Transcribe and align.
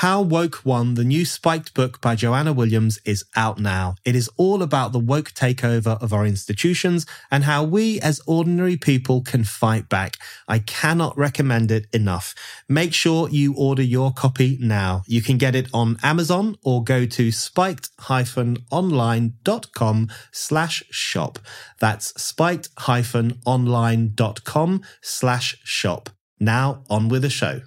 How 0.00 0.20
Woke 0.20 0.60
Won, 0.62 0.92
the 0.92 1.04
new 1.04 1.24
spiked 1.24 1.72
book 1.72 2.02
by 2.02 2.16
Joanna 2.16 2.52
Williams, 2.52 2.98
is 3.06 3.24
out 3.34 3.58
now. 3.58 3.94
It 4.04 4.14
is 4.14 4.28
all 4.36 4.62
about 4.62 4.92
the 4.92 4.98
woke 4.98 5.32
takeover 5.32 5.98
of 6.02 6.12
our 6.12 6.26
institutions 6.26 7.06
and 7.30 7.44
how 7.44 7.64
we 7.64 7.98
as 8.02 8.20
ordinary 8.26 8.76
people 8.76 9.22
can 9.22 9.42
fight 9.42 9.88
back. 9.88 10.18
I 10.46 10.58
cannot 10.58 11.16
recommend 11.16 11.70
it 11.70 11.86
enough. 11.94 12.34
Make 12.68 12.92
sure 12.92 13.30
you 13.30 13.54
order 13.54 13.82
your 13.82 14.12
copy 14.12 14.58
now. 14.60 15.02
You 15.06 15.22
can 15.22 15.38
get 15.38 15.54
it 15.54 15.70
on 15.72 15.96
Amazon 16.02 16.58
or 16.62 16.84
go 16.84 17.06
to 17.06 17.32
spiked-online.com 17.32 20.08
slash 20.30 20.82
shop. 20.90 21.38
That's 21.80 22.22
spiked-online.com 22.22 24.82
slash 25.00 25.56
shop. 25.64 26.10
Now 26.38 26.84
on 26.90 27.08
with 27.08 27.22
the 27.22 27.30
show. 27.30 27.62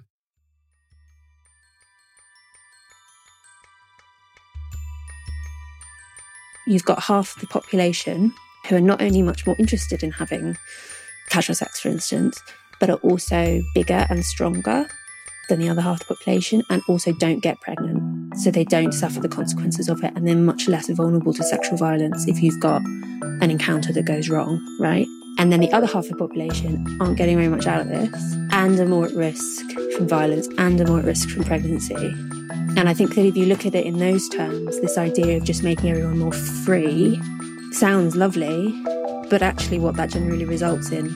You've 6.70 6.84
got 6.84 7.02
half 7.02 7.38
the 7.40 7.46
population 7.48 8.32
who 8.68 8.76
are 8.76 8.80
not 8.80 9.02
only 9.02 9.22
much 9.22 9.46
more 9.46 9.56
interested 9.58 10.02
in 10.02 10.12
having 10.12 10.56
casual 11.28 11.54
sex, 11.54 11.80
for 11.80 11.88
instance, 11.88 12.40
but 12.78 12.88
are 12.88 12.98
also 12.98 13.60
bigger 13.74 14.06
and 14.08 14.24
stronger 14.24 14.88
than 15.48 15.58
the 15.58 15.68
other 15.68 15.82
half 15.82 16.00
of 16.00 16.06
the 16.06 16.14
population 16.14 16.62
and 16.70 16.80
also 16.88 17.12
don't 17.12 17.40
get 17.40 17.60
pregnant. 17.60 18.38
So 18.38 18.50
they 18.50 18.64
don't 18.64 18.92
suffer 18.92 19.18
the 19.20 19.28
consequences 19.28 19.88
of 19.88 20.02
it 20.04 20.12
and 20.14 20.26
they're 20.26 20.36
much 20.36 20.68
less 20.68 20.88
vulnerable 20.88 21.34
to 21.34 21.42
sexual 21.42 21.76
violence 21.76 22.28
if 22.28 22.40
you've 22.40 22.60
got 22.60 22.82
an 22.82 23.50
encounter 23.50 23.92
that 23.92 24.04
goes 24.04 24.28
wrong, 24.28 24.60
right? 24.78 25.08
And 25.40 25.50
then 25.50 25.60
the 25.60 25.72
other 25.72 25.86
half 25.86 26.04
of 26.04 26.10
the 26.10 26.16
population 26.16 26.84
aren't 27.00 27.16
getting 27.16 27.36
very 27.36 27.48
much 27.48 27.66
out 27.66 27.80
of 27.80 27.88
this 27.88 28.34
and 28.52 28.78
are 28.78 28.84
more 28.84 29.06
at 29.06 29.14
risk 29.14 29.64
from 29.96 30.06
violence 30.06 30.46
and 30.58 30.78
are 30.78 30.84
more 30.84 30.98
at 30.98 31.06
risk 31.06 31.30
from 31.30 31.44
pregnancy. 31.44 31.94
And 32.76 32.90
I 32.90 32.92
think 32.92 33.14
that 33.14 33.24
if 33.24 33.38
you 33.38 33.46
look 33.46 33.64
at 33.64 33.74
it 33.74 33.86
in 33.86 33.98
those 33.98 34.28
terms, 34.28 34.78
this 34.82 34.98
idea 34.98 35.38
of 35.38 35.44
just 35.44 35.62
making 35.62 35.92
everyone 35.92 36.18
more 36.18 36.32
free 36.34 37.18
sounds 37.72 38.16
lovely, 38.16 38.70
but 39.30 39.40
actually, 39.40 39.78
what 39.78 39.96
that 39.96 40.10
generally 40.10 40.44
results 40.44 40.90
in 40.90 41.06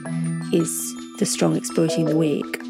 is 0.54 0.94
the 1.18 1.26
strong 1.26 1.54
exploiting 1.54 2.06
the 2.06 2.16
weak. 2.16 2.62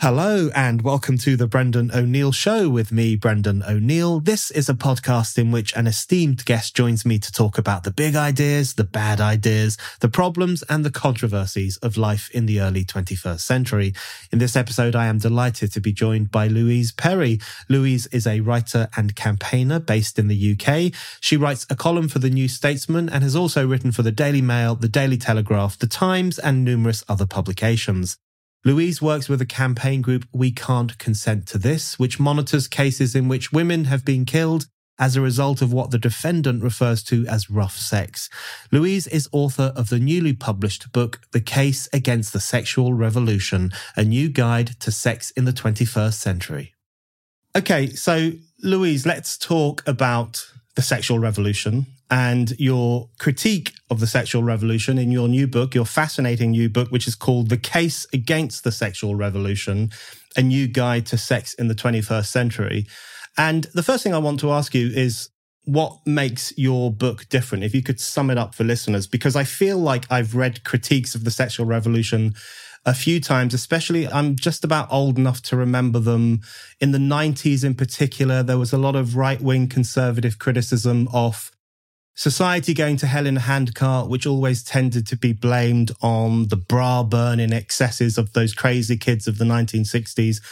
Hello 0.00 0.48
and 0.54 0.82
welcome 0.82 1.18
to 1.18 1.36
the 1.36 1.48
Brendan 1.48 1.90
O'Neill 1.92 2.30
Show 2.30 2.68
with 2.68 2.92
me, 2.92 3.16
Brendan 3.16 3.64
O'Neill. 3.64 4.20
This 4.20 4.52
is 4.52 4.68
a 4.68 4.74
podcast 4.74 5.36
in 5.36 5.50
which 5.50 5.74
an 5.74 5.88
esteemed 5.88 6.44
guest 6.44 6.76
joins 6.76 7.04
me 7.04 7.18
to 7.18 7.32
talk 7.32 7.58
about 7.58 7.82
the 7.82 7.90
big 7.90 8.14
ideas, 8.14 8.74
the 8.74 8.84
bad 8.84 9.20
ideas, 9.20 9.76
the 9.98 10.08
problems 10.08 10.62
and 10.68 10.84
the 10.84 10.92
controversies 10.92 11.78
of 11.78 11.96
life 11.96 12.30
in 12.30 12.46
the 12.46 12.60
early 12.60 12.84
21st 12.84 13.40
century. 13.40 13.92
In 14.30 14.38
this 14.38 14.54
episode, 14.54 14.94
I 14.94 15.06
am 15.06 15.18
delighted 15.18 15.72
to 15.72 15.80
be 15.80 15.92
joined 15.92 16.30
by 16.30 16.46
Louise 16.46 16.92
Perry. 16.92 17.40
Louise 17.68 18.06
is 18.06 18.24
a 18.24 18.38
writer 18.38 18.88
and 18.96 19.16
campaigner 19.16 19.80
based 19.80 20.16
in 20.16 20.28
the 20.28 20.52
UK. 20.56 20.92
She 21.20 21.36
writes 21.36 21.66
a 21.70 21.74
column 21.74 22.06
for 22.06 22.20
the 22.20 22.30
New 22.30 22.46
Statesman 22.46 23.08
and 23.08 23.24
has 23.24 23.34
also 23.34 23.66
written 23.66 23.90
for 23.90 24.02
the 24.02 24.12
Daily 24.12 24.42
Mail, 24.42 24.76
the 24.76 24.86
Daily 24.86 25.16
Telegraph, 25.16 25.76
the 25.76 25.88
Times 25.88 26.38
and 26.38 26.64
numerous 26.64 27.02
other 27.08 27.26
publications. 27.26 28.16
Louise 28.64 29.00
works 29.00 29.28
with 29.28 29.40
a 29.40 29.46
campaign 29.46 30.02
group, 30.02 30.26
We 30.32 30.50
Can't 30.50 30.98
Consent 30.98 31.46
to 31.48 31.58
This, 31.58 31.98
which 31.98 32.18
monitors 32.18 32.66
cases 32.66 33.14
in 33.14 33.28
which 33.28 33.52
women 33.52 33.84
have 33.84 34.04
been 34.04 34.24
killed 34.24 34.66
as 34.98 35.14
a 35.14 35.20
result 35.20 35.62
of 35.62 35.72
what 35.72 35.92
the 35.92 35.98
defendant 35.98 36.62
refers 36.62 37.04
to 37.04 37.24
as 37.28 37.48
rough 37.48 37.76
sex. 37.76 38.28
Louise 38.72 39.06
is 39.06 39.28
author 39.30 39.72
of 39.76 39.90
the 39.90 40.00
newly 40.00 40.32
published 40.32 40.90
book, 40.90 41.20
The 41.30 41.40
Case 41.40 41.88
Against 41.92 42.32
the 42.32 42.40
Sexual 42.40 42.94
Revolution, 42.94 43.70
a 43.96 44.02
new 44.02 44.28
guide 44.28 44.80
to 44.80 44.90
sex 44.90 45.30
in 45.30 45.44
the 45.44 45.52
21st 45.52 46.14
century. 46.14 46.74
Okay, 47.54 47.90
so 47.90 48.32
Louise, 48.62 49.06
let's 49.06 49.38
talk 49.38 49.86
about 49.86 50.44
the 50.74 50.82
sexual 50.82 51.20
revolution 51.20 51.86
and 52.10 52.58
your 52.58 53.10
critique 53.18 53.72
of 53.90 54.00
the 54.00 54.06
sexual 54.06 54.42
revolution 54.42 54.98
in 54.98 55.10
your 55.10 55.28
new 55.28 55.46
book, 55.46 55.74
your 55.74 55.84
fascinating 55.84 56.52
new 56.52 56.68
book, 56.68 56.90
which 56.90 57.06
is 57.06 57.14
called 57.14 57.48
The 57.48 57.58
Case 57.58 58.06
Against 58.12 58.64
the 58.64 58.72
Sexual 58.72 59.14
Revolution, 59.14 59.90
a 60.36 60.42
new 60.42 60.66
guide 60.68 61.06
to 61.06 61.18
sex 61.18 61.54
in 61.54 61.68
the 61.68 61.74
21st 61.74 62.26
century. 62.26 62.86
And 63.36 63.64
the 63.74 63.82
first 63.82 64.02
thing 64.02 64.14
I 64.14 64.18
want 64.18 64.40
to 64.40 64.50
ask 64.50 64.74
you 64.74 64.88
is 64.88 65.28
what 65.64 65.98
makes 66.06 66.56
your 66.56 66.90
book 66.90 67.28
different? 67.28 67.62
If 67.62 67.74
you 67.74 67.82
could 67.82 68.00
sum 68.00 68.30
it 68.30 68.38
up 68.38 68.54
for 68.54 68.64
listeners, 68.64 69.06
because 69.06 69.36
I 69.36 69.44
feel 69.44 69.76
like 69.76 70.10
I've 70.10 70.34
read 70.34 70.64
critiques 70.64 71.14
of 71.14 71.24
the 71.24 71.30
sexual 71.30 71.66
revolution 71.66 72.34
a 72.86 72.94
few 72.94 73.20
times, 73.20 73.52
especially 73.52 74.08
I'm 74.08 74.34
just 74.34 74.64
about 74.64 74.90
old 74.90 75.18
enough 75.18 75.42
to 75.42 75.56
remember 75.56 75.98
them. 75.98 76.40
In 76.80 76.92
the 76.92 76.98
90s, 76.98 77.64
in 77.64 77.74
particular, 77.74 78.42
there 78.42 78.56
was 78.56 78.72
a 78.72 78.78
lot 78.78 78.96
of 78.96 79.14
right 79.14 79.40
wing 79.42 79.68
conservative 79.68 80.38
criticism 80.38 81.06
of 81.12 81.50
society 82.18 82.74
going 82.74 82.96
to 82.96 83.06
hell 83.06 83.26
in 83.26 83.36
a 83.36 83.40
handcart, 83.40 84.08
which 84.08 84.26
always 84.26 84.64
tended 84.64 85.06
to 85.06 85.16
be 85.16 85.32
blamed 85.32 85.92
on 86.02 86.48
the 86.48 86.56
bra 86.56 87.04
burning 87.04 87.52
excesses 87.52 88.18
of 88.18 88.32
those 88.32 88.52
crazy 88.52 88.96
kids 88.96 89.28
of 89.28 89.38
the 89.38 89.44
1960s. 89.44 90.42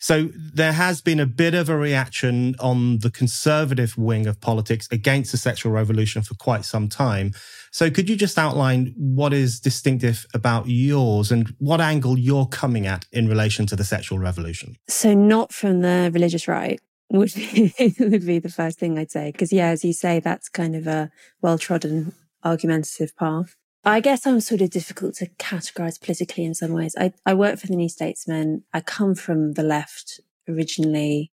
So 0.00 0.30
there 0.34 0.72
has 0.72 1.00
been 1.00 1.20
a 1.20 1.26
bit 1.26 1.54
of 1.54 1.68
a 1.68 1.76
reaction 1.76 2.56
on 2.58 2.98
the 2.98 3.10
conservative 3.10 3.96
wing 3.96 4.26
of 4.26 4.40
politics 4.40 4.88
against 4.90 5.30
the 5.30 5.38
sexual 5.38 5.70
revolution 5.70 6.22
for 6.22 6.34
quite 6.34 6.64
some 6.64 6.88
time. 6.88 7.34
So 7.70 7.88
could 7.88 8.10
you 8.10 8.16
just 8.16 8.36
outline 8.36 8.92
what 8.96 9.32
is 9.32 9.60
distinctive 9.60 10.26
about 10.34 10.66
yours 10.66 11.30
and 11.30 11.54
what 11.60 11.80
angle 11.80 12.18
you're 12.18 12.46
coming 12.46 12.84
at 12.84 13.06
in 13.12 13.28
relation 13.28 13.64
to 13.66 13.76
the 13.76 13.84
sexual 13.84 14.18
revolution? 14.18 14.74
So 14.88 15.14
not 15.14 15.52
from 15.52 15.82
the 15.82 16.10
religious 16.12 16.48
right 16.48 16.80
would 17.18 17.34
be, 17.34 17.74
would 17.98 18.26
be 18.26 18.38
the 18.38 18.48
first 18.48 18.78
thing 18.78 18.98
I'd 18.98 19.10
say. 19.10 19.30
Because 19.30 19.52
yeah, 19.52 19.68
as 19.68 19.84
you 19.84 19.92
say, 19.92 20.20
that's 20.20 20.48
kind 20.48 20.74
of 20.74 20.86
a 20.86 21.10
well 21.40 21.58
trodden 21.58 22.14
argumentative 22.44 23.16
path. 23.16 23.56
I 23.84 24.00
guess 24.00 24.26
I'm 24.26 24.40
sort 24.40 24.60
of 24.60 24.70
difficult 24.70 25.14
to 25.16 25.26
categorize 25.38 26.00
politically 26.00 26.44
in 26.44 26.54
some 26.54 26.72
ways. 26.72 26.94
I, 26.98 27.12
I 27.26 27.34
work 27.34 27.58
for 27.58 27.66
the 27.66 27.76
New 27.76 27.88
Statesman. 27.88 28.62
I 28.72 28.80
come 28.80 29.14
from 29.14 29.54
the 29.54 29.64
left 29.64 30.20
originally. 30.48 31.32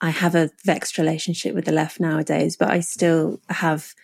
I 0.00 0.10
have 0.10 0.34
a 0.34 0.50
vexed 0.64 0.96
relationship 0.96 1.54
with 1.54 1.64
the 1.64 1.72
left 1.72 1.98
nowadays, 1.98 2.56
but 2.56 2.70
I 2.70 2.80
still 2.80 3.40
have, 3.48 3.94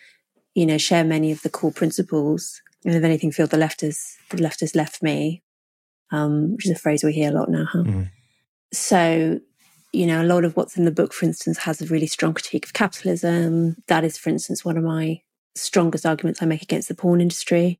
you 0.55 0.65
know, 0.65 0.77
share 0.77 1.05
many 1.05 1.31
of 1.31 1.41
the 1.41 1.49
core 1.49 1.71
principles. 1.71 2.61
And 2.85 2.95
if 2.95 3.03
anything, 3.03 3.31
feel 3.31 3.47
the 3.47 3.57
left 3.57 3.81
has 3.81 4.17
the 4.29 4.41
left 4.41 4.59
has 4.59 4.75
left 4.75 5.01
me, 5.01 5.41
um, 6.11 6.55
which 6.55 6.65
is 6.65 6.71
a 6.71 6.79
phrase 6.79 7.03
we 7.03 7.13
hear 7.13 7.31
a 7.31 7.33
lot 7.33 7.49
now. 7.49 7.65
Huh? 7.65 7.83
Mm. 7.83 8.09
So, 8.73 9.39
you 9.91 10.05
know, 10.05 10.21
a 10.21 10.25
lot 10.25 10.45
of 10.45 10.55
what's 10.55 10.77
in 10.77 10.85
the 10.85 10.91
book, 10.91 11.13
for 11.13 11.25
instance, 11.25 11.59
has 11.59 11.81
a 11.81 11.85
really 11.85 12.07
strong 12.07 12.33
critique 12.33 12.65
of 12.65 12.73
capitalism. 12.73 13.75
That 13.87 14.03
is, 14.03 14.17
for 14.17 14.29
instance, 14.29 14.63
one 14.63 14.77
of 14.77 14.83
my 14.83 15.21
strongest 15.55 16.05
arguments 16.05 16.41
I 16.41 16.45
make 16.45 16.61
against 16.61 16.87
the 16.87 16.95
porn 16.95 17.21
industry. 17.21 17.79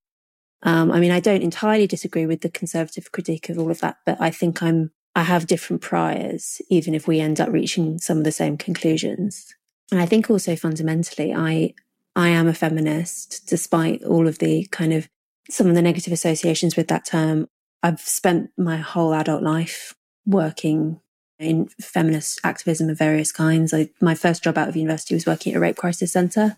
Um, 0.63 0.91
I 0.91 0.99
mean, 0.99 1.11
I 1.11 1.19
don't 1.19 1.43
entirely 1.43 1.87
disagree 1.87 2.25
with 2.25 2.41
the 2.41 2.49
conservative 2.49 3.11
critique 3.11 3.49
of 3.49 3.57
all 3.57 3.71
of 3.71 3.79
that, 3.79 3.97
but 4.05 4.19
I 4.19 4.31
think 4.31 4.61
I'm, 4.61 4.91
I 5.15 5.23
have 5.23 5.47
different 5.47 5.81
priors, 5.81 6.61
even 6.69 6.93
if 6.93 7.07
we 7.07 7.19
end 7.19 7.39
up 7.39 7.49
reaching 7.49 7.99
some 7.99 8.17
of 8.17 8.23
the 8.23 8.31
same 8.31 8.57
conclusions. 8.57 9.53
And 9.91 10.01
I 10.01 10.05
think 10.05 10.29
also 10.29 10.55
fundamentally, 10.55 11.33
I, 11.33 11.73
I 12.15 12.29
am 12.29 12.47
a 12.47 12.53
feminist, 12.53 13.47
despite 13.47 14.03
all 14.03 14.27
of 14.27 14.39
the 14.39 14.65
kind 14.71 14.93
of 14.93 15.07
some 15.49 15.67
of 15.67 15.75
the 15.75 15.81
negative 15.81 16.13
associations 16.13 16.75
with 16.75 16.87
that 16.89 17.05
term. 17.05 17.47
I've 17.81 18.01
spent 18.01 18.51
my 18.57 18.77
whole 18.77 19.13
adult 19.13 19.41
life 19.41 19.95
working 20.25 20.99
in 21.39 21.67
feminist 21.81 22.39
activism 22.43 22.89
of 22.89 22.97
various 22.97 23.31
kinds. 23.31 23.73
I, 23.73 23.89
my 24.01 24.13
first 24.13 24.43
job 24.43 24.57
out 24.57 24.67
of 24.67 24.75
university 24.75 25.15
was 25.15 25.25
working 25.25 25.53
at 25.53 25.57
a 25.57 25.59
rape 25.59 25.77
crisis 25.77 26.11
centre, 26.11 26.57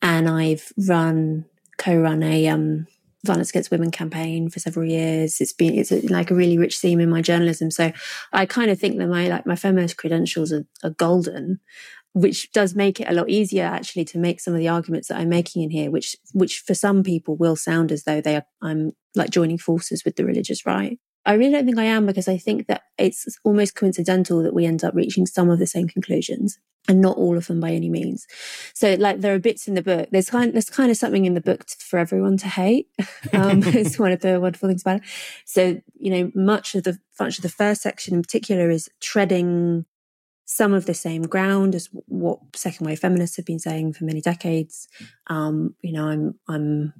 and 0.00 0.28
I've 0.28 0.72
run 0.76 1.46
co-run 1.78 2.22
a 2.22 2.46
um, 2.48 2.86
violence 3.24 3.50
against 3.50 3.70
women 3.70 3.90
campaign 3.90 4.50
for 4.50 4.60
several 4.60 4.88
years. 4.88 5.40
It's 5.40 5.52
been 5.52 5.74
it's 5.74 5.92
a, 5.92 6.06
like 6.08 6.30
a 6.30 6.34
really 6.34 6.58
rich 6.58 6.78
theme 6.78 7.00
in 7.00 7.10
my 7.10 7.22
journalism. 7.22 7.70
So 7.70 7.92
I 8.32 8.46
kind 8.46 8.70
of 8.70 8.78
think 8.78 8.98
that 8.98 9.08
my 9.08 9.28
like 9.28 9.46
my 9.46 9.56
feminist 9.56 9.96
credentials 9.96 10.52
are, 10.52 10.66
are 10.84 10.90
golden, 10.90 11.60
which 12.12 12.52
does 12.52 12.74
make 12.74 13.00
it 13.00 13.08
a 13.08 13.14
lot 13.14 13.30
easier 13.30 13.64
actually 13.64 14.04
to 14.06 14.18
make 14.18 14.40
some 14.40 14.54
of 14.54 14.60
the 14.60 14.68
arguments 14.68 15.08
that 15.08 15.18
I'm 15.18 15.30
making 15.30 15.62
in 15.62 15.70
here, 15.70 15.90
which 15.90 16.16
which 16.32 16.60
for 16.60 16.74
some 16.74 17.02
people 17.02 17.36
will 17.36 17.56
sound 17.56 17.90
as 17.92 18.04
though 18.04 18.20
they 18.20 18.36
are 18.36 18.44
I'm 18.60 18.92
like 19.14 19.30
joining 19.30 19.58
forces 19.58 20.04
with 20.04 20.16
the 20.16 20.24
religious 20.24 20.66
right. 20.66 20.98
I 21.24 21.34
really 21.34 21.52
don't 21.52 21.66
think 21.66 21.78
I 21.78 21.84
am 21.84 22.06
because 22.06 22.28
I 22.28 22.36
think 22.36 22.66
that 22.66 22.82
it's 22.98 23.26
almost 23.44 23.76
coincidental 23.76 24.42
that 24.42 24.54
we 24.54 24.66
end 24.66 24.82
up 24.82 24.94
reaching 24.94 25.26
some 25.26 25.50
of 25.50 25.58
the 25.58 25.66
same 25.66 25.88
conclusions 25.88 26.58
and 26.88 27.00
not 27.00 27.16
all 27.16 27.36
of 27.36 27.46
them 27.46 27.60
by 27.60 27.70
any 27.70 27.88
means. 27.88 28.26
So 28.74 28.94
like 28.94 29.20
there 29.20 29.34
are 29.34 29.38
bits 29.38 29.68
in 29.68 29.74
the 29.74 29.82
book. 29.82 30.08
There's 30.10 30.30
kind 30.30 30.52
there's 30.52 30.70
kind 30.70 30.90
of 30.90 30.96
something 30.96 31.24
in 31.24 31.34
the 31.34 31.40
book 31.40 31.68
for 31.78 31.98
everyone 31.98 32.36
to 32.38 32.48
hate. 32.48 32.88
Um, 33.32 33.62
it's 33.66 33.98
one 33.98 34.12
of 34.12 34.20
the 34.20 34.40
wonderful 34.40 34.68
things 34.68 34.82
about 34.82 34.96
it. 34.96 35.02
So 35.46 35.80
you 35.94 36.10
know, 36.10 36.32
much 36.34 36.74
of 36.74 36.82
the 36.82 36.98
much 37.18 37.38
of 37.38 37.42
the 37.42 37.48
first 37.48 37.82
section 37.82 38.14
in 38.14 38.22
particular 38.22 38.68
is 38.68 38.90
treading 39.00 39.86
some 40.44 40.74
of 40.74 40.84
the 40.84 40.92
same 40.92 41.22
ground 41.22 41.74
as 41.74 41.88
what 42.06 42.40
second 42.54 42.86
wave 42.86 42.98
feminists 42.98 43.36
have 43.36 43.46
been 43.46 43.58
saying 43.58 43.94
for 43.94 44.04
many 44.04 44.20
decades. 44.20 44.88
Um, 45.28 45.74
you 45.82 45.92
know, 45.92 46.08
I'm 46.08 46.38
I'm 46.48 46.92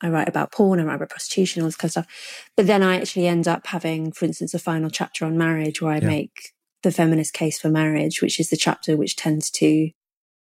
I 0.00 0.08
write 0.10 0.28
about 0.28 0.52
porn, 0.52 0.80
I 0.80 0.84
write 0.84 0.96
about 0.96 1.10
prostitution, 1.10 1.62
all 1.62 1.68
this 1.68 1.76
kind 1.76 1.88
of 1.88 1.92
stuff. 1.92 2.46
But 2.56 2.66
then 2.66 2.82
I 2.82 2.96
actually 2.96 3.26
end 3.26 3.48
up 3.48 3.66
having, 3.66 4.12
for 4.12 4.24
instance, 4.24 4.54
a 4.54 4.58
final 4.58 4.90
chapter 4.90 5.24
on 5.24 5.36
marriage 5.36 5.82
where 5.82 5.92
I 5.92 5.98
yeah. 5.98 6.06
make 6.06 6.52
the 6.82 6.92
feminist 6.92 7.32
case 7.32 7.58
for 7.58 7.68
marriage, 7.68 8.22
which 8.22 8.38
is 8.38 8.50
the 8.50 8.56
chapter 8.56 8.96
which 8.96 9.16
tends 9.16 9.50
to 9.50 9.90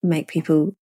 make 0.03 0.29
people 0.29 0.77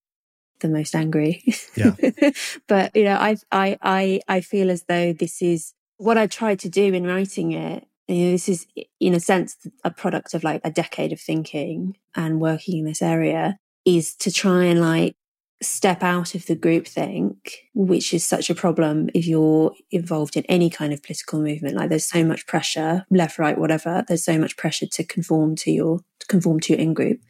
the 0.60 0.68
most 0.68 0.94
angry. 0.94 1.42
Yeah. 1.76 1.94
but 2.68 2.94
you 2.94 3.04
know, 3.04 3.16
I 3.16 3.36
I 3.52 3.78
I 3.82 4.20
I 4.28 4.40
feel 4.40 4.70
as 4.70 4.84
though 4.84 5.12
this 5.12 5.42
is 5.42 5.74
what 5.98 6.18
I 6.18 6.26
tried 6.26 6.58
to 6.60 6.68
do 6.68 6.92
in 6.94 7.06
writing 7.06 7.52
it. 7.52 7.86
You 8.08 8.26
know, 8.26 8.30
this 8.32 8.48
is 8.48 8.66
in 9.00 9.14
a 9.14 9.20
sense 9.20 9.56
a 9.82 9.90
product 9.90 10.34
of 10.34 10.44
like 10.44 10.60
a 10.64 10.70
decade 10.70 11.12
of 11.12 11.20
thinking 11.20 11.96
and 12.14 12.40
working 12.40 12.78
in 12.78 12.84
this 12.84 13.02
area 13.02 13.58
is 13.84 14.14
to 14.16 14.32
try 14.32 14.64
and 14.64 14.80
like 14.80 15.16
step 15.62 16.02
out 16.02 16.34
of 16.34 16.46
the 16.46 16.56
groupthink, 16.56 17.36
which 17.74 18.12
is 18.12 18.26
such 18.26 18.50
a 18.50 18.54
problem 18.54 19.08
if 19.14 19.26
you're 19.26 19.72
involved 19.90 20.36
in 20.36 20.44
any 20.46 20.68
kind 20.68 20.92
of 20.92 21.02
political 21.02 21.40
movement. 21.40 21.76
Like 21.76 21.88
there's 21.88 22.04
so 22.04 22.24
much 22.24 22.46
pressure, 22.46 23.04
left, 23.10 23.38
right, 23.38 23.56
whatever. 23.56 24.04
There's 24.06 24.24
so 24.24 24.38
much 24.38 24.56
pressure 24.56 24.86
to 24.86 25.04
conform 25.04 25.56
to 25.56 25.70
your 25.70 26.00
to 26.20 26.26
conform 26.26 26.60
to 26.60 26.72
your 26.72 26.80
in 26.80 26.94
group. 26.94 27.20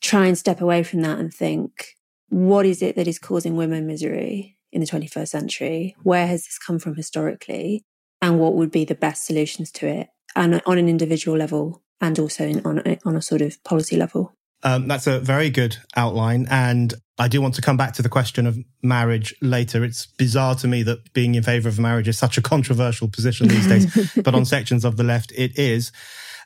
Try 0.00 0.26
and 0.26 0.38
step 0.38 0.60
away 0.60 0.82
from 0.82 1.02
that 1.02 1.18
and 1.18 1.32
think, 1.32 1.96
what 2.28 2.66
is 2.66 2.82
it 2.82 2.96
that 2.96 3.08
is 3.08 3.18
causing 3.18 3.56
women 3.56 3.86
misery 3.86 4.56
in 4.72 4.80
the 4.80 4.86
21st 4.86 5.28
century? 5.28 5.96
Where 6.02 6.26
has 6.26 6.44
this 6.44 6.58
come 6.58 6.78
from 6.78 6.96
historically? 6.96 7.84
And 8.20 8.40
what 8.40 8.54
would 8.54 8.70
be 8.70 8.84
the 8.84 8.94
best 8.94 9.26
solutions 9.26 9.70
to 9.72 9.86
it? 9.86 10.08
And 10.36 10.60
on 10.66 10.78
an 10.78 10.88
individual 10.88 11.36
level 11.36 11.82
and 12.00 12.18
also 12.18 12.44
in, 12.44 12.64
on, 12.66 12.82
on 13.04 13.16
a 13.16 13.22
sort 13.22 13.42
of 13.42 13.62
policy 13.64 13.96
level. 13.96 14.34
Um, 14.64 14.88
that's 14.88 15.06
a 15.06 15.20
very 15.20 15.50
good 15.50 15.76
outline. 15.94 16.46
And 16.50 16.94
I 17.18 17.28
do 17.28 17.40
want 17.40 17.54
to 17.54 17.62
come 17.62 17.76
back 17.76 17.92
to 17.94 18.02
the 18.02 18.08
question 18.08 18.46
of 18.46 18.58
marriage 18.82 19.34
later. 19.40 19.84
It's 19.84 20.06
bizarre 20.06 20.54
to 20.56 20.66
me 20.66 20.82
that 20.82 21.12
being 21.12 21.34
in 21.34 21.42
favor 21.42 21.68
of 21.68 21.78
marriage 21.78 22.08
is 22.08 22.18
such 22.18 22.38
a 22.38 22.42
controversial 22.42 23.08
position 23.08 23.46
these 23.46 23.68
days, 23.68 24.12
but 24.24 24.34
on 24.34 24.44
sections 24.44 24.84
of 24.84 24.96
the 24.96 25.04
left, 25.04 25.32
it 25.32 25.56
is. 25.58 25.92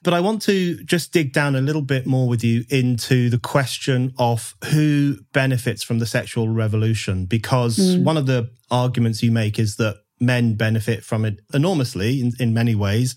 But 0.04 0.14
I 0.14 0.20
want 0.20 0.42
to 0.42 0.82
just 0.84 1.12
dig 1.12 1.32
down 1.32 1.56
a 1.56 1.60
little 1.60 1.82
bit 1.82 2.06
more 2.06 2.28
with 2.28 2.44
you 2.44 2.64
into 2.68 3.30
the 3.30 3.38
question 3.38 4.12
of 4.18 4.54
who 4.66 5.16
benefits 5.32 5.82
from 5.82 5.98
the 5.98 6.06
sexual 6.06 6.48
revolution, 6.48 7.24
because 7.24 7.78
mm. 7.78 8.04
one 8.04 8.16
of 8.16 8.26
the 8.26 8.50
arguments 8.70 9.22
you 9.22 9.32
make 9.32 9.58
is 9.58 9.76
that 9.76 9.96
men 10.20 10.54
benefit 10.54 11.04
from 11.04 11.24
it 11.24 11.40
enormously 11.54 12.20
in, 12.20 12.32
in 12.38 12.52
many 12.52 12.74
ways, 12.74 13.16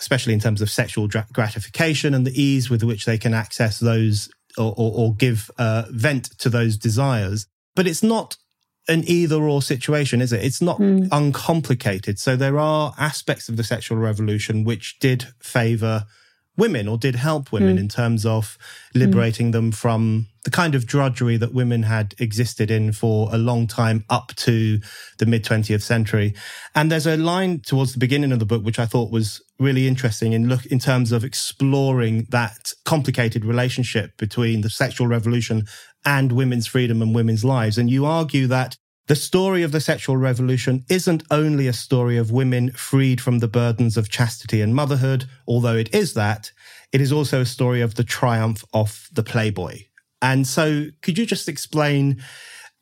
especially 0.00 0.32
in 0.32 0.40
terms 0.40 0.60
of 0.60 0.70
sexual 0.70 1.08
gratification 1.32 2.12
and 2.12 2.26
the 2.26 2.42
ease 2.42 2.68
with 2.68 2.82
which 2.82 3.04
they 3.04 3.18
can 3.18 3.34
access 3.34 3.78
those 3.78 4.28
or, 4.58 4.74
or, 4.76 4.92
or 4.94 5.14
give 5.14 5.50
uh, 5.58 5.84
vent 5.90 6.38
to 6.38 6.48
those 6.48 6.76
desires. 6.76 7.46
But 7.74 7.86
it's 7.86 8.02
not 8.02 8.36
an 8.88 9.04
either 9.06 9.36
or 9.42 9.60
situation, 9.60 10.20
is 10.20 10.32
it? 10.32 10.42
It's 10.42 10.62
not 10.62 10.78
mm. 10.78 11.08
uncomplicated. 11.12 12.18
So 12.18 12.36
there 12.36 12.58
are 12.58 12.94
aspects 12.98 13.48
of 13.48 13.56
the 13.56 13.64
sexual 13.64 13.98
revolution 13.98 14.64
which 14.64 14.98
did 14.98 15.26
favor 15.40 16.06
women 16.58 16.88
or 16.88 16.98
did 16.98 17.14
help 17.14 17.52
women 17.52 17.76
mm. 17.76 17.80
in 17.80 17.88
terms 17.88 18.26
of 18.26 18.58
liberating 18.94 19.48
mm. 19.48 19.52
them 19.52 19.72
from 19.72 20.26
the 20.44 20.50
kind 20.50 20.74
of 20.74 20.86
drudgery 20.86 21.36
that 21.36 21.54
women 21.54 21.84
had 21.84 22.14
existed 22.18 22.70
in 22.70 22.92
for 22.92 23.28
a 23.32 23.38
long 23.38 23.66
time 23.66 24.04
up 24.10 24.34
to 24.34 24.80
the 25.18 25.26
mid 25.26 25.44
20th 25.44 25.82
century. 25.82 26.34
And 26.74 26.90
there's 26.90 27.06
a 27.06 27.16
line 27.16 27.60
towards 27.60 27.92
the 27.92 27.98
beginning 27.98 28.32
of 28.32 28.40
the 28.40 28.46
book, 28.46 28.64
which 28.64 28.78
I 28.78 28.86
thought 28.86 29.12
was 29.12 29.40
really 29.58 29.86
interesting 29.86 30.32
in 30.32 30.48
look, 30.48 30.66
in 30.66 30.78
terms 30.78 31.12
of 31.12 31.24
exploring 31.24 32.26
that 32.30 32.72
complicated 32.84 33.44
relationship 33.44 34.16
between 34.16 34.62
the 34.62 34.70
sexual 34.70 35.06
revolution 35.06 35.64
and 36.04 36.32
women's 36.32 36.66
freedom 36.66 37.02
and 37.02 37.14
women's 37.14 37.44
lives. 37.44 37.78
And 37.78 37.88
you 37.88 38.04
argue 38.04 38.46
that 38.48 38.76
the 39.08 39.16
story 39.16 39.62
of 39.62 39.72
the 39.72 39.80
sexual 39.80 40.18
revolution 40.18 40.84
isn't 40.90 41.22
only 41.30 41.66
a 41.66 41.72
story 41.72 42.18
of 42.18 42.30
women 42.30 42.70
freed 42.72 43.20
from 43.20 43.38
the 43.38 43.48
burdens 43.48 43.96
of 43.96 44.10
chastity 44.10 44.60
and 44.60 44.74
motherhood, 44.74 45.24
although 45.46 45.76
it 45.76 45.92
is 45.94 46.12
that. 46.14 46.52
It 46.92 47.00
is 47.00 47.10
also 47.10 47.40
a 47.40 47.46
story 47.46 47.80
of 47.80 47.94
the 47.94 48.04
triumph 48.04 48.64
of 48.74 49.08
the 49.10 49.22
playboy. 49.22 49.84
And 50.20 50.46
so 50.46 50.88
could 51.00 51.16
you 51.16 51.24
just 51.24 51.48
explain 51.48 52.22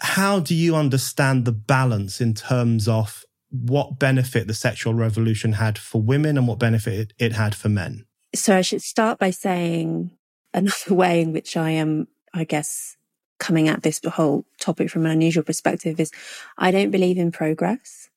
how 0.00 0.40
do 0.40 0.54
you 0.54 0.74
understand 0.74 1.44
the 1.44 1.52
balance 1.52 2.20
in 2.20 2.34
terms 2.34 2.88
of 2.88 3.24
what 3.50 3.98
benefit 3.98 4.48
the 4.48 4.54
sexual 4.54 4.94
revolution 4.94 5.54
had 5.54 5.78
for 5.78 6.02
women 6.02 6.36
and 6.36 6.48
what 6.48 6.58
benefit 6.58 7.12
it 7.18 7.32
had 7.32 7.54
for 7.54 7.68
men? 7.68 8.04
So 8.34 8.56
I 8.56 8.62
should 8.62 8.82
start 8.82 9.20
by 9.20 9.30
saying 9.30 10.10
another 10.52 10.74
way 10.94 11.20
in 11.20 11.32
which 11.32 11.56
I 11.56 11.70
am, 11.70 12.08
I 12.34 12.42
guess, 12.42 12.95
coming 13.38 13.68
at 13.68 13.82
this 13.82 14.00
whole 14.04 14.46
topic 14.60 14.90
from 14.90 15.04
an 15.04 15.12
unusual 15.12 15.44
perspective 15.44 16.00
is 16.00 16.10
I 16.56 16.70
don't 16.70 16.90
believe 16.90 17.18
in 17.18 17.32
progress. 17.32 18.08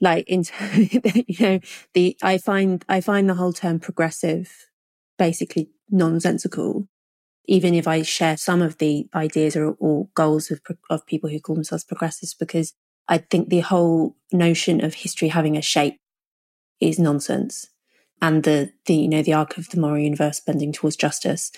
Like 0.00 0.26
in, 0.28 0.44
you 0.74 1.46
know, 1.46 1.60
the, 1.92 2.16
I 2.22 2.38
find, 2.38 2.84
I 2.88 3.00
find 3.00 3.28
the 3.28 3.34
whole 3.34 3.52
term 3.52 3.80
progressive 3.80 4.68
basically 5.18 5.70
nonsensical. 5.90 6.88
Even 7.46 7.74
if 7.74 7.86
I 7.86 8.02
share 8.02 8.36
some 8.36 8.62
of 8.62 8.78
the 8.78 9.08
ideas 9.14 9.56
or, 9.56 9.76
or 9.78 10.08
goals 10.14 10.50
of, 10.50 10.60
of 10.88 11.06
people 11.06 11.28
who 11.28 11.40
call 11.40 11.56
themselves 11.56 11.84
progressives, 11.84 12.32
because 12.32 12.74
I 13.08 13.18
think 13.18 13.48
the 13.48 13.60
whole 13.60 14.16
notion 14.32 14.82
of 14.82 14.94
history 14.94 15.28
having 15.28 15.56
a 15.56 15.62
shape 15.62 15.98
is 16.80 16.98
nonsense. 16.98 17.68
And 18.22 18.44
the, 18.44 18.72
the, 18.86 18.94
you 18.94 19.08
know, 19.08 19.22
the 19.22 19.32
arc 19.32 19.58
of 19.58 19.68
the 19.70 19.80
moral 19.80 19.98
universe 19.98 20.40
bending 20.40 20.72
towards 20.72 20.96
justice 20.96 21.50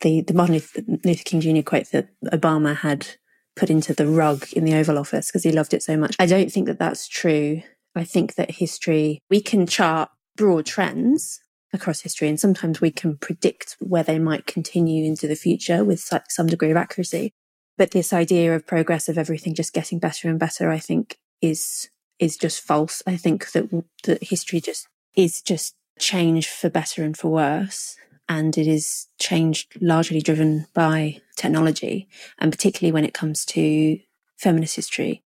the, 0.00 0.20
the 0.22 0.34
Martin 0.34 0.54
Luther 0.54 1.22
King 1.24 1.40
Jr. 1.40 1.62
quote 1.62 1.90
that 1.92 2.08
Obama 2.26 2.76
had 2.76 3.06
put 3.54 3.70
into 3.70 3.94
the 3.94 4.06
rug 4.06 4.46
in 4.52 4.64
the 4.64 4.74
Oval 4.74 4.98
Office 4.98 5.28
because 5.28 5.42
he 5.42 5.52
loved 5.52 5.72
it 5.72 5.82
so 5.82 5.96
much. 5.96 6.14
I 6.18 6.26
don't 6.26 6.52
think 6.52 6.66
that 6.66 6.78
that's 6.78 7.08
true. 7.08 7.62
I 7.94 8.04
think 8.04 8.34
that 8.34 8.50
history, 8.50 9.20
we 9.30 9.40
can 9.40 9.66
chart 9.66 10.10
broad 10.36 10.66
trends 10.66 11.40
across 11.72 12.02
history, 12.02 12.28
and 12.28 12.38
sometimes 12.38 12.80
we 12.80 12.90
can 12.90 13.16
predict 13.16 13.76
where 13.80 14.02
they 14.02 14.18
might 14.18 14.46
continue 14.46 15.04
into 15.04 15.26
the 15.26 15.34
future 15.34 15.82
with 15.82 16.08
some 16.28 16.46
degree 16.46 16.70
of 16.70 16.76
accuracy. 16.76 17.32
But 17.78 17.90
this 17.90 18.12
idea 18.12 18.54
of 18.54 18.66
progress 18.66 19.08
of 19.08 19.18
everything 19.18 19.54
just 19.54 19.72
getting 19.72 19.98
better 19.98 20.28
and 20.28 20.38
better, 20.38 20.70
I 20.70 20.78
think, 20.78 21.18
is 21.40 21.88
is 22.18 22.36
just 22.36 22.62
false. 22.62 23.02
I 23.06 23.16
think 23.16 23.52
that 23.52 23.70
that 24.04 24.22
history 24.22 24.60
just 24.60 24.88
is 25.14 25.42
just 25.42 25.74
change 25.98 26.48
for 26.48 26.68
better 26.68 27.02
and 27.02 27.16
for 27.16 27.28
worse 27.28 27.96
and 28.28 28.56
it 28.58 28.66
is 28.66 29.06
changed 29.18 29.80
largely 29.80 30.20
driven 30.20 30.66
by 30.74 31.20
technology, 31.36 32.08
and 32.38 32.52
particularly 32.52 32.92
when 32.92 33.04
it 33.04 33.14
comes 33.14 33.44
to 33.46 33.98
feminist 34.36 34.76
history. 34.76 35.22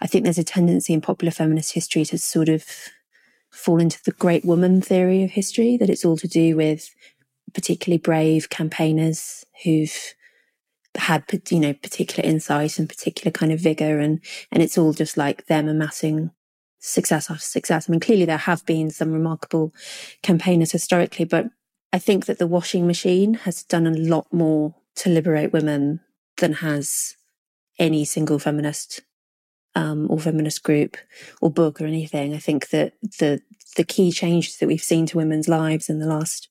I 0.00 0.06
think 0.06 0.24
there's 0.24 0.38
a 0.38 0.44
tendency 0.44 0.92
in 0.92 1.00
popular 1.00 1.30
feminist 1.30 1.72
history 1.72 2.04
to 2.06 2.18
sort 2.18 2.48
of 2.48 2.64
fall 3.50 3.80
into 3.80 4.02
the 4.04 4.12
great 4.12 4.44
woman 4.44 4.80
theory 4.80 5.22
of 5.22 5.30
history, 5.30 5.76
that 5.76 5.88
it's 5.88 6.04
all 6.04 6.16
to 6.18 6.28
do 6.28 6.56
with 6.56 6.94
particularly 7.54 7.98
brave 7.98 8.50
campaigners 8.50 9.44
who've 9.62 10.14
had, 10.96 11.24
you 11.50 11.60
know, 11.60 11.72
particular 11.72 12.28
insight 12.28 12.78
and 12.78 12.88
particular 12.88 13.30
kind 13.30 13.52
of 13.52 13.60
vigor. 13.60 13.98
And, 14.00 14.20
and 14.50 14.62
it's 14.62 14.76
all 14.76 14.92
just 14.92 15.16
like 15.16 15.46
them 15.46 15.68
amassing 15.68 16.32
success 16.80 17.30
after 17.30 17.42
success. 17.42 17.88
I 17.88 17.92
mean, 17.92 18.00
clearly 18.00 18.24
there 18.24 18.36
have 18.36 18.66
been 18.66 18.90
some 18.90 19.12
remarkable 19.12 19.72
campaigners 20.22 20.72
historically, 20.72 21.24
but 21.24 21.46
I 21.94 22.00
think 22.00 22.26
that 22.26 22.40
the 22.40 22.48
washing 22.48 22.88
machine 22.88 23.34
has 23.34 23.62
done 23.62 23.86
a 23.86 23.92
lot 23.92 24.26
more 24.32 24.74
to 24.96 25.08
liberate 25.08 25.52
women 25.52 26.00
than 26.38 26.54
has 26.54 27.14
any 27.78 28.04
single 28.04 28.40
feminist 28.40 29.02
um, 29.76 30.08
or 30.10 30.18
feminist 30.18 30.64
group 30.64 30.96
or 31.40 31.52
book 31.52 31.80
or 31.80 31.86
anything. 31.86 32.34
I 32.34 32.38
think 32.38 32.70
that 32.70 32.94
the 33.20 33.42
the 33.76 33.84
key 33.84 34.10
changes 34.10 34.56
that 34.56 34.66
we've 34.66 34.82
seen 34.82 35.06
to 35.06 35.18
women's 35.18 35.46
lives 35.46 35.88
in 35.88 36.00
the 36.00 36.06
last 36.06 36.48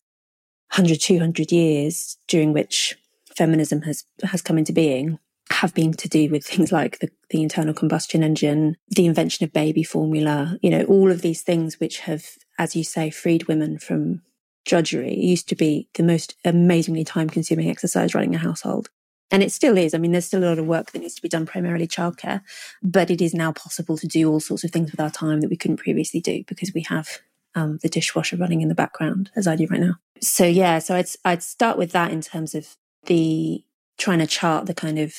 100, 0.75 1.01
200 1.01 1.51
years, 1.51 2.17
during 2.29 2.53
which 2.53 2.95
feminism 3.35 3.81
has 3.81 4.05
has 4.23 4.41
come 4.41 4.57
into 4.57 4.71
being, 4.71 5.19
have 5.51 5.73
been 5.73 5.91
to 5.91 6.07
do 6.07 6.29
with 6.29 6.45
things 6.45 6.71
like 6.71 6.99
the, 6.99 7.09
the 7.31 7.41
internal 7.41 7.73
combustion 7.73 8.23
engine, 8.23 8.77
the 8.87 9.05
invention 9.05 9.43
of 9.43 9.51
baby 9.51 9.83
formula, 9.83 10.57
you 10.61 10.69
know, 10.69 10.85
all 10.85 11.11
of 11.11 11.21
these 11.21 11.41
things 11.41 11.81
which 11.81 11.99
have, 11.99 12.37
as 12.57 12.77
you 12.77 12.83
say, 12.85 13.09
freed 13.09 13.49
women 13.49 13.77
from 13.77 14.21
drudgery. 14.65 15.13
It 15.13 15.25
used 15.25 15.49
to 15.49 15.55
be 15.55 15.87
the 15.93 16.03
most 16.03 16.35
amazingly 16.45 17.03
time 17.03 17.29
consuming 17.29 17.69
exercise 17.69 18.13
running 18.13 18.35
a 18.35 18.39
household. 18.39 18.89
And 19.31 19.41
it 19.41 19.51
still 19.51 19.77
is. 19.77 19.93
I 19.93 19.97
mean, 19.97 20.11
there's 20.11 20.25
still 20.25 20.43
a 20.43 20.49
lot 20.49 20.59
of 20.59 20.67
work 20.67 20.91
that 20.91 20.99
needs 20.99 21.15
to 21.15 21.21
be 21.21 21.29
done, 21.29 21.45
primarily 21.45 21.87
childcare, 21.87 22.41
but 22.83 23.09
it 23.09 23.21
is 23.21 23.33
now 23.33 23.51
possible 23.51 23.97
to 23.97 24.07
do 24.07 24.29
all 24.29 24.39
sorts 24.39 24.63
of 24.63 24.71
things 24.71 24.91
with 24.91 24.99
our 24.99 25.09
time 25.09 25.41
that 25.41 25.49
we 25.49 25.57
couldn't 25.57 25.77
previously 25.77 26.19
do 26.19 26.43
because 26.47 26.71
we 26.73 26.81
have 26.81 27.19
um, 27.55 27.79
the 27.81 27.89
dishwasher 27.89 28.37
running 28.37 28.61
in 28.61 28.69
the 28.69 28.75
background 28.75 29.31
as 29.35 29.47
I 29.47 29.55
do 29.55 29.67
right 29.67 29.79
now. 29.79 29.95
So 30.21 30.45
yeah, 30.45 30.79
so 30.79 30.95
I'd 30.95 31.07
I'd 31.25 31.43
start 31.43 31.77
with 31.77 31.91
that 31.91 32.11
in 32.11 32.21
terms 32.21 32.55
of 32.55 32.75
the 33.05 33.63
trying 33.97 34.19
to 34.19 34.27
chart 34.27 34.65
the 34.65 34.73
kind 34.73 34.99
of 34.99 35.15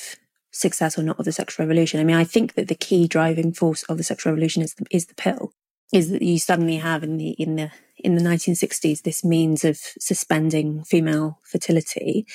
success 0.51 0.97
or 0.97 1.03
not 1.03 1.19
of 1.19 1.25
the 1.25 1.31
sexual 1.31 1.65
revolution. 1.65 1.99
I 1.99 2.03
mean, 2.03 2.15
I 2.15 2.23
think 2.23 2.53
that 2.53 2.67
the 2.67 2.75
key 2.75 3.07
driving 3.07 3.53
force 3.53 3.83
of 3.83 3.97
the 3.97 4.03
sexual 4.03 4.31
revolution 4.31 4.63
is 4.63 4.73
the, 4.75 4.85
is 4.89 5.07
the 5.07 5.15
pill. 5.15 5.51
Is 5.93 6.09
that 6.09 6.21
you 6.21 6.39
suddenly 6.39 6.77
have 6.77 7.03
in 7.03 7.17
the 7.17 7.29
in 7.31 7.55
the 7.55 7.71
in 7.97 8.15
the 8.15 8.21
1960s 8.21 9.03
this 9.03 9.23
means 9.23 9.63
of 9.63 9.77
suspending 9.77 10.83
female 10.83 11.39
fertility 11.43 12.27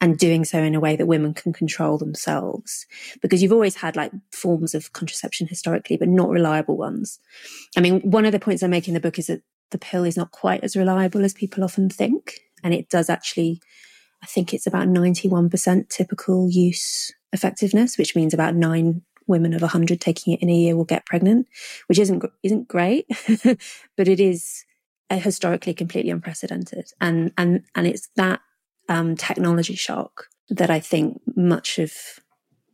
and 0.00 0.16
doing 0.16 0.44
so 0.44 0.58
in 0.58 0.74
a 0.74 0.80
way 0.80 0.94
that 0.94 1.06
women 1.06 1.34
can 1.34 1.52
control 1.52 1.98
themselves. 1.98 2.86
Because 3.20 3.42
you've 3.42 3.52
always 3.52 3.76
had 3.76 3.96
like 3.96 4.12
forms 4.30 4.74
of 4.74 4.92
contraception 4.92 5.46
historically 5.46 5.96
but 5.96 6.08
not 6.08 6.30
reliable 6.30 6.76
ones. 6.76 7.18
I 7.76 7.80
mean 7.80 8.00
one 8.02 8.26
of 8.26 8.32
the 8.32 8.38
points 8.38 8.62
i 8.62 8.66
make 8.66 8.88
in 8.88 8.94
the 8.94 9.00
book 9.00 9.18
is 9.18 9.26
that 9.26 9.42
the 9.70 9.78
pill 9.78 10.04
is 10.04 10.16
not 10.16 10.30
quite 10.30 10.62
as 10.62 10.76
reliable 10.76 11.24
as 11.24 11.34
people 11.34 11.64
often 11.64 11.90
think. 11.90 12.40
And 12.62 12.72
it 12.74 12.88
does 12.88 13.10
actually 13.10 13.60
i 14.22 14.26
think 14.26 14.52
it's 14.52 14.66
about 14.66 14.88
91% 14.88 15.88
typical 15.88 16.48
use 16.50 17.12
effectiveness, 17.32 17.98
which 17.98 18.16
means 18.16 18.32
about 18.32 18.54
nine 18.54 19.02
women 19.28 19.54
of 19.54 19.60
100 19.60 20.00
taking 20.00 20.32
it 20.32 20.42
in 20.42 20.50
a 20.50 20.54
year 20.54 20.76
will 20.76 20.84
get 20.84 21.06
pregnant, 21.06 21.46
which 21.86 21.98
isn't 21.98 22.24
isn't 22.42 22.68
great, 22.68 23.06
but 23.96 24.08
it 24.08 24.20
is 24.20 24.64
historically 25.10 25.74
completely 25.74 26.10
unprecedented. 26.10 26.90
And 27.00 27.32
and 27.36 27.64
and 27.74 27.86
it's 27.86 28.08
that 28.16 28.40
um, 28.88 29.16
technology 29.16 29.74
shock 29.74 30.26
that 30.48 30.70
I 30.70 30.80
think 30.80 31.20
much 31.36 31.78
of 31.78 31.92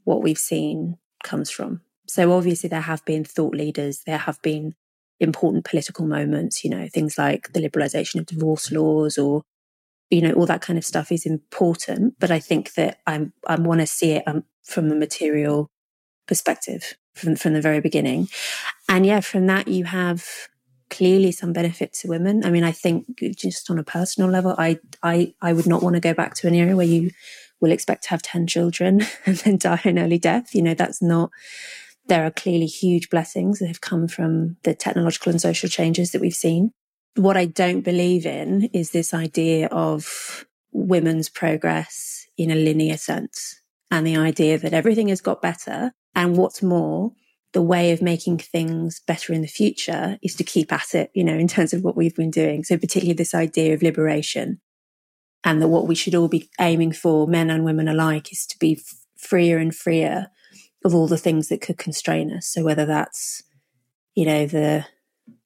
what 0.04 0.22
we've 0.22 0.38
seen 0.38 0.96
comes 1.22 1.50
from. 1.50 1.80
So 2.06 2.32
obviously 2.32 2.68
there 2.68 2.82
have 2.82 3.04
been 3.04 3.24
thought 3.24 3.54
leaders, 3.54 4.02
there 4.06 4.18
have 4.18 4.40
been 4.42 4.74
important 5.20 5.64
political 5.64 6.06
moments, 6.06 6.62
you 6.62 6.70
know, 6.70 6.88
things 6.88 7.16
like 7.18 7.52
the 7.52 7.60
liberalization 7.60 8.16
of 8.20 8.26
divorce 8.26 8.70
laws 8.70 9.18
or 9.18 9.42
you 10.10 10.20
know, 10.20 10.32
all 10.32 10.46
that 10.46 10.60
kind 10.60 10.78
of 10.78 10.84
stuff 10.84 11.10
is 11.10 11.26
important. 11.26 12.14
But 12.20 12.30
I 12.30 12.38
think 12.38 12.74
that 12.74 12.98
I'm, 13.06 13.32
I 13.46 13.56
want 13.56 13.80
to 13.80 13.86
see 13.86 14.12
it 14.12 14.22
um, 14.26 14.44
from 14.62 14.90
a 14.92 14.94
material 14.94 15.68
perspective 16.26 16.94
from, 17.14 17.36
from 17.36 17.52
the 17.52 17.60
very 17.60 17.80
beginning. 17.80 18.28
And 18.88 19.06
yeah, 19.06 19.20
from 19.20 19.46
that, 19.46 19.68
you 19.68 19.84
have 19.84 20.26
clearly 20.90 21.32
some 21.32 21.52
benefit 21.52 21.92
to 21.92 22.08
women. 22.08 22.44
I 22.44 22.50
mean, 22.50 22.64
I 22.64 22.72
think 22.72 23.06
just 23.36 23.70
on 23.70 23.78
a 23.78 23.84
personal 23.84 24.30
level, 24.30 24.54
I, 24.58 24.78
I, 25.02 25.34
I 25.40 25.52
would 25.52 25.66
not 25.66 25.82
want 25.82 25.94
to 25.94 26.00
go 26.00 26.14
back 26.14 26.34
to 26.36 26.46
an 26.46 26.54
era 26.54 26.76
where 26.76 26.86
you 26.86 27.10
will 27.60 27.72
expect 27.72 28.04
to 28.04 28.10
have 28.10 28.22
10 28.22 28.46
children 28.46 29.02
and 29.26 29.36
then 29.38 29.58
die 29.58 29.80
an 29.84 29.98
early 29.98 30.18
death. 30.18 30.54
You 30.54 30.62
know, 30.62 30.74
that's 30.74 31.02
not, 31.02 31.30
there 32.06 32.24
are 32.24 32.30
clearly 32.30 32.66
huge 32.66 33.10
blessings 33.10 33.58
that 33.58 33.68
have 33.68 33.80
come 33.80 34.08
from 34.08 34.56
the 34.62 34.74
technological 34.74 35.30
and 35.30 35.40
social 35.40 35.68
changes 35.68 36.12
that 36.12 36.20
we've 36.20 36.34
seen. 36.34 36.72
What 37.16 37.36
I 37.36 37.46
don't 37.46 37.82
believe 37.82 38.26
in 38.26 38.64
is 38.72 38.90
this 38.90 39.14
idea 39.14 39.68
of 39.68 40.44
women's 40.72 41.28
progress 41.28 42.26
in 42.36 42.50
a 42.50 42.56
linear 42.56 42.96
sense 42.96 43.60
and 43.90 44.06
the 44.06 44.16
idea 44.16 44.58
that 44.58 44.74
everything 44.74 45.08
has 45.08 45.20
got 45.20 45.40
better. 45.40 45.92
And 46.14 46.36
what's 46.36 46.62
more, 46.62 47.12
the 47.52 47.62
way 47.62 47.92
of 47.92 48.02
making 48.02 48.38
things 48.38 49.00
better 49.06 49.32
in 49.32 49.42
the 49.42 49.48
future 49.48 50.18
is 50.22 50.34
to 50.36 50.44
keep 50.44 50.72
at 50.72 50.94
it, 50.94 51.10
you 51.14 51.24
know, 51.24 51.36
in 51.36 51.48
terms 51.48 51.72
of 51.72 51.82
what 51.82 51.96
we've 51.96 52.14
been 52.14 52.30
doing. 52.30 52.64
So 52.64 52.76
particularly 52.76 53.14
this 53.14 53.34
idea 53.34 53.74
of 53.74 53.82
liberation 53.82 54.60
and 55.44 55.62
that 55.62 55.68
what 55.68 55.86
we 55.86 55.94
should 55.94 56.14
all 56.14 56.28
be 56.28 56.48
aiming 56.60 56.92
for, 56.92 57.26
men 57.26 57.50
and 57.50 57.64
women 57.64 57.88
alike, 57.88 58.32
is 58.32 58.46
to 58.46 58.58
be 58.58 58.72
f- 58.72 58.96
freer 59.16 59.58
and 59.58 59.74
freer 59.74 60.28
of 60.84 60.94
all 60.94 61.06
the 61.06 61.16
things 61.16 61.48
that 61.48 61.60
could 61.60 61.78
constrain 61.78 62.32
us. 62.32 62.46
So 62.46 62.64
whether 62.64 62.86
that's, 62.86 63.42
you 64.14 64.26
know, 64.26 64.46
the 64.46 64.86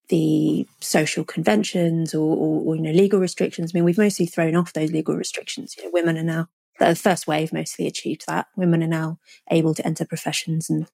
the 0.09 0.67
social 0.81 1.23
conventions 1.23 2.15
or, 2.15 2.35
or, 2.35 2.63
or, 2.65 2.77
you 2.77 2.81
know 2.83 2.91
legal 2.91 3.21
restrictions. 3.21 3.73
I 3.73 3.77
mean, 3.77 3.85
we've 3.85 3.99
mostly 3.99 4.25
thrown 4.25 4.57
off 4.57 4.73
those 4.73 4.91
legal 4.91 5.15
restrictions. 5.15 5.77
You 5.77 5.85
know, 5.85 5.91
women 5.93 6.17
are 6.17 6.23
now 6.23 6.49
the 6.79 6.95
first 6.95 7.27
wave 7.27 7.53
mostly 7.53 7.87
achieved 7.87 8.25
that. 8.27 8.47
Women 8.57 8.83
are 8.83 8.89
now 8.89 9.19
able 9.51 9.75
to 9.75 9.87
enter 9.87 10.05
professions 10.05 10.71
and 10.71 10.87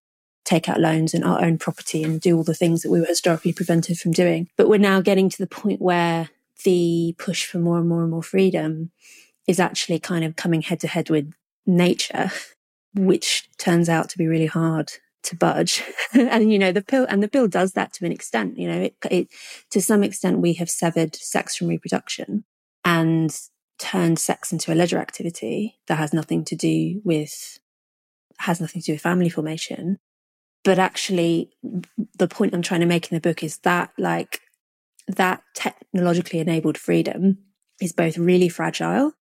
take 0.44 0.68
out 0.68 0.80
loans 0.80 1.14
and 1.14 1.24
our 1.24 1.42
own 1.42 1.58
property 1.58 2.02
and 2.02 2.20
do 2.20 2.36
all 2.36 2.44
the 2.44 2.54
things 2.54 2.82
that 2.82 2.90
we 2.90 3.00
were 3.00 3.06
historically 3.06 3.52
prevented 3.52 3.98
from 3.98 4.12
doing. 4.12 4.48
But 4.56 4.68
we're 4.68 4.78
now 4.78 5.00
getting 5.00 5.28
to 5.30 5.38
the 5.38 5.46
point 5.46 5.80
where 5.80 6.28
the 6.64 7.14
push 7.18 7.46
for 7.46 7.58
more 7.58 7.78
and 7.78 7.88
more 7.88 8.02
and 8.02 8.10
more 8.10 8.22
freedom 8.22 8.90
is 9.46 9.58
actually 9.58 9.98
kind 9.98 10.24
of 10.24 10.36
coming 10.36 10.62
head 10.62 10.80
to 10.80 10.88
head 10.88 11.10
with 11.10 11.32
nature, 11.66 12.30
which 12.94 13.48
turns 13.58 13.88
out 13.88 14.08
to 14.10 14.18
be 14.18 14.26
really 14.26 14.46
hard 14.46 14.92
to 15.24 15.36
budge. 15.36 15.82
and, 16.12 16.52
you 16.52 16.58
know, 16.58 16.72
the 16.72 16.82
pill 16.82 17.06
and 17.08 17.22
the 17.22 17.28
bill 17.28 17.48
does 17.48 17.72
that 17.72 17.92
to 17.94 18.04
an 18.04 18.12
extent, 18.12 18.58
you 18.58 18.68
know, 18.68 18.80
it, 18.82 18.96
it, 19.10 19.28
to 19.70 19.80
some 19.80 20.04
extent, 20.04 20.38
we 20.38 20.54
have 20.54 20.70
severed 20.70 21.16
sex 21.16 21.56
from 21.56 21.68
reproduction 21.68 22.44
and 22.84 23.38
turned 23.78 24.18
sex 24.18 24.52
into 24.52 24.72
a 24.72 24.74
leisure 24.74 24.98
activity 24.98 25.78
that 25.86 25.98
has 25.98 26.12
nothing 26.12 26.44
to 26.44 26.56
do 26.56 27.00
with, 27.04 27.58
has 28.38 28.60
nothing 28.60 28.80
to 28.82 28.86
do 28.86 28.92
with 28.92 29.00
family 29.00 29.28
formation. 29.28 29.98
But 30.62 30.78
actually, 30.78 31.50
the 32.18 32.28
point 32.28 32.54
I'm 32.54 32.62
trying 32.62 32.80
to 32.80 32.86
make 32.86 33.10
in 33.10 33.16
the 33.16 33.20
book 33.20 33.42
is 33.42 33.58
that 33.58 33.92
like 33.98 34.40
that 35.06 35.42
technologically 35.54 36.38
enabled 36.38 36.78
freedom 36.78 37.38
is 37.80 37.92
both 37.92 38.16
really 38.16 38.48
fragile 38.48 39.12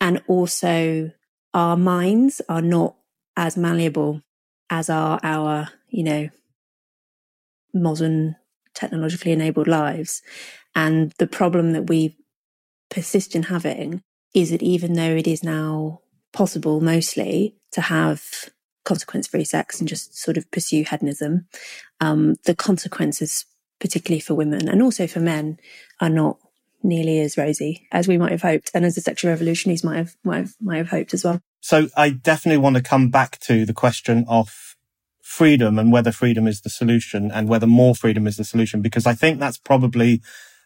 and 0.00 0.20
also 0.26 1.12
our 1.54 1.76
minds 1.76 2.40
are 2.48 2.62
not 2.62 2.96
as 3.36 3.56
malleable 3.56 4.22
as 4.68 4.90
are 4.90 5.20
our, 5.22 5.68
you 5.88 6.02
know, 6.02 6.28
modern 7.72 8.36
technologically 8.74 9.32
enabled 9.32 9.68
lives. 9.68 10.22
And 10.74 11.12
the 11.18 11.26
problem 11.26 11.72
that 11.72 11.88
we 11.88 12.16
persist 12.92 13.34
in 13.34 13.44
having 13.44 14.02
is 14.34 14.50
that 14.50 14.62
even 14.62 14.92
though 14.92 15.16
it 15.16 15.26
is 15.26 15.42
now 15.42 16.00
possible 16.32 16.80
mostly 16.80 17.56
to 17.72 17.80
have 17.80 18.50
consequence 18.84 19.26
free 19.26 19.44
sex 19.44 19.80
and 19.80 19.88
just 19.88 20.16
sort 20.16 20.36
of 20.36 20.50
pursue 20.50 20.84
hedonism, 20.84 21.46
um, 22.00 22.34
the 22.44 22.54
consequences, 22.54 23.46
particularly 23.80 24.20
for 24.20 24.34
women 24.34 24.68
and 24.68 24.82
also 24.82 25.06
for 25.06 25.20
men, 25.20 25.58
are 26.00 26.10
not 26.10 26.38
nearly 26.82 27.20
as 27.20 27.38
rosy 27.38 27.86
as 27.92 28.08
we 28.08 28.18
might 28.18 28.32
have 28.32 28.42
hoped 28.42 28.70
and 28.74 28.84
as 28.84 28.94
the 28.94 29.00
sexual 29.00 29.30
revolutionaries 29.30 29.84
might 29.84 29.96
have, 29.96 30.16
might 30.24 30.38
have, 30.38 30.54
might 30.60 30.78
have 30.78 30.88
hoped 30.88 31.14
as 31.14 31.24
well. 31.24 31.40
So 31.60 31.88
I 31.96 32.10
definitely 32.10 32.58
want 32.58 32.76
to 32.76 32.82
come 32.82 33.08
back 33.08 33.38
to 33.40 33.64
the 33.64 33.72
question 33.72 34.24
of 34.28 34.76
freedom 35.22 35.78
and 35.78 35.92
whether 35.92 36.12
freedom 36.12 36.46
is 36.46 36.60
the 36.60 36.70
solution 36.70 37.30
and 37.30 37.48
whether 37.48 37.66
more 37.66 37.94
freedom 37.94 38.26
is 38.26 38.36
the 38.36 38.44
solution, 38.44 38.82
because 38.82 39.06
I 39.06 39.14
think 39.14 39.38
that's 39.38 39.58
probably 39.58 40.20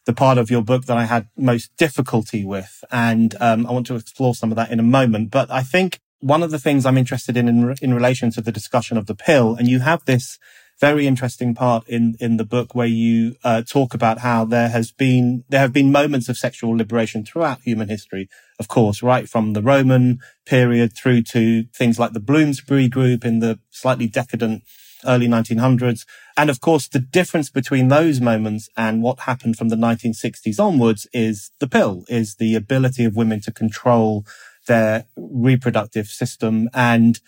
the 0.06 0.14
part 0.14 0.38
of 0.38 0.50
your 0.50 0.62
book 0.62 0.86
that 0.86 0.96
I 0.96 1.04
had 1.04 1.28
most 1.36 1.76
difficulty 1.76 2.44
with. 2.44 2.82
And 2.90 3.34
um, 3.40 3.66
I 3.66 3.72
want 3.72 3.86
to 3.88 3.96
explore 3.96 4.34
some 4.34 4.50
of 4.50 4.56
that 4.56 4.70
in 4.70 4.80
a 4.80 4.84
moment. 4.84 5.30
But 5.30 5.50
I 5.50 5.62
think 5.62 6.00
one 6.20 6.42
of 6.42 6.50
the 6.50 6.58
things 6.58 6.86
I'm 6.86 6.96
interested 6.96 7.36
in, 7.36 7.48
in, 7.48 7.74
in 7.82 7.92
relation 7.92 8.30
to 8.32 8.40
the 8.40 8.52
discussion 8.52 8.96
of 8.96 9.06
the 9.06 9.14
pill, 9.14 9.54
and 9.56 9.68
you 9.68 9.80
have 9.80 10.04
this 10.04 10.38
very 10.78 11.06
interesting 11.06 11.54
part 11.54 11.88
in 11.88 12.16
in 12.20 12.36
the 12.36 12.44
book 12.44 12.74
where 12.74 12.86
you 12.86 13.36
uh, 13.42 13.62
talk 13.62 13.94
about 13.94 14.18
how 14.18 14.44
there 14.44 14.68
has 14.68 14.92
been 14.92 15.44
there 15.48 15.60
have 15.60 15.72
been 15.72 15.90
moments 15.90 16.28
of 16.28 16.36
sexual 16.36 16.76
liberation 16.76 17.24
throughout 17.24 17.60
human 17.62 17.88
history 17.88 18.28
of 18.58 18.68
course 18.68 19.02
right 19.02 19.26
from 19.26 19.54
the 19.54 19.62
roman 19.62 20.18
period 20.44 20.94
through 20.94 21.22
to 21.22 21.64
things 21.74 21.98
like 21.98 22.12
the 22.12 22.20
bloomsbury 22.20 22.88
group 22.88 23.24
in 23.24 23.38
the 23.38 23.58
slightly 23.70 24.06
decadent 24.06 24.62
early 25.06 25.26
1900s 25.26 26.04
and 26.36 26.50
of 26.50 26.60
course 26.60 26.88
the 26.88 27.00
difference 27.00 27.50
between 27.50 27.88
those 27.88 28.20
moments 28.20 28.68
and 28.76 29.02
what 29.02 29.20
happened 29.20 29.56
from 29.56 29.68
the 29.68 29.76
1960s 29.76 30.60
onwards 30.60 31.06
is 31.12 31.50
the 31.60 31.68
pill 31.68 32.04
is 32.08 32.36
the 32.36 32.54
ability 32.54 33.04
of 33.04 33.16
women 33.16 33.40
to 33.40 33.52
control 33.52 34.24
their 34.66 35.06
reproductive 35.16 36.06
system 36.08 36.68
and 36.74 37.20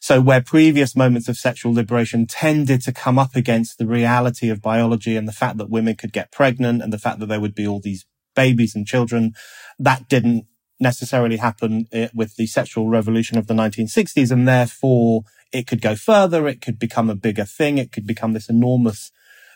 so 0.00 0.20
where 0.20 0.40
previous 0.40 0.94
moments 0.94 1.28
of 1.28 1.36
sexual 1.36 1.72
liberation 1.72 2.26
tended 2.26 2.82
to 2.82 2.92
come 2.92 3.18
up 3.18 3.34
against 3.34 3.78
the 3.78 3.86
reality 3.86 4.50
of 4.50 4.62
biology 4.62 5.16
and 5.16 5.26
the 5.26 5.32
fact 5.32 5.56
that 5.58 5.70
women 5.70 5.96
could 5.96 6.12
get 6.12 6.30
pregnant 6.30 6.82
and 6.82 6.92
the 6.92 6.98
fact 6.98 7.18
that 7.18 7.26
there 7.26 7.40
would 7.40 7.54
be 7.54 7.66
all 7.66 7.80
these 7.80 8.06
babies 8.36 8.76
and 8.76 8.86
children, 8.86 9.32
that 9.78 10.08
didn't 10.08 10.46
necessarily 10.78 11.38
happen 11.38 11.86
eh, 11.90 12.08
with 12.14 12.36
the 12.36 12.46
sexual 12.46 12.88
revolution 12.88 13.36
of 13.38 13.46
the 13.46 13.54
1960s. 13.54 14.30
And 14.30 14.46
therefore 14.46 15.22
it 15.52 15.66
could 15.66 15.80
go 15.80 15.96
further. 15.96 16.46
It 16.48 16.60
could 16.60 16.78
become 16.78 17.10
a 17.10 17.14
bigger 17.14 17.44
thing. 17.44 17.78
It 17.78 17.92
could 17.92 18.06
become 18.06 18.32
this 18.32 18.48
enormous 18.48 19.10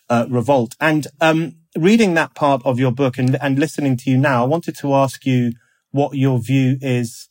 uh, 0.08 0.26
revolt. 0.28 0.76
And 0.80 1.06
um, 1.20 1.56
reading 1.76 2.14
that 2.14 2.34
part 2.34 2.62
of 2.64 2.78
your 2.78 2.92
book 2.92 3.18
and, 3.18 3.36
and 3.40 3.58
listening 3.58 3.96
to 3.98 4.10
you 4.10 4.18
now, 4.18 4.44
I 4.44 4.46
wanted 4.46 4.76
to 4.78 4.94
ask 4.94 5.24
you 5.24 5.52
what 5.90 6.16
your 6.16 6.40
view 6.40 6.78
is 6.80 7.28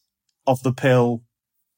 of 0.47 0.63
the 0.63 0.73
pill 0.73 1.23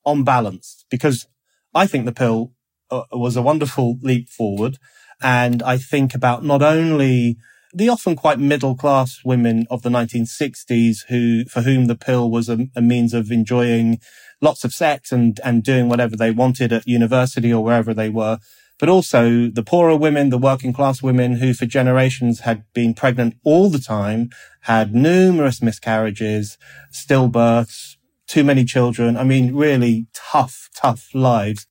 on 0.05 0.23
balance 0.23 0.85
because 0.89 1.27
I 1.73 1.87
think 1.87 2.05
the 2.05 2.11
pill 2.11 2.53
uh, 2.89 3.03
was 3.11 3.35
a 3.35 3.41
wonderful 3.41 3.97
leap 4.01 4.29
forward. 4.29 4.77
And 5.21 5.61
I 5.63 5.77
think 5.77 6.15
about 6.15 6.43
not 6.43 6.61
only 6.61 7.37
the 7.73 7.89
often 7.89 8.15
quite 8.15 8.39
middle 8.39 8.75
class 8.75 9.21
women 9.23 9.65
of 9.69 9.81
the 9.81 9.89
1960s 9.89 11.05
who, 11.07 11.45
for 11.45 11.61
whom 11.61 11.85
the 11.85 11.95
pill 11.95 12.29
was 12.29 12.49
a, 12.49 12.67
a, 12.75 12.81
means 12.81 13.13
of 13.13 13.31
enjoying 13.31 13.99
lots 14.41 14.63
of 14.63 14.73
sex 14.73 15.11
and, 15.11 15.39
and 15.43 15.63
doing 15.63 15.87
whatever 15.87 16.15
they 16.15 16.31
wanted 16.31 16.73
at 16.73 16.87
university 16.87 17.53
or 17.53 17.63
wherever 17.63 17.93
they 17.93 18.09
were. 18.09 18.39
but 18.81 18.89
also 18.89 19.47
the 19.47 19.61
poorer 19.61 19.95
women, 19.95 20.31
the 20.31 20.39
working 20.39 20.73
class 20.73 21.03
women 21.03 21.35
who 21.35 21.53
for 21.53 21.67
generations 21.67 22.39
had 22.39 22.63
been 22.73 22.95
pregnant 22.95 23.35
all 23.43 23.69
the 23.69 23.77
time, 23.77 24.31
had 24.61 24.95
numerous 24.95 25.61
miscarriages, 25.61 26.57
stillbirths, 26.91 27.97
too 28.25 28.43
many 28.43 28.65
children. 28.65 29.17
I 29.17 29.23
mean, 29.23 29.55
really 29.55 30.07
tough, 30.15 30.67
tough 30.75 31.09
lives. 31.13 31.67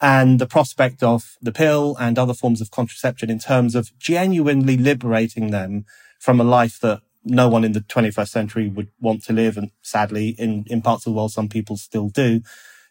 And 0.00 0.38
the 0.38 0.46
prospect 0.46 1.02
of 1.02 1.36
the 1.42 1.50
pill 1.50 1.96
and 1.98 2.16
other 2.16 2.34
forms 2.34 2.60
of 2.60 2.70
contraception 2.70 3.30
in 3.30 3.40
terms 3.40 3.74
of 3.74 3.90
genuinely 3.98 4.76
liberating 4.76 5.50
them 5.50 5.86
from 6.20 6.40
a 6.40 6.44
life 6.44 6.78
that 6.82 7.00
no 7.24 7.48
one 7.48 7.64
in 7.64 7.72
the 7.72 7.80
21st 7.80 8.28
century 8.28 8.68
would 8.68 8.90
want 9.00 9.24
to 9.24 9.32
live. 9.32 9.56
And 9.56 9.70
sadly, 9.82 10.30
in, 10.38 10.64
in 10.66 10.82
parts 10.82 11.06
of 11.06 11.12
the 11.12 11.16
world, 11.16 11.32
some 11.32 11.48
people 11.48 11.76
still 11.76 12.08
do. 12.08 12.40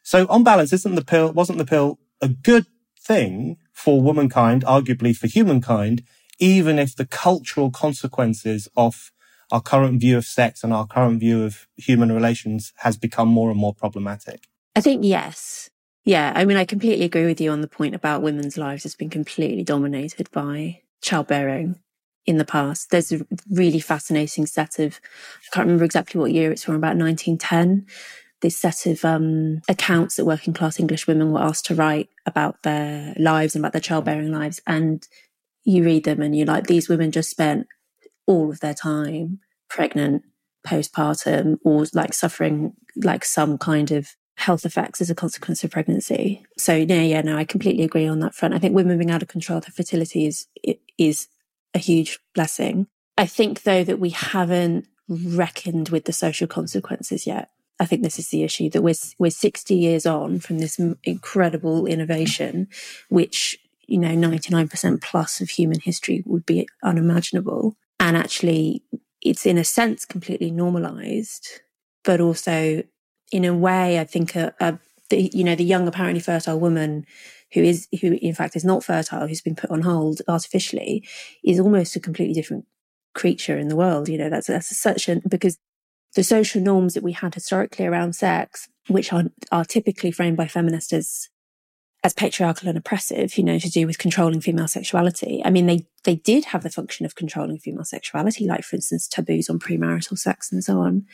So 0.04 0.28
on 0.30 0.44
balance, 0.44 0.74
isn't 0.74 0.96
the 0.96 1.06
pill, 1.06 1.32
wasn't 1.32 1.60
the 1.60 1.66
pill 1.66 2.00
a 2.22 2.28
good 2.30 2.66
thing 3.00 3.58
for 3.72 4.02
womankind, 4.02 4.64
arguably 4.64 5.16
for 5.16 5.28
humankind, 5.28 6.04
even 6.40 6.80
if 6.80 6.96
the 6.96 7.06
cultural 7.06 7.70
consequences 7.70 8.68
of 8.76 9.12
our 9.52 9.62
current 9.62 10.00
view 10.00 10.18
of 10.18 10.26
sex 10.26 10.64
and 10.64 10.74
our 10.74 10.88
current 10.88 11.20
view 11.20 11.44
of 11.44 11.68
human 11.78 12.12
relations 12.12 12.74
has 12.78 12.98
become 12.98 13.28
more 13.28 13.52
and 13.52 13.60
more 13.60 13.74
problematic? 13.74 14.48
I 14.76 14.82
think 14.82 15.04
yes. 15.04 15.70
Yeah. 16.06 16.34
I 16.36 16.46
mean, 16.46 16.58
I 16.58 16.66
completely 16.66 17.06
agree 17.06 17.26
with 17.26 17.40
you 17.40 17.52
on 17.52 17.62
the 17.62 17.68
point 17.68 17.94
about 17.94 18.22
women's 18.22 18.58
lives 18.58 18.84
has 18.84 18.96
been 18.96 19.10
completely 19.10 19.64
dominated 19.64 20.30
by 20.32 20.82
childbearing 21.02 21.80
in 22.26 22.38
the 22.38 22.46
past. 22.46 22.90
There's 22.90 23.12
a 23.12 23.26
really 23.52 23.80
fascinating 23.80 24.46
set 24.46 24.80
of, 24.80 25.00
I 25.48 25.56
can't 25.56 25.66
remember 25.66 25.86
exactly 25.86 26.20
what 26.20 26.32
year 26.32 26.52
it's 26.52 26.64
from, 26.64 26.76
about 26.76 26.98
1910. 26.98 27.86
This 28.42 28.58
set 28.58 28.86
of 28.86 29.04
um, 29.06 29.62
accounts 29.70 30.16
that 30.16 30.26
working 30.26 30.54
class 30.54 30.80
English 30.80 31.08
women 31.08 31.32
were 31.32 31.42
asked 31.42 31.66
to 31.68 31.76
write 31.76 32.10
about 32.26 32.62
their 32.64 33.14
lives 33.18 33.56
and 33.56 33.64
about 33.64 33.74
their 33.74 33.82
childbearing 33.82 34.32
lives. 34.32 34.62
And 34.68 35.08
you 35.64 35.84
read 35.84 36.04
them 36.04 36.22
and 36.22 36.36
you're 36.36 36.46
like, 36.46 36.68
these 36.68 36.90
women 36.90 37.12
just 37.12 37.30
spent 37.30 37.68
all 38.26 38.50
of 38.50 38.60
their 38.60 38.74
time 38.74 39.40
pregnant, 39.70 40.24
postpartum, 40.68 41.58
or 41.64 41.86
like 41.94 42.14
suffering 42.14 42.74
like 42.96 43.26
some 43.26 43.58
kind 43.58 43.92
of 43.92 44.16
health 44.36 44.66
effects 44.66 45.00
as 45.00 45.10
a 45.10 45.16
consequence 45.16 45.64
of 45.64 45.72
pregnancy. 45.72 46.44
So 46.58 46.76
yeah, 46.76 47.02
yeah, 47.02 47.22
no, 47.22 47.38
I 47.38 47.46
completely 47.46 47.84
agree 47.84 48.08
on 48.08 48.20
that 48.20 48.36
front. 48.36 48.54
I 48.54 48.60
think 48.60 48.76
women 48.76 48.98
being 48.98 49.12
out 49.12 49.22
of 49.22 49.28
control 49.28 49.58
of 49.58 49.66
their 49.66 49.72
fertility 49.72 50.26
is 50.26 50.48
is 50.98 51.28
a 51.74 51.80
huge 51.80 52.20
blessing. 52.36 52.88
I 53.18 53.26
think 53.26 53.64
though 53.64 53.84
that 53.84 54.00
we 54.00 54.10
haven't 54.12 54.88
reckoned 55.08 55.90
with 55.90 56.06
the 56.06 56.14
social 56.14 56.48
consequences 56.48 57.28
yet. 57.28 57.50
I 57.80 57.86
think 57.86 58.04
this 58.04 58.20
is 58.20 58.30
the 58.30 58.44
issue 58.44 58.70
that 58.70 58.82
we're 58.82 58.94
we're 59.18 59.32
60 59.32 59.76
years 59.76 60.06
on 60.06 60.40
from 60.40 60.60
this 60.60 60.80
incredible 61.04 61.86
innovation, 61.86 62.68
which 63.10 63.58
you 63.88 63.98
know 63.98 64.16
99% 64.16 65.02
plus 65.02 65.42
of 65.42 65.50
human 65.50 65.80
history 65.80 66.24
would 66.26 66.46
be 66.46 66.68
unimaginable, 66.84 67.76
and 68.00 68.16
actually 68.16 68.84
it's 69.22 69.46
in 69.46 69.58
a 69.58 69.64
sense 69.64 70.06
completely 70.06 70.52
normalized, 70.52 71.48
but 72.04 72.22
also 72.22 72.84
in 73.32 73.46
a 73.46 73.54
way, 73.54 74.00
I 74.00 74.04
think 74.04 74.36
a, 74.36 74.54
a 74.60 74.78
the, 75.10 75.30
you 75.34 75.44
know 75.44 75.56
the 75.56 75.64
young 75.64 75.88
apparently 75.88 76.22
fertile 76.22 76.60
woman 76.60 77.06
who 77.54 77.62
is 77.62 77.88
who 78.02 78.14
in 78.22 78.34
fact 78.34 78.56
is 78.56 78.66
not 78.66 78.84
fertile, 78.84 79.28
who's 79.28 79.42
been 79.42 79.56
put 79.56 79.72
on 79.72 79.82
hold 79.82 80.22
artificially, 80.28 81.08
is 81.44 81.60
almost 81.60 81.96
a 81.96 82.00
completely 82.00 82.34
different 82.34 82.66
creature 83.14 83.58
in 83.58 83.68
the 83.68 83.76
world. 83.76 84.10
You 84.10 84.18
know, 84.18 84.30
that's 84.30 84.48
that's 84.48 84.76
such 84.78 85.08
an 85.08 85.22
because 85.28 85.58
the 86.16 86.24
social 86.24 86.62
norms 86.62 86.94
that 86.94 87.04
we 87.04 87.14
had 87.14 87.34
historically 87.34 87.86
around 87.86 88.14
sex, 88.14 88.68
which 88.88 89.14
are 89.14 89.26
are 89.52 89.66
typically 89.66 90.12
framed 90.12 90.38
by 90.38 90.48
feminists 90.48 90.94
as 90.94 91.30
as 92.06 92.14
patriarchal 92.14 92.68
and 92.68 92.78
oppressive, 92.78 93.38
you 93.38 93.44
know, 93.46 93.58
to 93.58 93.70
do 93.70 93.88
with 93.88 93.98
controlling 93.98 94.42
female 94.42 94.68
sexuality. 94.68 95.42
I 95.46 95.50
mean, 95.50 95.68
they 95.68 95.88
they 96.04 96.16
did 96.16 96.46
have 96.46 96.64
the 96.64 96.70
function 96.70 97.06
of 97.06 97.16
controlling 97.16 97.60
female 97.60 97.86
sexuality, 97.86 98.46
like 98.46 98.64
for 98.64 98.76
instance, 98.76 99.08
taboos 99.08 99.50
on 99.50 99.60
premarital 99.60 100.18
sex 100.18 100.52
and 100.52 100.64
so 100.64 100.80
on. 100.80 101.06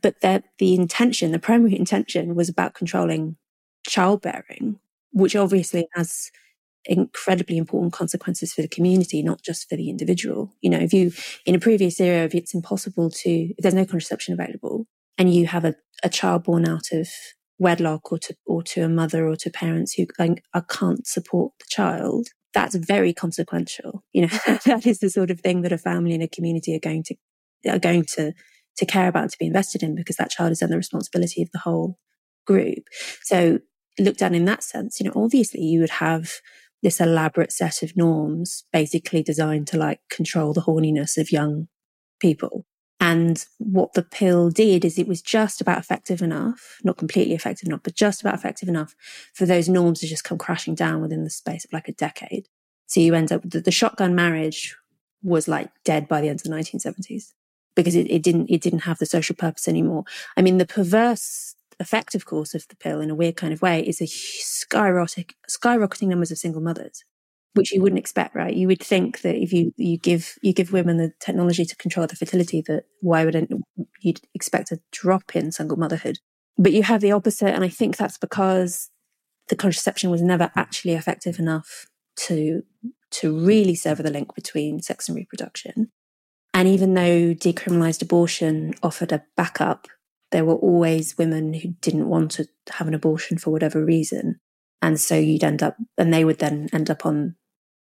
But 0.00 0.20
the 0.20 0.74
intention, 0.74 1.32
the 1.32 1.38
primary 1.38 1.78
intention, 1.78 2.34
was 2.34 2.48
about 2.48 2.74
controlling 2.74 3.36
childbearing, 3.86 4.78
which 5.12 5.36
obviously 5.36 5.88
has 5.94 6.30
incredibly 6.84 7.58
important 7.58 7.92
consequences 7.92 8.52
for 8.52 8.62
the 8.62 8.68
community, 8.68 9.22
not 9.22 9.42
just 9.42 9.68
for 9.68 9.76
the 9.76 9.90
individual. 9.90 10.54
You 10.60 10.70
know, 10.70 10.78
if 10.78 10.92
you 10.92 11.12
in 11.44 11.54
a 11.54 11.60
previous 11.60 12.00
era, 12.00 12.24
if 12.24 12.34
it's 12.34 12.54
impossible 12.54 13.10
to, 13.10 13.30
if 13.30 13.56
there's 13.58 13.74
no 13.74 13.84
contraception 13.84 14.34
available, 14.34 14.86
and 15.16 15.32
you 15.32 15.46
have 15.46 15.64
a, 15.64 15.74
a 16.02 16.08
child 16.08 16.44
born 16.44 16.66
out 16.66 16.92
of 16.92 17.08
wedlock 17.58 18.12
or 18.12 18.18
to 18.18 18.36
or 18.46 18.62
to 18.62 18.82
a 18.82 18.88
mother 18.88 19.26
or 19.26 19.36
to 19.36 19.50
parents 19.50 19.94
who 19.94 20.06
uh, 20.18 20.60
can't 20.68 21.06
support 21.06 21.52
the 21.58 21.66
child, 21.68 22.28
that's 22.54 22.76
very 22.76 23.12
consequential. 23.12 24.04
You 24.12 24.22
know, 24.22 24.38
that 24.64 24.86
is 24.86 25.00
the 25.00 25.10
sort 25.10 25.30
of 25.30 25.40
thing 25.40 25.62
that 25.62 25.72
a 25.72 25.78
family 25.78 26.14
and 26.14 26.22
a 26.22 26.28
community 26.28 26.74
are 26.74 26.80
going 26.80 27.02
to 27.04 27.14
are 27.68 27.78
going 27.78 28.04
to 28.14 28.32
to 28.76 28.86
care 28.86 29.08
about 29.08 29.30
to 29.30 29.38
be 29.38 29.46
invested 29.46 29.82
in 29.82 29.94
because 29.94 30.16
that 30.16 30.30
child 30.30 30.52
is 30.52 30.60
then 30.60 30.70
the 30.70 30.76
responsibility 30.76 31.42
of 31.42 31.50
the 31.52 31.58
whole 31.58 31.98
group. 32.46 32.84
So 33.22 33.58
looked 34.04 34.22
at 34.22 34.34
in 34.34 34.44
that 34.46 34.62
sense, 34.62 35.00
you 35.00 35.06
know, 35.06 35.12
obviously 35.16 35.60
you 35.62 35.80
would 35.80 35.90
have 35.90 36.30
this 36.82 37.00
elaborate 37.00 37.52
set 37.52 37.82
of 37.82 37.96
norms 37.96 38.64
basically 38.72 39.22
designed 39.22 39.66
to 39.68 39.78
like 39.78 40.00
control 40.10 40.52
the 40.52 40.62
horniness 40.62 41.18
of 41.18 41.32
young 41.32 41.68
people. 42.20 42.64
And 43.00 43.44
what 43.58 43.94
the 43.94 44.02
pill 44.02 44.50
did 44.50 44.84
is 44.84 44.98
it 44.98 45.06
was 45.06 45.22
just 45.22 45.60
about 45.60 45.78
effective 45.78 46.20
enough, 46.20 46.78
not 46.82 46.96
completely 46.96 47.34
effective 47.34 47.68
enough, 47.68 47.82
but 47.84 47.94
just 47.94 48.20
about 48.20 48.34
effective 48.34 48.68
enough 48.68 48.94
for 49.34 49.46
those 49.46 49.68
norms 49.68 50.00
to 50.00 50.08
just 50.08 50.24
come 50.24 50.38
crashing 50.38 50.74
down 50.74 51.00
within 51.00 51.22
the 51.22 51.30
space 51.30 51.64
of 51.64 51.72
like 51.72 51.88
a 51.88 51.92
decade. 51.92 52.48
So 52.86 53.00
you 53.00 53.14
end 53.14 53.30
up 53.30 53.42
the, 53.44 53.60
the 53.60 53.70
shotgun 53.70 54.14
marriage 54.14 54.76
was 55.22 55.46
like 55.46 55.70
dead 55.84 56.08
by 56.08 56.20
the 56.20 56.28
end 56.28 56.40
of 56.40 56.44
the 56.44 56.50
1970s 56.50 57.32
because 57.76 57.94
it, 57.94 58.10
it 58.10 58.22
didn't, 58.22 58.50
it 58.50 58.60
didn't 58.60 58.80
have 58.80 58.98
the 58.98 59.06
social 59.06 59.36
purpose 59.36 59.68
anymore. 59.68 60.04
I 60.36 60.42
mean, 60.42 60.58
the 60.58 60.66
perverse 60.66 61.54
effect, 61.80 62.14
of 62.14 62.24
course, 62.24 62.54
of 62.54 62.66
the 62.68 62.76
pill 62.76 63.00
in 63.00 63.10
a 63.10 63.14
weird 63.14 63.36
kind 63.36 63.52
of 63.52 63.62
way 63.62 63.80
is 63.86 64.00
a 64.00 64.06
skyrocket, 64.06 65.32
skyrocketing 65.48 66.08
numbers 66.08 66.30
of 66.30 66.38
single 66.38 66.60
mothers 66.60 67.04
which 67.58 67.72
you 67.72 67.82
wouldn't 67.82 67.98
expect, 67.98 68.36
right? 68.36 68.54
You 68.54 68.68
would 68.68 68.80
think 68.82 69.22
that 69.22 69.34
if 69.34 69.52
you, 69.52 69.72
you 69.76 69.98
give 69.98 70.38
you 70.42 70.52
give 70.52 70.72
women 70.72 70.96
the 70.96 71.12
technology 71.18 71.64
to 71.64 71.76
control 71.76 72.06
the 72.06 72.14
fertility, 72.16 72.62
that 72.68 72.84
why 73.00 73.24
wouldn't 73.24 73.50
you'd 74.00 74.20
expect 74.32 74.70
a 74.70 74.80
drop 74.92 75.34
in 75.34 75.50
single 75.50 75.76
motherhood? 75.76 76.18
But 76.56 76.72
you 76.72 76.84
have 76.84 77.00
the 77.00 77.12
opposite, 77.12 77.52
and 77.54 77.64
I 77.64 77.68
think 77.68 77.96
that's 77.96 78.16
because 78.16 78.90
the 79.48 79.56
contraception 79.56 80.10
was 80.10 80.22
never 80.22 80.52
actually 80.54 80.94
effective 80.94 81.38
enough 81.38 81.86
to 82.26 82.62
to 83.10 83.36
really 83.36 83.74
sever 83.74 84.02
the 84.02 84.10
link 84.10 84.34
between 84.34 84.80
sex 84.80 85.08
and 85.08 85.16
reproduction. 85.16 85.90
And 86.54 86.68
even 86.68 86.94
though 86.94 87.34
decriminalized 87.34 88.02
abortion 88.02 88.74
offered 88.82 89.12
a 89.12 89.24
backup, 89.36 89.88
there 90.30 90.44
were 90.44 90.56
always 90.56 91.16
women 91.16 91.54
who 91.54 91.68
didn't 91.80 92.08
want 92.08 92.30
to 92.32 92.46
have 92.70 92.88
an 92.88 92.94
abortion 92.94 93.38
for 93.38 93.50
whatever 93.50 93.84
reason. 93.84 94.40
And 94.82 95.00
so 95.00 95.16
you'd 95.16 95.44
end 95.44 95.62
up, 95.62 95.76
and 95.96 96.12
they 96.12 96.24
would 96.24 96.38
then 96.38 96.68
end 96.72 96.90
up 96.90 97.04
on 97.06 97.36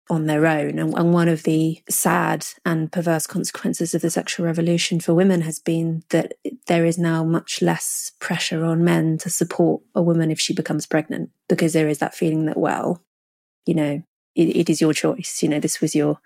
on 0.10 0.26
their 0.26 0.46
own. 0.46 0.78
And, 0.78 0.94
and, 0.94 1.14
one 1.14 1.30
of 1.30 1.44
the 1.44 1.82
sad 1.90 2.46
and 2.66 2.92
perverse 2.92 3.26
consequences 3.26 3.96
of 3.96 4.02
the 4.02 4.10
sexual 4.10 4.46
revolution 4.46 5.00
for 5.00 5.14
women 5.14 5.42
has 5.42 5.58
been 5.58 6.04
that 6.10 6.34
there 6.68 6.86
is 6.86 6.98
now 6.98 7.24
much 7.24 7.62
less 7.62 8.12
pressure 8.20 8.66
on 8.66 8.84
men 8.84 9.18
to 9.20 9.30
support 9.30 9.82
a 9.96 10.02
woman 10.02 10.30
if 10.30 10.40
she 10.40 10.54
becomes 10.54 10.86
pregnant, 10.86 11.30
because 11.48 11.72
there 11.72 11.88
is 11.88 12.00
that 12.00 12.14
feeling 12.14 12.46
that, 12.46 12.58
well, 12.58 13.02
you 13.66 13.74
know, 13.74 14.04
it, 14.36 14.56
it 14.56 14.70
is 14.70 14.82
your 14.82 14.94
choice. 14.94 15.42
You 15.42 15.48
know, 15.48 15.62
this 15.62 15.80
was 15.80 15.96
your, 15.96 16.20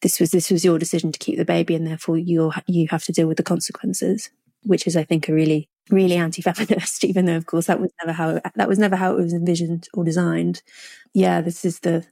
this 0.00 0.18
was, 0.18 0.30
this 0.30 0.50
was 0.50 0.64
your 0.64 0.78
decision 0.78 1.12
to 1.12 1.18
keep 1.18 1.36
the 1.36 1.44
baby 1.44 1.74
and 1.74 1.86
therefore 1.86 2.16
you 2.16 2.52
you 2.66 2.88
have 2.88 3.04
to 3.04 3.12
deal 3.12 3.26
with 3.26 3.36
the 3.36 3.42
consequences, 3.42 4.30
which 4.66 4.86
is, 4.86 4.96
I 4.96 5.04
think, 5.04 5.28
a 5.28 5.34
really 5.34 5.68
really 5.90 6.16
anti-feminist, 6.16 7.04
even 7.04 7.26
though 7.26 7.36
of 7.36 7.46
course 7.46 7.66
that 7.66 7.80
was 7.80 7.92
never 8.00 8.12
how 8.12 8.40
that 8.54 8.68
was 8.68 8.78
never 8.78 8.96
how 8.96 9.12
it 9.12 9.22
was 9.22 9.32
envisioned 9.32 9.88
or 9.94 10.04
designed. 10.04 10.62
Yeah, 11.14 11.40
this 11.40 11.64
is 11.64 11.80
the 11.80 12.06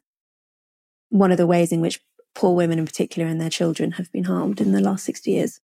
one 1.10 1.30
of 1.30 1.38
the 1.38 1.46
ways 1.46 1.72
in 1.72 1.80
which 1.80 2.00
poor 2.34 2.54
women 2.54 2.78
in 2.78 2.86
particular 2.86 3.28
and 3.28 3.40
their 3.40 3.50
children 3.50 3.92
have 3.92 4.10
been 4.10 4.24
harmed 4.24 4.60
in 4.60 4.72
the 4.72 4.80
last 4.80 5.04
60 5.04 5.30
years. 5.30 5.60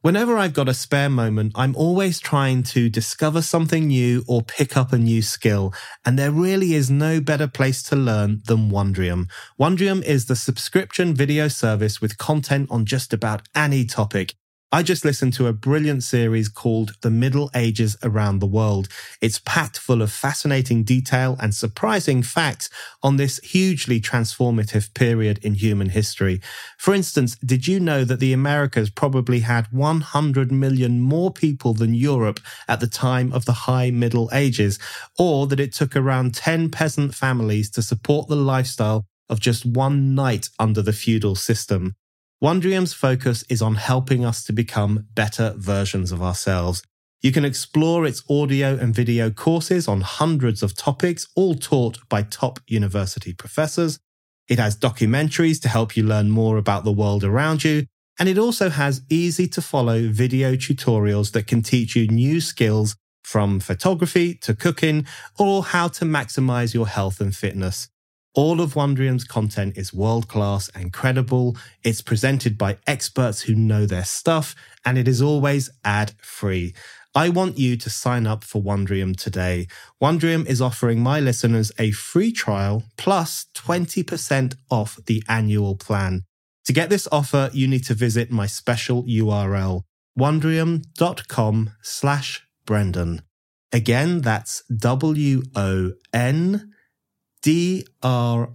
Whenever 0.00 0.36
I've 0.36 0.54
got 0.54 0.68
a 0.68 0.74
spare 0.74 1.08
moment, 1.08 1.52
I'm 1.56 1.74
always 1.74 2.20
trying 2.20 2.62
to 2.64 2.88
discover 2.88 3.42
something 3.42 3.88
new 3.88 4.22
or 4.28 4.42
pick 4.42 4.76
up 4.76 4.92
a 4.92 4.98
new 4.98 5.22
skill. 5.22 5.74
And 6.04 6.16
there 6.16 6.30
really 6.30 6.74
is 6.74 6.88
no 6.88 7.20
better 7.20 7.48
place 7.48 7.82
to 7.84 7.96
learn 7.96 8.42
than 8.46 8.70
Wondrium. 8.70 9.28
Wondrium 9.58 10.04
is 10.04 10.26
the 10.26 10.36
subscription 10.36 11.14
video 11.14 11.48
service 11.48 12.00
with 12.00 12.16
content 12.16 12.70
on 12.70 12.84
just 12.84 13.12
about 13.12 13.48
any 13.56 13.84
topic 13.84 14.34
I 14.70 14.82
just 14.82 15.02
listened 15.02 15.32
to 15.34 15.46
a 15.46 15.54
brilliant 15.54 16.02
series 16.02 16.50
called 16.50 16.92
The 17.00 17.10
Middle 17.10 17.50
Ages 17.54 17.96
Around 18.02 18.40
the 18.40 18.46
World. 18.46 18.88
It's 19.22 19.38
packed 19.38 19.78
full 19.78 20.02
of 20.02 20.12
fascinating 20.12 20.84
detail 20.84 21.38
and 21.40 21.54
surprising 21.54 22.22
facts 22.22 22.68
on 23.02 23.16
this 23.16 23.38
hugely 23.38 23.98
transformative 23.98 24.92
period 24.92 25.38
in 25.42 25.54
human 25.54 25.88
history. 25.88 26.42
For 26.76 26.92
instance, 26.92 27.36
did 27.36 27.66
you 27.66 27.80
know 27.80 28.04
that 28.04 28.20
the 28.20 28.34
Americas 28.34 28.90
probably 28.90 29.40
had 29.40 29.72
100 29.72 30.52
million 30.52 31.00
more 31.00 31.32
people 31.32 31.72
than 31.72 31.94
Europe 31.94 32.38
at 32.68 32.80
the 32.80 32.86
time 32.86 33.32
of 33.32 33.46
the 33.46 33.64
High 33.64 33.90
Middle 33.90 34.28
Ages, 34.34 34.78
or 35.18 35.46
that 35.46 35.60
it 35.60 35.72
took 35.72 35.96
around 35.96 36.34
10 36.34 36.70
peasant 36.70 37.14
families 37.14 37.70
to 37.70 37.80
support 37.80 38.28
the 38.28 38.36
lifestyle 38.36 39.06
of 39.30 39.40
just 39.40 39.64
one 39.64 40.14
knight 40.14 40.50
under 40.58 40.82
the 40.82 40.92
feudal 40.92 41.36
system? 41.36 41.94
Wondrium's 42.40 42.92
focus 42.92 43.42
is 43.48 43.60
on 43.60 43.74
helping 43.74 44.24
us 44.24 44.44
to 44.44 44.52
become 44.52 45.06
better 45.14 45.54
versions 45.56 46.12
of 46.12 46.22
ourselves. 46.22 46.84
You 47.20 47.32
can 47.32 47.44
explore 47.44 48.06
its 48.06 48.22
audio 48.30 48.76
and 48.76 48.94
video 48.94 49.28
courses 49.28 49.88
on 49.88 50.02
hundreds 50.02 50.62
of 50.62 50.76
topics, 50.76 51.26
all 51.34 51.56
taught 51.56 51.98
by 52.08 52.22
top 52.22 52.60
university 52.68 53.32
professors. 53.32 53.98
It 54.46 54.60
has 54.60 54.78
documentaries 54.78 55.60
to 55.62 55.68
help 55.68 55.96
you 55.96 56.04
learn 56.04 56.30
more 56.30 56.58
about 56.58 56.84
the 56.84 56.92
world 56.92 57.24
around 57.24 57.64
you. 57.64 57.86
And 58.20 58.28
it 58.28 58.38
also 58.38 58.70
has 58.70 59.02
easy 59.10 59.48
to 59.48 59.60
follow 59.60 60.08
video 60.08 60.52
tutorials 60.52 61.32
that 61.32 61.48
can 61.48 61.62
teach 61.62 61.96
you 61.96 62.06
new 62.06 62.40
skills 62.40 62.94
from 63.24 63.58
photography 63.58 64.34
to 64.42 64.54
cooking 64.54 65.06
or 65.40 65.64
how 65.64 65.88
to 65.88 66.04
maximize 66.04 66.72
your 66.72 66.86
health 66.86 67.20
and 67.20 67.34
fitness. 67.34 67.88
All 68.38 68.60
of 68.60 68.74
Wondrium's 68.74 69.24
content 69.24 69.76
is 69.76 69.92
world 69.92 70.28
class 70.28 70.70
and 70.72 70.92
credible. 70.92 71.56
It's 71.82 72.00
presented 72.00 72.56
by 72.56 72.78
experts 72.86 73.40
who 73.40 73.56
know 73.56 73.84
their 73.84 74.04
stuff, 74.04 74.54
and 74.84 74.96
it 74.96 75.08
is 75.08 75.20
always 75.20 75.70
ad 75.84 76.12
free. 76.22 76.72
I 77.16 77.30
want 77.30 77.58
you 77.58 77.76
to 77.76 77.90
sign 77.90 78.28
up 78.28 78.44
for 78.44 78.62
Wondrium 78.62 79.16
today. 79.16 79.66
Wondrium 80.00 80.46
is 80.46 80.62
offering 80.62 81.00
my 81.00 81.18
listeners 81.18 81.72
a 81.80 81.90
free 81.90 82.30
trial 82.30 82.84
plus 82.96 83.46
20% 83.56 84.54
off 84.70 85.00
the 85.06 85.20
annual 85.28 85.74
plan. 85.74 86.22
To 86.66 86.72
get 86.72 86.90
this 86.90 87.08
offer, 87.10 87.50
you 87.52 87.66
need 87.66 87.82
to 87.86 87.94
visit 87.94 88.30
my 88.30 88.46
special 88.46 89.02
URL, 89.02 89.82
wondrium.com 90.16 91.72
slash 91.82 92.46
Brendan. 92.64 93.22
Again, 93.72 94.20
that's 94.20 94.62
W-O-N 97.48 97.84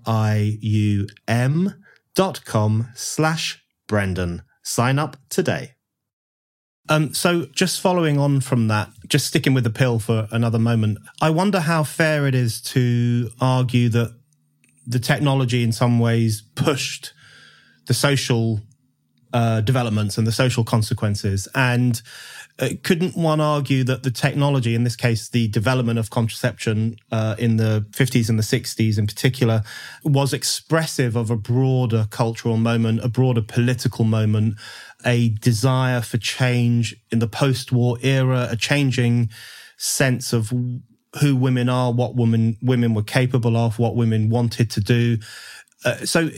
D-R-I-U-M 0.07 1.73
dot 2.15 2.45
com 2.45 2.89
slash 2.93 3.63
Brendan. 3.87 4.43
Sign 4.61 4.99
up 4.99 5.17
today. 5.29 5.71
Um, 6.89 7.13
so 7.13 7.45
just 7.45 7.81
following 7.81 8.19
on 8.19 8.41
from 8.41 8.67
that, 8.67 8.89
just 9.07 9.25
sticking 9.25 9.55
with 9.55 9.63
the 9.63 9.69
pill 9.71 9.99
for 9.99 10.27
another 10.31 10.59
moment, 10.59 10.99
I 11.21 11.31
wonder 11.31 11.61
how 11.61 11.83
fair 11.83 12.27
it 12.27 12.35
is 12.35 12.61
to 12.61 13.31
argue 13.41 13.89
that 13.89 14.15
the 14.85 14.99
technology 14.99 15.63
in 15.63 15.71
some 15.71 15.97
ways 15.97 16.43
pushed 16.55 17.13
the 17.87 17.93
social 17.95 18.59
uh, 19.31 19.61
developments 19.61 20.17
and 20.19 20.27
the 20.27 20.31
social 20.31 20.63
consequences. 20.63 21.47
And 21.55 21.99
uh, 22.59 22.69
couldn't 22.83 23.17
one 23.17 23.41
argue 23.41 23.83
that 23.83 24.03
the 24.03 24.11
technology, 24.11 24.75
in 24.75 24.83
this 24.83 24.95
case, 24.95 25.29
the 25.29 25.47
development 25.47 25.97
of 25.97 26.09
contraception 26.09 26.95
uh, 27.11 27.35
in 27.39 27.57
the 27.57 27.85
50s 27.91 28.29
and 28.29 28.37
the 28.37 28.43
60s 28.43 28.97
in 28.97 29.07
particular, 29.07 29.63
was 30.03 30.33
expressive 30.33 31.15
of 31.15 31.31
a 31.31 31.35
broader 31.35 32.07
cultural 32.11 32.57
moment, 32.57 33.03
a 33.03 33.09
broader 33.09 33.41
political 33.41 34.05
moment, 34.05 34.55
a 35.05 35.29
desire 35.29 36.01
for 36.01 36.17
change 36.17 36.95
in 37.11 37.19
the 37.19 37.27
post 37.27 37.71
war 37.71 37.97
era, 38.01 38.47
a 38.51 38.55
changing 38.55 39.29
sense 39.77 40.31
of 40.31 40.53
who 41.19 41.35
women 41.35 41.69
are, 41.69 41.91
what 41.91 42.15
women 42.15 42.57
women 42.61 42.93
were 42.93 43.03
capable 43.03 43.57
of, 43.57 43.79
what 43.79 43.95
women 43.95 44.29
wanted 44.29 44.69
to 44.71 44.79
do. 44.79 45.17
Uh, 45.85 45.97
so, 46.05 46.29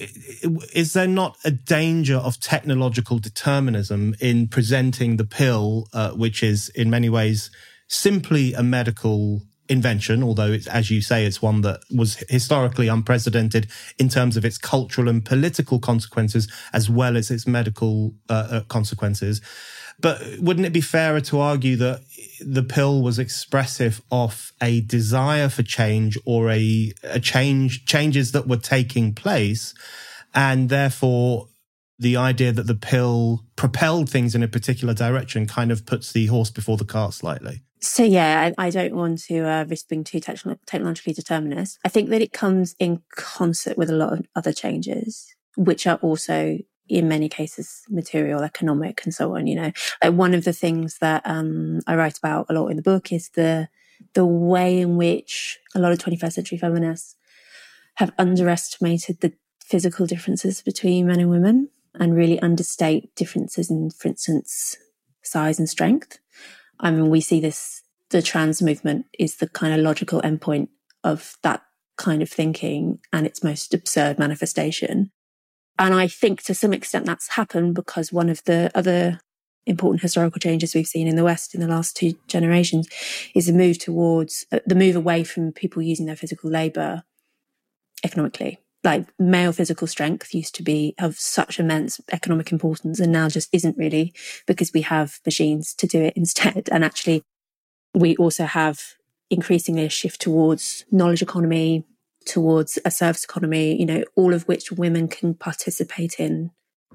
is 0.74 0.94
there 0.94 1.08
not 1.08 1.38
a 1.46 1.52
danger 1.52 2.18
of 2.18 2.40
technological 2.40 3.20
determinism 3.20 4.16
in 4.20 4.48
presenting 4.48 5.18
the 5.18 5.26
pill, 5.26 5.88
uh, 5.94 6.12
which 6.12 6.42
is 6.42 6.70
in 6.70 6.90
many 6.90 7.10
ways 7.10 7.52
simply 7.88 8.54
a 8.54 8.64
medical 8.64 9.42
invention, 9.70 10.24
although 10.24 10.52
it's, 10.52 10.68
as 10.68 10.92
you 10.92 11.02
say, 11.02 11.26
it's 11.26 11.42
one 11.42 11.62
that 11.62 11.80
was 11.96 12.24
historically 12.30 12.88
unprecedented 12.88 13.68
in 13.98 14.10
terms 14.10 14.38
of 14.38 14.46
its 14.46 14.58
cultural 14.58 15.10
and 15.10 15.26
political 15.26 15.80
consequences, 15.80 16.52
as 16.74 16.90
well 16.90 17.18
as 17.18 17.32
its 17.32 17.48
medical 17.48 18.14
uh, 18.30 18.48
uh 18.52 18.62
consequences. 18.62 19.42
But 20.00 20.22
wouldn't 20.40 20.66
it 20.66 20.74
be 20.74 20.82
fairer 20.82 21.22
to 21.22 21.40
argue 21.40 21.78
that 21.78 22.02
the 22.40 22.64
pill 22.64 23.02
was 23.02 23.20
expressive 23.20 24.02
of 24.12 24.52
a 24.62 24.82
desire 24.82 25.50
for 25.50 25.64
change 25.64 26.18
or 26.26 26.50
a, 26.52 26.94
a 27.04 27.20
change, 27.20 27.86
changes 27.86 28.32
that 28.34 28.48
were 28.48 28.58
taking 28.58 29.14
place. 29.14 29.74
And 30.34 30.70
therefore, 30.70 31.48
the 31.98 32.18
idea 32.18 32.52
that 32.52 32.68
the 32.68 32.76
pill 32.76 33.46
propelled 33.56 34.10
things 34.10 34.36
in 34.36 34.44
a 34.44 34.48
particular 34.48 34.94
direction 34.94 35.48
kind 35.48 35.72
of 35.72 35.86
puts 35.86 36.12
the 36.12 36.26
horse 36.26 36.52
before 36.52 36.78
the 36.78 36.86
cart 36.86 37.14
slightly. 37.14 37.62
So 37.80 38.04
yeah, 38.04 38.52
I, 38.58 38.68
I 38.68 38.70
don't 38.70 38.96
want 38.96 39.24
to 39.26 39.48
uh, 39.48 39.66
risk 39.66 39.88
being 39.90 40.04
too 40.04 40.20
technologically 40.20 41.14
determinist. 41.14 41.80
I 41.86 41.90
think 41.90 42.10
that 42.10 42.22
it 42.22 42.34
comes 42.34 42.76
in 42.80 43.02
concert 43.16 43.78
with 43.78 43.90
a 43.90 43.96
lot 43.96 44.14
of 44.14 44.26
other 44.36 44.52
changes, 44.52 45.34
which 45.56 45.86
are 45.88 45.98
also 45.98 46.58
in 46.88 47.08
many 47.08 47.28
cases 47.28 47.84
material 47.90 48.42
economic 48.42 49.04
and 49.04 49.14
so 49.14 49.36
on 49.36 49.48
you 49.48 49.56
know. 49.56 49.72
Like 50.04 50.14
one 50.14 50.34
of 50.34 50.44
the 50.44 50.54
things 50.54 50.98
that 51.00 51.22
um, 51.26 51.82
i 51.88 51.96
write 51.96 52.18
about 52.18 52.48
a 52.50 52.54
lot 52.54 52.68
in 52.68 52.78
the 52.78 52.84
book 52.84 53.12
is 53.12 53.30
the 53.30 53.68
the 54.14 54.26
way 54.26 54.80
in 54.80 54.98
which 54.98 55.58
a 55.74 55.80
lot 55.80 55.92
of 55.92 55.98
21st 56.00 56.34
century 56.34 56.58
feminists 56.58 57.16
have 57.96 58.12
underestimated 58.18 59.22
the 59.22 59.34
physical 59.64 60.06
differences 60.06 60.62
between 60.62 61.08
men 61.08 61.20
and 61.20 61.30
women 61.30 61.70
and 61.96 62.16
really 62.16 62.40
understate 62.42 63.16
differences 63.16 63.70
in 63.72 63.90
for 63.90 64.10
instance 64.10 64.78
size 65.24 65.58
and 65.60 65.70
strength. 65.70 66.20
I 66.80 66.92
mean 66.92 67.10
we 67.10 67.22
see 67.22 67.40
this 67.40 67.82
the 68.10 68.22
trans 68.22 68.62
movement 68.62 69.08
is 69.18 69.38
the 69.38 69.50
kind 69.50 69.74
of 69.74 69.80
logical 69.80 70.22
endpoint 70.22 70.68
of 71.04 71.38
that 71.42 71.64
kind 71.98 72.22
of 72.22 72.30
thinking 72.30 73.00
and 73.14 73.26
its 73.26 73.44
most 73.44 73.74
absurd 73.74 74.20
manifestation 74.20 75.12
and 75.78 75.94
I 75.94 76.08
think 76.08 76.42
to 76.44 76.54
some 76.54 76.74
extent 76.74 77.06
that's 77.06 77.30
happened 77.30 77.76
because 77.76 78.12
one 78.12 78.30
of 78.30 78.44
the 78.46 78.72
other 78.74 79.20
important 79.66 80.02
historical 80.02 80.40
changes 80.40 80.74
we've 80.74 80.88
seen 80.88 81.08
in 81.08 81.16
the 81.16 81.24
West 81.24 81.56
in 81.56 81.62
the 81.62 81.68
last 81.68 81.96
two 81.96 82.14
generations 82.28 82.88
is 83.34 83.48
the 83.48 83.54
move 83.54 83.80
towards 83.80 84.46
uh, 84.52 84.60
the 84.66 84.76
move 84.76 84.96
away 84.96 85.24
from 85.24 85.52
people 85.52 85.82
using 85.82 86.06
their 86.06 86.16
physical 86.16 86.50
labor 86.50 87.04
economically. 88.04 88.60
Like 88.84 89.08
male 89.18 89.52
physical 89.52 89.88
strength 89.88 90.34
used 90.34 90.54
to 90.56 90.64
be 90.64 90.94
of 91.00 91.16
such 91.16 91.60
immense 91.60 92.00
economic 92.12 92.52
importance 92.52 93.00
and 93.00 93.12
now 93.12 93.28
just 93.30 93.50
isn't 93.52 93.78
really 93.78 94.14
because 94.46 94.72
we 94.72 94.82
have 94.82 95.20
machines 95.26 95.74
to 95.76 95.88
do 95.88 96.02
it 96.02 96.14
instead. 96.16 96.70
And 96.72 96.84
actually, 96.84 97.24
we 97.94 98.16
also 98.18 98.46
have 98.46 98.80
increasingly 99.32 99.86
a 99.86 99.90
shift 99.90 100.22
towards 100.22 100.86
knowledge 100.92 101.24
economy, 101.24 101.84
towards 102.26 102.80
a 102.86 102.92
service 102.92 103.24
economy, 103.24 103.80
you 103.80 103.86
know, 103.86 104.04
all 104.16 104.34
of 104.34 104.44
which 104.44 104.72
women 104.72 105.08
can 105.08 105.34
participate 105.34 106.20
in 106.20 106.52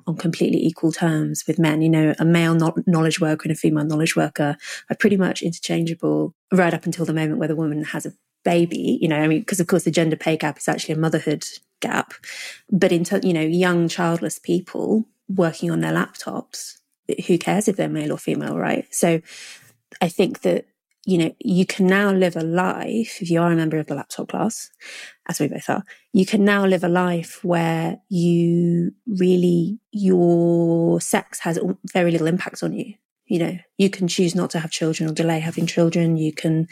on 0.06 0.16
completely 0.16 0.64
equal 0.64 0.92
terms 0.92 1.44
with 1.46 1.58
men. 1.58 1.82
You 1.82 1.88
know, 1.88 2.14
a 2.18 2.24
male 2.24 2.54
knowledge 2.54 3.20
worker 3.20 3.42
and 3.44 3.52
a 3.52 3.56
female 3.56 3.84
knowledge 3.84 4.16
worker 4.16 4.56
are 4.88 4.96
pretty 4.96 5.16
much 5.16 5.42
interchangeable 5.42 6.34
right 6.52 6.74
up 6.74 6.86
until 6.86 7.04
the 7.04 7.14
moment 7.14 7.38
where 7.38 7.48
the 7.48 7.56
woman 7.56 7.84
has 7.84 8.06
a 8.06 8.12
baby. 8.44 8.98
You 9.00 9.08
know, 9.08 9.16
I 9.16 9.26
mean, 9.26 9.40
because 9.40 9.60
of 9.60 9.66
course 9.66 9.84
the 9.84 9.90
gender 9.90 10.16
pay 10.16 10.36
gap 10.36 10.58
is 10.58 10.68
actually 10.68 10.94
a 10.94 10.98
motherhood 10.98 11.46
gap. 11.80 12.14
But 12.70 12.92
in, 12.92 13.04
you 13.22 13.32
know, 13.32 13.40
young 13.40 13.88
childless 13.88 14.38
people 14.38 15.06
working 15.28 15.70
on 15.70 15.80
their 15.80 15.92
laptops, 15.92 16.78
who 17.26 17.38
cares 17.38 17.68
if 17.68 17.76
they're 17.76 17.88
male 17.88 18.12
or 18.12 18.18
female, 18.18 18.56
right? 18.56 18.86
So 18.92 19.20
I 20.00 20.08
think 20.08 20.40
that 20.42 20.66
you 21.06 21.18
know, 21.18 21.34
you 21.38 21.64
can 21.64 21.86
now 21.86 22.12
live 22.12 22.36
a 22.36 22.42
life, 22.42 23.22
if 23.22 23.30
you 23.30 23.40
are 23.40 23.52
a 23.52 23.56
member 23.56 23.78
of 23.78 23.86
the 23.86 23.94
laptop 23.94 24.28
class, 24.28 24.70
as 25.28 25.40
we 25.40 25.48
both 25.48 25.68
are, 25.70 25.82
you 26.12 26.26
can 26.26 26.44
now 26.44 26.66
live 26.66 26.84
a 26.84 26.88
life 26.88 27.42
where 27.42 27.98
you 28.08 28.92
really, 29.06 29.78
your 29.92 31.00
sex 31.00 31.40
has 31.40 31.58
very 31.92 32.10
little 32.10 32.26
impact 32.26 32.62
on 32.62 32.72
you. 32.74 32.94
You 33.26 33.38
know, 33.38 33.58
you 33.78 33.88
can 33.90 34.08
choose 34.08 34.34
not 34.34 34.50
to 34.50 34.58
have 34.58 34.72
children 34.72 35.08
or 35.08 35.14
delay 35.14 35.38
having 35.38 35.66
children. 35.66 36.16
You 36.16 36.32
can 36.32 36.66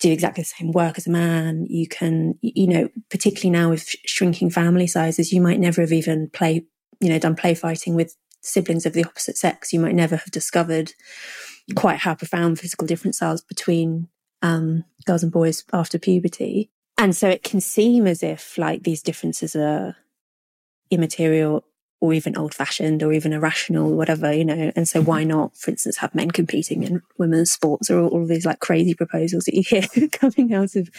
do 0.00 0.12
exactly 0.12 0.42
the 0.42 0.46
same 0.46 0.70
work 0.70 0.98
as 0.98 1.06
a 1.06 1.10
man. 1.10 1.66
You 1.68 1.88
can, 1.88 2.34
you 2.42 2.66
know, 2.66 2.88
particularly 3.10 3.50
now 3.50 3.70
with 3.70 3.88
shrinking 4.04 4.50
family 4.50 4.86
sizes, 4.86 5.32
you 5.32 5.40
might 5.40 5.58
never 5.58 5.80
have 5.80 5.92
even 5.92 6.28
play, 6.28 6.66
you 7.00 7.08
know, 7.08 7.18
done 7.18 7.34
play 7.34 7.54
fighting 7.54 7.94
with 7.94 8.14
siblings 8.42 8.84
of 8.84 8.92
the 8.92 9.04
opposite 9.04 9.38
sex. 9.38 9.72
You 9.72 9.80
might 9.80 9.94
never 9.94 10.16
have 10.16 10.30
discovered 10.30 10.92
quite 11.74 11.98
how 11.98 12.14
profound 12.14 12.58
physical 12.58 12.86
difference 12.86 13.18
differences 13.18 13.42
between 13.42 14.08
um, 14.42 14.84
girls 15.06 15.22
and 15.22 15.32
boys 15.32 15.64
after 15.72 15.98
puberty. 15.98 16.70
And 16.98 17.16
so 17.16 17.28
it 17.28 17.42
can 17.42 17.60
seem 17.60 18.06
as 18.06 18.22
if 18.22 18.56
like 18.58 18.82
these 18.82 19.02
differences 19.02 19.56
are 19.56 19.96
immaterial 20.90 21.64
or 22.00 22.12
even 22.12 22.36
old 22.36 22.52
fashioned 22.52 23.02
or 23.02 23.14
even 23.14 23.32
irrational, 23.32 23.90
or 23.90 23.96
whatever, 23.96 24.30
you 24.30 24.44
know. 24.44 24.70
And 24.76 24.86
so 24.86 25.00
why 25.00 25.24
not, 25.24 25.56
for 25.56 25.70
instance, 25.70 25.96
have 25.98 26.14
men 26.14 26.30
competing 26.30 26.82
in 26.82 27.00
women's 27.16 27.50
sports 27.50 27.88
or 27.90 27.98
all, 27.98 28.08
all 28.08 28.26
these 28.26 28.44
like 28.44 28.60
crazy 28.60 28.94
proposals 28.94 29.44
that 29.44 29.54
you 29.54 29.62
hear 29.62 30.08
coming 30.12 30.52
out 30.52 30.76
of, 30.76 30.90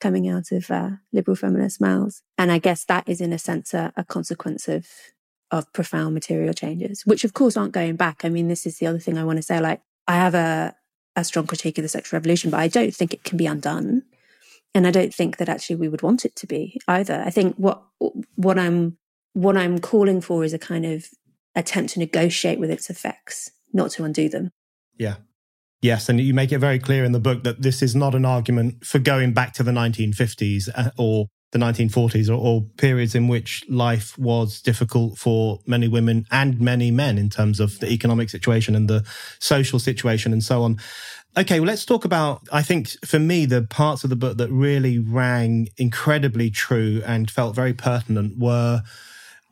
coming 0.00 0.28
out 0.28 0.52
of 0.52 0.70
uh, 0.70 0.90
liberal 1.12 1.34
feminist 1.34 1.80
mouths. 1.80 2.22
And 2.38 2.52
I 2.52 2.58
guess 2.58 2.84
that 2.84 3.08
is 3.08 3.20
in 3.20 3.32
a 3.32 3.38
sense 3.38 3.74
a, 3.74 3.92
a 3.96 4.04
consequence 4.04 4.68
of, 4.68 4.86
of 5.50 5.72
profound 5.72 6.14
material 6.14 6.54
changes, 6.54 7.04
which 7.04 7.24
of 7.24 7.34
course 7.34 7.56
aren't 7.56 7.72
going 7.72 7.96
back. 7.96 8.24
I 8.24 8.28
mean, 8.28 8.46
this 8.46 8.64
is 8.64 8.78
the 8.78 8.86
other 8.86 9.00
thing 9.00 9.18
I 9.18 9.24
want 9.24 9.38
to 9.38 9.42
say. 9.42 9.58
Like 9.58 9.80
I 10.06 10.16
have 10.16 10.34
a, 10.34 10.74
a 11.16 11.24
strong 11.24 11.46
critique 11.46 11.78
of 11.78 11.82
the 11.82 11.88
sexual 11.88 12.18
revolution, 12.18 12.50
but 12.50 12.60
I 12.60 12.68
don't 12.68 12.94
think 12.94 13.14
it 13.14 13.24
can 13.24 13.36
be 13.36 13.46
undone. 13.46 14.02
And 14.74 14.86
I 14.86 14.90
don't 14.90 15.12
think 15.12 15.36
that 15.36 15.48
actually 15.48 15.76
we 15.76 15.88
would 15.88 16.02
want 16.02 16.24
it 16.24 16.34
to 16.36 16.46
be 16.46 16.80
either. 16.88 17.22
I 17.24 17.30
think 17.30 17.56
what, 17.56 17.82
what 18.36 18.58
I'm 18.58 18.96
what 19.34 19.56
I'm 19.56 19.78
calling 19.78 20.20
for 20.20 20.44
is 20.44 20.52
a 20.52 20.58
kind 20.58 20.84
of 20.84 21.06
attempt 21.54 21.94
to 21.94 21.98
negotiate 21.98 22.58
with 22.58 22.70
its 22.70 22.90
effects, 22.90 23.50
not 23.72 23.90
to 23.92 24.04
undo 24.04 24.28
them. 24.28 24.50
Yeah. 24.98 25.16
Yes, 25.80 26.08
and 26.08 26.20
you 26.20 26.32
make 26.32 26.52
it 26.52 26.58
very 26.58 26.78
clear 26.78 27.02
in 27.02 27.12
the 27.12 27.18
book 27.18 27.42
that 27.42 27.62
this 27.62 27.82
is 27.82 27.96
not 27.96 28.14
an 28.14 28.24
argument 28.24 28.86
for 28.86 29.00
going 29.00 29.32
back 29.32 29.52
to 29.54 29.64
the 29.64 29.72
1950s 29.72 30.68
uh, 30.74 30.90
or 30.96 31.26
the 31.52 31.58
1940s 31.58 32.28
or, 32.28 32.34
or, 32.34 32.62
periods 32.78 33.14
in 33.14 33.28
which 33.28 33.62
life 33.68 34.18
was 34.18 34.60
difficult 34.60 35.18
for 35.18 35.60
many 35.66 35.86
women 35.86 36.26
and 36.30 36.60
many 36.60 36.90
men 36.90 37.18
in 37.18 37.28
terms 37.28 37.60
of 37.60 37.78
the 37.78 37.90
economic 37.92 38.30
situation 38.30 38.74
and 38.74 38.88
the 38.88 39.04
social 39.38 39.78
situation 39.78 40.32
and 40.32 40.42
so 40.42 40.62
on. 40.62 40.78
Okay, 41.36 41.60
well, 41.60 41.66
let's 41.66 41.84
talk 41.84 42.04
about, 42.04 42.42
I 42.52 42.62
think 42.62 42.90
for 43.06 43.18
me, 43.18 43.46
the 43.46 43.62
parts 43.62 44.02
of 44.04 44.10
the 44.10 44.16
book 44.16 44.38
that 44.38 44.50
really 44.50 44.98
rang 44.98 45.68
incredibly 45.76 46.50
true 46.50 47.02
and 47.06 47.30
felt 47.30 47.54
very 47.54 47.72
pertinent 47.72 48.38
were 48.38 48.82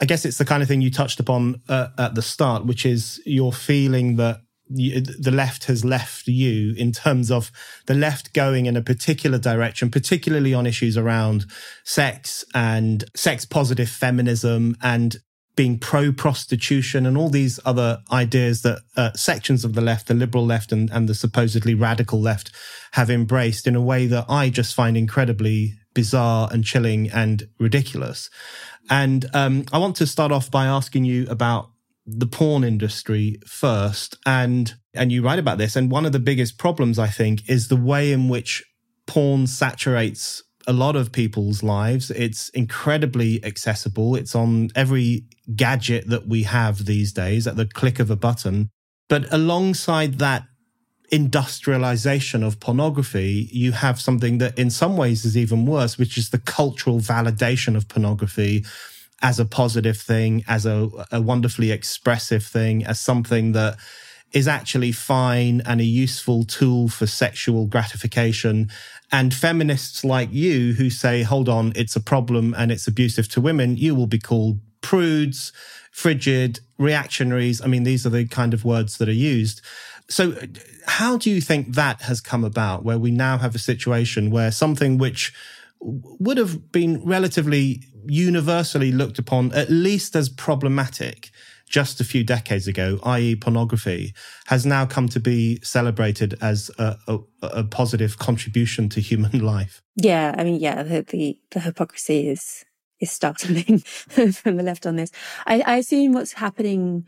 I 0.02 0.06
guess 0.06 0.24
it's 0.24 0.38
the 0.38 0.46
kind 0.46 0.62
of 0.62 0.68
thing 0.68 0.80
you 0.80 0.90
touched 0.90 1.20
upon 1.20 1.60
uh, 1.68 1.88
at 1.98 2.14
the 2.14 2.22
start, 2.22 2.64
which 2.64 2.86
is 2.86 3.20
your 3.26 3.52
feeling 3.52 4.16
that 4.16 4.40
the 4.70 5.32
left 5.32 5.64
has 5.64 5.84
left 5.84 6.28
you 6.28 6.74
in 6.76 6.92
terms 6.92 7.30
of 7.30 7.50
the 7.86 7.94
left 7.94 8.32
going 8.32 8.66
in 8.66 8.76
a 8.76 8.82
particular 8.82 9.38
direction, 9.38 9.90
particularly 9.90 10.54
on 10.54 10.66
issues 10.66 10.96
around 10.96 11.46
sex 11.84 12.44
and 12.54 13.04
sex 13.14 13.44
positive 13.44 13.88
feminism 13.88 14.76
and 14.82 15.16
being 15.56 15.78
pro 15.78 16.12
prostitution 16.12 17.04
and 17.04 17.18
all 17.18 17.28
these 17.28 17.58
other 17.64 17.98
ideas 18.12 18.62
that 18.62 18.78
uh, 18.96 19.12
sections 19.12 19.64
of 19.64 19.74
the 19.74 19.80
left, 19.80 20.06
the 20.06 20.14
liberal 20.14 20.46
left 20.46 20.72
and, 20.72 20.88
and 20.90 21.08
the 21.08 21.14
supposedly 21.14 21.74
radical 21.74 22.20
left 22.20 22.50
have 22.92 23.10
embraced 23.10 23.66
in 23.66 23.74
a 23.74 23.80
way 23.80 24.06
that 24.06 24.24
I 24.28 24.48
just 24.48 24.74
find 24.74 24.96
incredibly 24.96 25.74
bizarre 25.92 26.48
and 26.52 26.64
chilling 26.64 27.10
and 27.10 27.48
ridiculous. 27.58 28.30
And 28.88 29.26
um, 29.34 29.66
I 29.72 29.78
want 29.78 29.96
to 29.96 30.06
start 30.06 30.32
off 30.32 30.50
by 30.50 30.66
asking 30.66 31.04
you 31.04 31.26
about 31.28 31.70
the 32.18 32.26
porn 32.26 32.64
industry 32.64 33.38
first. 33.46 34.16
And 34.26 34.74
and 34.94 35.12
you 35.12 35.22
write 35.22 35.38
about 35.38 35.58
this. 35.58 35.76
And 35.76 35.90
one 35.90 36.06
of 36.06 36.12
the 36.12 36.18
biggest 36.18 36.58
problems, 36.58 36.98
I 36.98 37.06
think, 37.06 37.48
is 37.48 37.68
the 37.68 37.76
way 37.76 38.12
in 38.12 38.28
which 38.28 38.64
porn 39.06 39.46
saturates 39.46 40.42
a 40.66 40.72
lot 40.72 40.96
of 40.96 41.12
people's 41.12 41.62
lives. 41.62 42.10
It's 42.10 42.48
incredibly 42.50 43.44
accessible. 43.44 44.14
It's 44.16 44.34
on 44.34 44.70
every 44.74 45.24
gadget 45.54 46.08
that 46.08 46.26
we 46.28 46.44
have 46.44 46.84
these 46.84 47.12
days 47.12 47.46
at 47.46 47.56
the 47.56 47.66
click 47.66 47.98
of 47.98 48.10
a 48.10 48.16
button. 48.16 48.70
But 49.08 49.32
alongside 49.32 50.18
that 50.18 50.44
industrialization 51.10 52.42
of 52.42 52.60
pornography, 52.60 53.48
you 53.52 53.72
have 53.72 54.00
something 54.00 54.38
that 54.38 54.58
in 54.58 54.70
some 54.70 54.96
ways 54.96 55.24
is 55.24 55.36
even 55.36 55.66
worse, 55.66 55.98
which 55.98 56.16
is 56.16 56.30
the 56.30 56.38
cultural 56.38 57.00
validation 57.00 57.76
of 57.76 57.88
pornography 57.88 58.64
as 59.22 59.38
a 59.38 59.44
positive 59.44 59.98
thing, 59.98 60.44
as 60.48 60.66
a, 60.66 60.88
a 61.12 61.20
wonderfully 61.20 61.70
expressive 61.70 62.44
thing, 62.44 62.84
as 62.84 62.98
something 62.98 63.52
that 63.52 63.76
is 64.32 64.46
actually 64.46 64.92
fine 64.92 65.60
and 65.66 65.80
a 65.80 65.84
useful 65.84 66.44
tool 66.44 66.88
for 66.88 67.06
sexual 67.06 67.66
gratification. 67.66 68.70
And 69.10 69.34
feminists 69.34 70.04
like 70.04 70.32
you 70.32 70.74
who 70.74 70.88
say, 70.88 71.22
hold 71.22 71.48
on, 71.48 71.72
it's 71.74 71.96
a 71.96 72.00
problem 72.00 72.54
and 72.56 72.70
it's 72.70 72.86
abusive 72.86 73.28
to 73.30 73.40
women, 73.40 73.76
you 73.76 73.94
will 73.94 74.06
be 74.06 74.20
called 74.20 74.60
prudes, 74.82 75.52
frigid, 75.90 76.60
reactionaries. 76.78 77.60
I 77.60 77.66
mean, 77.66 77.82
these 77.82 78.06
are 78.06 78.10
the 78.10 78.26
kind 78.26 78.54
of 78.54 78.64
words 78.64 78.98
that 78.98 79.08
are 79.08 79.12
used. 79.12 79.60
So, 80.08 80.34
how 80.86 81.16
do 81.16 81.30
you 81.30 81.40
think 81.40 81.74
that 81.74 82.02
has 82.02 82.20
come 82.20 82.44
about 82.44 82.84
where 82.84 82.98
we 82.98 83.10
now 83.10 83.38
have 83.38 83.54
a 83.54 83.60
situation 83.60 84.30
where 84.30 84.50
something 84.50 84.98
which 84.98 85.32
would 85.80 86.36
have 86.36 86.72
been 86.72 87.02
relatively 87.04 87.82
universally 88.06 88.92
looked 88.92 89.18
upon 89.18 89.52
at 89.52 89.70
least 89.70 90.14
as 90.16 90.28
problematic 90.28 91.30
just 91.70 92.00
a 92.00 92.04
few 92.04 92.24
decades 92.24 92.66
ago, 92.66 92.98
i.e., 93.04 93.36
pornography, 93.36 94.12
has 94.46 94.66
now 94.66 94.84
come 94.84 95.08
to 95.08 95.20
be 95.20 95.60
celebrated 95.62 96.36
as 96.42 96.68
a, 96.78 96.96
a, 97.06 97.18
a 97.42 97.64
positive 97.64 98.18
contribution 98.18 98.88
to 98.88 99.00
human 99.00 99.38
life. 99.44 99.80
Yeah, 99.96 100.34
I 100.36 100.44
mean, 100.44 100.60
yeah, 100.60 100.82
the 100.82 101.02
the, 101.02 101.38
the 101.52 101.60
hypocrisy 101.60 102.28
is 102.28 102.64
is 102.98 103.10
startling 103.10 103.78
from 104.32 104.56
the 104.56 104.62
left 104.62 104.84
on 104.84 104.96
this. 104.96 105.10
I, 105.46 105.60
I 105.60 105.76
assume 105.76 106.12
what's 106.12 106.32
happening 106.34 107.06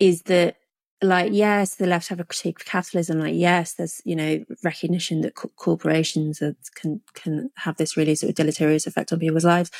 is 0.00 0.22
that 0.22 0.56
like 1.02 1.32
yes 1.32 1.76
the 1.76 1.86
left 1.86 2.08
have 2.08 2.20
a 2.20 2.24
critique 2.24 2.60
of 2.60 2.66
capitalism 2.66 3.18
like 3.18 3.34
yes 3.34 3.74
there's 3.74 4.02
you 4.04 4.14
know 4.14 4.44
recognition 4.62 5.22
that 5.22 5.34
co- 5.34 5.50
corporations 5.56 6.42
are, 6.42 6.54
can 6.74 7.00
can 7.14 7.50
have 7.56 7.76
this 7.76 7.96
really 7.96 8.14
sort 8.14 8.30
of 8.30 8.36
deleterious 8.36 8.86
effect 8.86 9.12
on 9.12 9.18
people's 9.18 9.44
lives. 9.44 9.70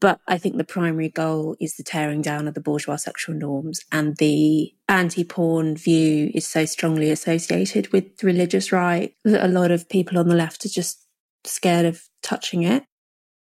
But 0.00 0.20
i 0.28 0.38
think 0.38 0.56
the 0.56 0.64
primary 0.64 1.08
goal 1.08 1.56
is 1.60 1.76
the 1.76 1.82
tearing 1.82 2.22
down 2.22 2.48
of 2.48 2.54
the 2.54 2.60
bourgeois 2.60 2.96
sexual 2.96 3.34
norms 3.34 3.80
and 3.90 4.16
the 4.16 4.72
anti-porn 4.88 5.76
view 5.76 6.30
is 6.34 6.46
so 6.46 6.64
strongly 6.64 7.10
associated 7.10 7.92
with 7.92 8.22
religious 8.22 8.72
right 8.72 9.14
that 9.24 9.44
a 9.44 9.48
lot 9.48 9.70
of 9.70 9.88
people 9.88 10.18
on 10.18 10.28
the 10.28 10.34
left 10.34 10.64
are 10.64 10.70
just 10.70 11.06
scared 11.44 11.84
of 11.84 12.08
touching 12.22 12.62
it. 12.62 12.84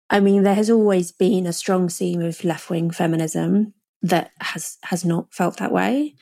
I 0.09 0.21
mean 0.21 0.43
there 0.43 0.55
has 0.55 0.69
always 0.69 1.11
been 1.11 1.45
a 1.45 1.53
strong 1.53 1.89
seam 1.89 2.21
of 2.21 2.43
left-wing 2.43 2.91
feminism 2.91 3.73
that 4.01 4.31
has 4.39 4.77
has 4.83 5.03
not 5.05 5.33
felt 5.33 5.57
that 5.57 5.73
way 5.73 6.15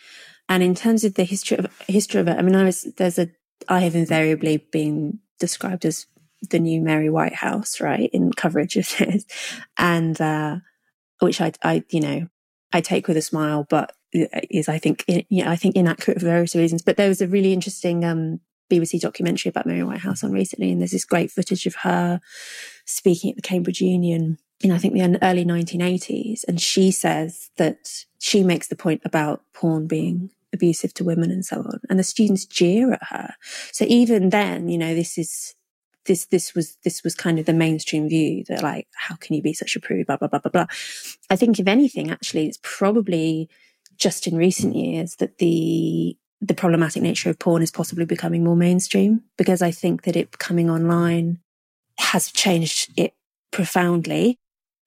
and 0.50 0.64
in 0.64 0.76
terms 0.76 1.04
of 1.04 1.16
the 1.16 1.24
history 1.24 1.58
of 1.58 1.68
history 1.88 2.22
of 2.22 2.28
it, 2.28 2.38
I 2.38 2.42
mean, 2.42 2.56
I 2.56 2.64
was 2.64 2.84
there's 2.98 3.20
a 3.20 3.30
I 3.68 3.82
have 3.82 3.96
invariably 3.96 4.58
been 4.58 5.20
described 5.40 5.86
as 5.86 6.06
the 6.50 6.60
new 6.60 6.82
Mary 6.82 7.10
Whitehouse, 7.10 7.82
right, 7.82 8.10
in 8.14 8.32
coverage 8.32 8.76
of 8.76 8.88
this, 8.98 9.26
and 9.78 10.20
uh, 10.22 10.58
which 11.20 11.42
I, 11.42 11.52
I, 11.64 11.84
you 11.90 12.00
know, 12.00 12.28
I 12.72 12.82
take 12.82 13.08
with 13.08 13.18
a 13.18 13.22
smile, 13.22 13.66
but 13.70 13.94
is 14.14 14.70
I 14.70 14.78
think, 14.78 15.04
yeah, 15.30 15.50
I 15.50 15.56
think 15.56 15.76
inaccurate 15.76 16.20
for 16.20 16.26
various 16.26 16.56
reasons. 16.56 16.82
But 16.82 16.98
there 16.98 17.10
was 17.10 17.22
a 17.22 17.28
really 17.28 17.54
interesting 17.54 18.06
um, 18.06 18.40
BBC 18.72 19.00
documentary 19.00 19.50
about 19.50 19.66
Mary 19.66 19.84
Whitehouse 19.84 20.24
on 20.24 20.32
recently, 20.32 20.72
and 20.72 20.82
there's 20.82 20.92
this 20.92 21.06
great 21.06 21.32
footage 21.32 21.66
of 21.66 21.76
her 21.76 22.22
speaking 22.86 23.32
at 23.32 23.36
the 23.36 23.42
Cambridge 23.42 23.82
Union 23.82 24.38
in 24.60 24.72
I 24.72 24.78
think 24.78 24.94
the 24.94 25.20
early 25.24 25.46
1980s, 25.46 26.44
and 26.48 26.60
she 26.60 26.92
says 26.92 27.52
that 27.58 28.06
she 28.20 28.44
makes 28.44 28.68
the 28.68 28.76
point 28.76 29.02
about 29.06 29.44
porn 29.54 29.88
being 29.88 30.32
abusive 30.54 30.94
to 30.96 31.04
women 31.04 31.32
and 31.32 31.46
so 31.46 31.58
on. 31.58 31.80
And 31.90 32.00
the 32.00 32.04
students 32.04 32.46
jeer 32.46 32.94
at 32.94 33.04
her. 33.10 33.34
So 33.72 33.86
even 33.88 34.30
then, 34.30 34.70
you 34.70 34.78
know, 34.78 34.96
this 34.96 35.18
is, 35.18 35.56
this, 36.06 36.26
this 36.28 36.56
was, 36.56 36.78
this 36.84 37.04
was 37.04 37.16
kind 37.16 37.38
of 37.38 37.46
the 37.46 37.54
mainstream 37.54 38.08
view 38.08 38.44
that 38.48 38.64
like, 38.64 38.88
how 38.96 39.16
can 39.16 39.36
you 39.36 39.42
be 39.42 39.54
such 39.54 39.76
a 39.76 39.80
prude, 39.80 40.08
blah, 40.08 40.18
blah, 40.18 40.30
blah, 40.30 40.40
blah, 40.40 40.52
blah. 40.52 40.66
I 41.30 41.36
think 41.36 41.60
if 41.60 41.68
anything, 41.68 42.10
actually, 42.10 42.48
it's 42.48 42.60
probably 42.64 43.50
just 43.98 44.28
in 44.28 44.38
recent 44.38 44.76
years 44.76 45.16
that 45.16 45.40
the, 45.40 46.18
the 46.40 46.54
problematic 46.54 47.02
nature 47.02 47.30
of 47.30 47.40
porn 47.40 47.62
is 47.62 47.72
possibly 47.72 48.06
becoming 48.06 48.44
more 48.44 48.56
mainstream 48.56 49.24
because 49.38 49.62
I 49.62 49.72
think 49.72 50.04
that 50.04 50.16
it 50.16 50.38
coming 50.38 50.70
online 50.70 51.40
has 52.00 52.32
changed 52.32 52.92
it 52.96 53.14
profoundly. 53.52 54.40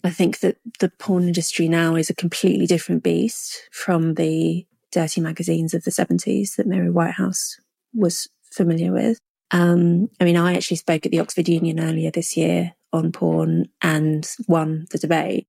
I 0.03 0.11
think 0.11 0.40
that 0.40 0.57
the 0.79 0.88
porn 0.88 1.25
industry 1.25 1.68
now 1.68 1.96
is 1.96 2.09
a 2.09 2.14
completely 2.14 2.66
different 2.66 3.03
beast 3.03 3.68
from 3.73 4.14
the 4.14 4.66
dirty 4.90 5.20
magazines 5.20 5.74
of 5.74 5.85
the 5.85 5.90
70s 5.90 6.57
that 6.57 6.66
Mary 6.66 6.90
Whitehouse 6.90 7.59
was 7.94 8.29
familiar 8.53 8.92
with. 8.92 9.18
Um, 9.50 10.09
I 10.20 10.24
mean, 10.24 10.37
I 10.37 10.55
actually 10.55 10.76
spoke 10.76 11.07
at 11.07 11.12
the 11.12 11.20
Oxford 11.20 11.48
Union 11.48 11.81
earlier 11.81 12.11
this 12.11 12.37
year 12.37 12.74
on 12.92 13.12
porn 13.12 13.68
and 13.83 14.29
won 14.46 14.87
the 14.90 14.98
debate, 14.98 15.46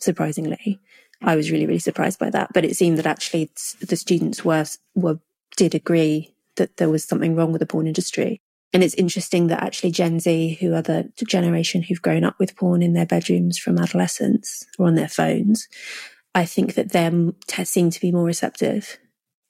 surprisingly. 0.00 0.80
I 1.22 1.36
was 1.36 1.50
really, 1.50 1.66
really 1.66 1.78
surprised 1.78 2.18
by 2.18 2.30
that. 2.30 2.52
But 2.52 2.64
it 2.64 2.76
seemed 2.76 2.98
that 2.98 3.06
actually 3.06 3.50
the 3.80 3.96
students 3.96 4.44
were, 4.44 4.64
were, 4.94 5.20
did 5.56 5.74
agree 5.74 6.34
that 6.56 6.76
there 6.76 6.90
was 6.90 7.04
something 7.04 7.34
wrong 7.34 7.52
with 7.52 7.60
the 7.60 7.66
porn 7.66 7.86
industry. 7.86 8.40
And 8.72 8.82
it's 8.82 8.94
interesting 8.94 9.48
that 9.48 9.62
actually 9.62 9.90
Gen 9.90 10.18
Z, 10.18 10.54
who 10.60 10.74
are 10.74 10.82
the 10.82 11.10
generation 11.26 11.82
who've 11.82 12.00
grown 12.00 12.24
up 12.24 12.38
with 12.38 12.56
porn 12.56 12.82
in 12.82 12.94
their 12.94 13.06
bedrooms 13.06 13.58
from 13.58 13.78
adolescence 13.78 14.66
or 14.78 14.86
on 14.86 14.94
their 14.94 15.08
phones, 15.08 15.68
I 16.34 16.44
think 16.44 16.74
that 16.74 16.92
them 16.92 17.36
seem 17.64 17.90
to 17.90 18.00
be 18.00 18.12
more 18.12 18.24
receptive 18.24 18.98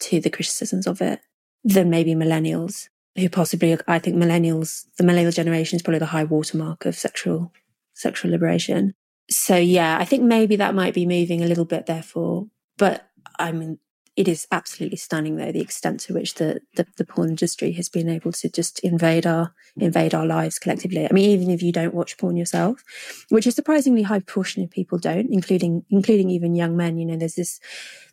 to 0.00 0.20
the 0.20 0.30
criticisms 0.30 0.86
of 0.86 1.00
it 1.00 1.20
than 1.64 1.90
maybe 1.90 2.14
millennials, 2.14 2.88
who 3.16 3.28
possibly, 3.28 3.78
I 3.86 3.98
think 3.98 4.16
millennials, 4.16 4.86
the 4.98 5.04
millennial 5.04 5.32
generation 5.32 5.76
is 5.76 5.82
probably 5.82 6.00
the 6.00 6.06
high 6.06 6.24
watermark 6.24 6.84
of 6.86 6.96
sexual, 6.96 7.52
sexual 7.94 8.30
liberation. 8.30 8.94
so 9.30 9.56
yeah, 9.56 9.96
I 9.98 10.04
think 10.04 10.24
maybe 10.24 10.56
that 10.56 10.74
might 10.74 10.94
be 10.94 11.06
moving 11.06 11.42
a 11.42 11.46
little 11.46 11.64
bit, 11.64 11.86
therefore. 11.86 12.48
But 12.78 13.08
I 13.38 13.52
mean, 13.52 13.78
it 14.22 14.28
is 14.28 14.46
absolutely 14.52 14.98
stunning, 14.98 15.34
though, 15.34 15.50
the 15.50 15.60
extent 15.60 15.98
to 15.98 16.14
which 16.14 16.34
the, 16.34 16.60
the, 16.76 16.86
the 16.96 17.04
porn 17.04 17.30
industry 17.30 17.72
has 17.72 17.88
been 17.88 18.08
able 18.08 18.30
to 18.30 18.48
just 18.48 18.78
invade 18.78 19.26
our 19.26 19.52
invade 19.76 20.14
our 20.14 20.24
lives 20.24 20.60
collectively. 20.60 21.04
I 21.04 21.12
mean, 21.12 21.28
even 21.30 21.50
if 21.50 21.60
you 21.60 21.72
don't 21.72 21.92
watch 21.92 22.16
porn 22.18 22.36
yourself, 22.36 22.84
which 23.30 23.48
is 23.48 23.56
surprisingly 23.56 24.02
high 24.02 24.20
proportion 24.20 24.62
of 24.62 24.70
people 24.70 24.96
don't, 24.96 25.26
including 25.32 25.84
including 25.90 26.30
even 26.30 26.54
young 26.54 26.76
men. 26.76 26.98
You 26.98 27.06
know, 27.06 27.16
there's 27.16 27.34
this 27.34 27.58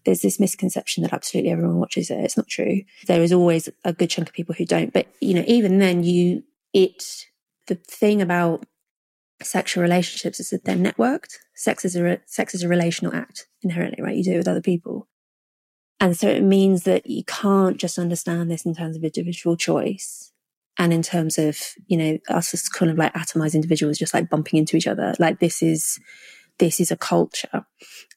there's 0.04 0.22
this 0.22 0.40
misconception 0.40 1.04
that 1.04 1.14
absolutely 1.14 1.52
everyone 1.52 1.78
watches 1.78 2.10
it. 2.10 2.18
It's 2.18 2.38
not 2.38 2.48
true. 2.48 2.82
There 3.06 3.22
is 3.22 3.32
always 3.32 3.70
a 3.86 3.94
good 3.94 4.10
chunk 4.10 4.30
of 4.30 4.34
people 4.34 4.56
who 4.56 4.66
don't. 4.66 4.92
But 4.92 5.06
you 5.22 5.36
know, 5.36 5.44
even 5.46 5.78
then, 5.78 6.04
you 6.04 6.44
it 6.74 7.28
the 7.68 7.76
thing 7.76 8.20
about 8.20 8.66
sexual 9.44 9.84
relationships 9.84 10.40
is 10.40 10.50
that 10.50 10.66
they're 10.66 10.76
networked. 10.76 11.36
Sex 11.54 11.86
is 11.86 11.96
a 11.96 12.20
sex 12.26 12.56
is 12.56 12.64
a 12.64 12.68
relational 12.68 13.14
act 13.14 13.48
inherently, 13.62 14.02
right? 14.02 14.18
You 14.18 14.24
do 14.24 14.34
it 14.34 14.38
with 14.38 14.48
other 14.48 14.60
people. 14.60 15.08
And 16.00 16.18
so 16.18 16.28
it 16.30 16.44
means 16.44 16.84
that 16.84 17.08
you 17.08 17.24
can't 17.26 17.78
just 17.78 17.98
understand 17.98 18.50
this 18.50 18.66
in 18.66 18.74
terms 18.74 18.96
of 18.96 19.04
individual 19.04 19.58
choice 19.58 20.32
and 20.78 20.94
in 20.94 21.02
terms 21.02 21.38
of, 21.38 21.60
you 21.88 21.98
know, 21.98 22.18
us 22.30 22.54
as 22.54 22.70
kind 22.70 22.90
of 22.90 22.98
like 22.98 23.14
atomized 23.14 23.54
individuals 23.54 23.98
just 23.98 24.14
like 24.14 24.30
bumping 24.30 24.60
into 24.60 24.78
each 24.78 24.88
other. 24.88 25.14
Like 25.20 25.40
this 25.40 25.62
is, 25.62 26.00
this 26.58 26.80
is 26.80 26.90
a 26.90 26.98
culture. 26.98 27.66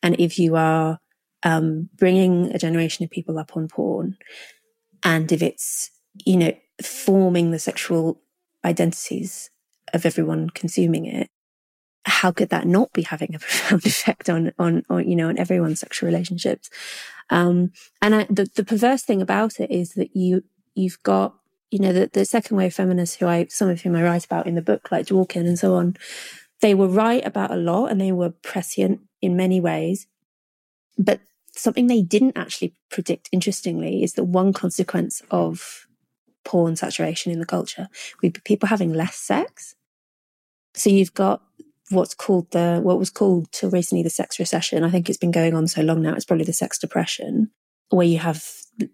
And 0.02 0.18
if 0.20 0.38
you 0.38 0.54
are, 0.54 1.00
um, 1.42 1.88
bringing 1.96 2.54
a 2.54 2.58
generation 2.58 3.04
of 3.04 3.10
people 3.10 3.36
up 3.36 3.56
on 3.56 3.66
porn 3.66 4.16
and 5.02 5.30
if 5.32 5.42
it's, 5.42 5.90
you 6.24 6.36
know, 6.36 6.52
forming 6.80 7.50
the 7.50 7.58
sexual 7.58 8.20
identities 8.64 9.50
of 9.92 10.06
everyone 10.06 10.50
consuming 10.50 11.06
it, 11.06 11.28
how 12.04 12.32
could 12.32 12.48
that 12.50 12.66
not 12.66 12.92
be 12.92 13.02
having 13.02 13.34
a 13.34 13.38
profound 13.40 13.86
effect 13.86 14.28
on, 14.28 14.52
on, 14.58 14.84
on 14.88 15.08
you 15.08 15.16
know, 15.16 15.28
on 15.28 15.38
everyone's 15.38 15.80
sexual 15.80 16.08
relationships? 16.08 16.70
Um, 17.30 17.72
and 18.00 18.14
I, 18.14 18.26
the, 18.28 18.48
the 18.54 18.64
perverse 18.64 19.02
thing 19.02 19.22
about 19.22 19.60
it 19.60 19.70
is 19.70 19.94
that 19.94 20.14
you, 20.16 20.44
you've 20.74 21.02
got, 21.02 21.34
you 21.70 21.78
know, 21.78 21.92
the, 21.92 22.10
the 22.12 22.24
second 22.24 22.56
wave 22.56 22.74
feminists 22.74 23.16
who 23.16 23.26
I, 23.26 23.46
some 23.48 23.68
of 23.68 23.80
whom 23.80 23.96
I 23.96 24.02
write 24.02 24.24
about 24.24 24.46
in 24.46 24.54
the 24.54 24.62
book, 24.62 24.90
like 24.90 25.06
Dworkin 25.06 25.46
and 25.46 25.58
so 25.58 25.74
on, 25.74 25.96
they 26.60 26.74
were 26.74 26.88
right 26.88 27.24
about 27.26 27.50
a 27.50 27.56
lot 27.56 27.86
and 27.86 28.00
they 28.00 28.12
were 28.12 28.30
prescient 28.30 29.00
in 29.20 29.36
many 29.36 29.60
ways. 29.60 30.06
But 30.98 31.20
something 31.52 31.86
they 31.86 32.02
didn't 32.02 32.36
actually 32.36 32.74
predict, 32.90 33.28
interestingly, 33.32 34.02
is 34.02 34.14
that 34.14 34.24
one 34.24 34.52
consequence 34.52 35.22
of 35.30 35.86
porn 36.44 36.76
saturation 36.76 37.32
in 37.32 37.38
the 37.38 37.46
culture 37.46 37.88
would 38.22 38.32
be 38.32 38.40
people 38.44 38.68
having 38.68 38.92
less 38.92 39.16
sex. 39.16 39.74
So 40.74 40.90
you've 40.90 41.14
got 41.14 41.42
what's 41.92 42.14
called 42.14 42.50
the 42.52 42.80
what 42.82 42.98
was 42.98 43.10
called 43.10 43.50
till 43.52 43.70
recently 43.70 44.02
the 44.02 44.10
sex 44.10 44.38
recession. 44.38 44.84
I 44.84 44.90
think 44.90 45.08
it's 45.08 45.18
been 45.18 45.30
going 45.30 45.54
on 45.54 45.66
so 45.66 45.82
long 45.82 46.02
now. 46.02 46.14
It's 46.14 46.24
probably 46.24 46.44
the 46.44 46.52
sex 46.52 46.78
depression, 46.78 47.50
where 47.90 48.06
you 48.06 48.18
have 48.18 48.44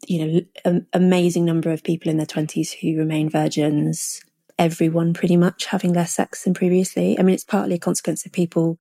you 0.06 0.26
know 0.26 0.40
an 0.64 0.86
amazing 0.92 1.44
number 1.44 1.70
of 1.70 1.82
people 1.82 2.10
in 2.10 2.16
their 2.16 2.26
twenties 2.26 2.72
who 2.72 2.96
remain 2.96 3.28
virgins. 3.30 4.20
Everyone 4.58 5.14
pretty 5.14 5.36
much 5.36 5.66
having 5.66 5.92
less 5.92 6.12
sex 6.12 6.42
than 6.42 6.52
previously. 6.52 7.18
I 7.18 7.22
mean, 7.22 7.34
it's 7.34 7.44
partly 7.44 7.76
a 7.76 7.78
consequence 7.78 8.26
of 8.26 8.32
people 8.32 8.78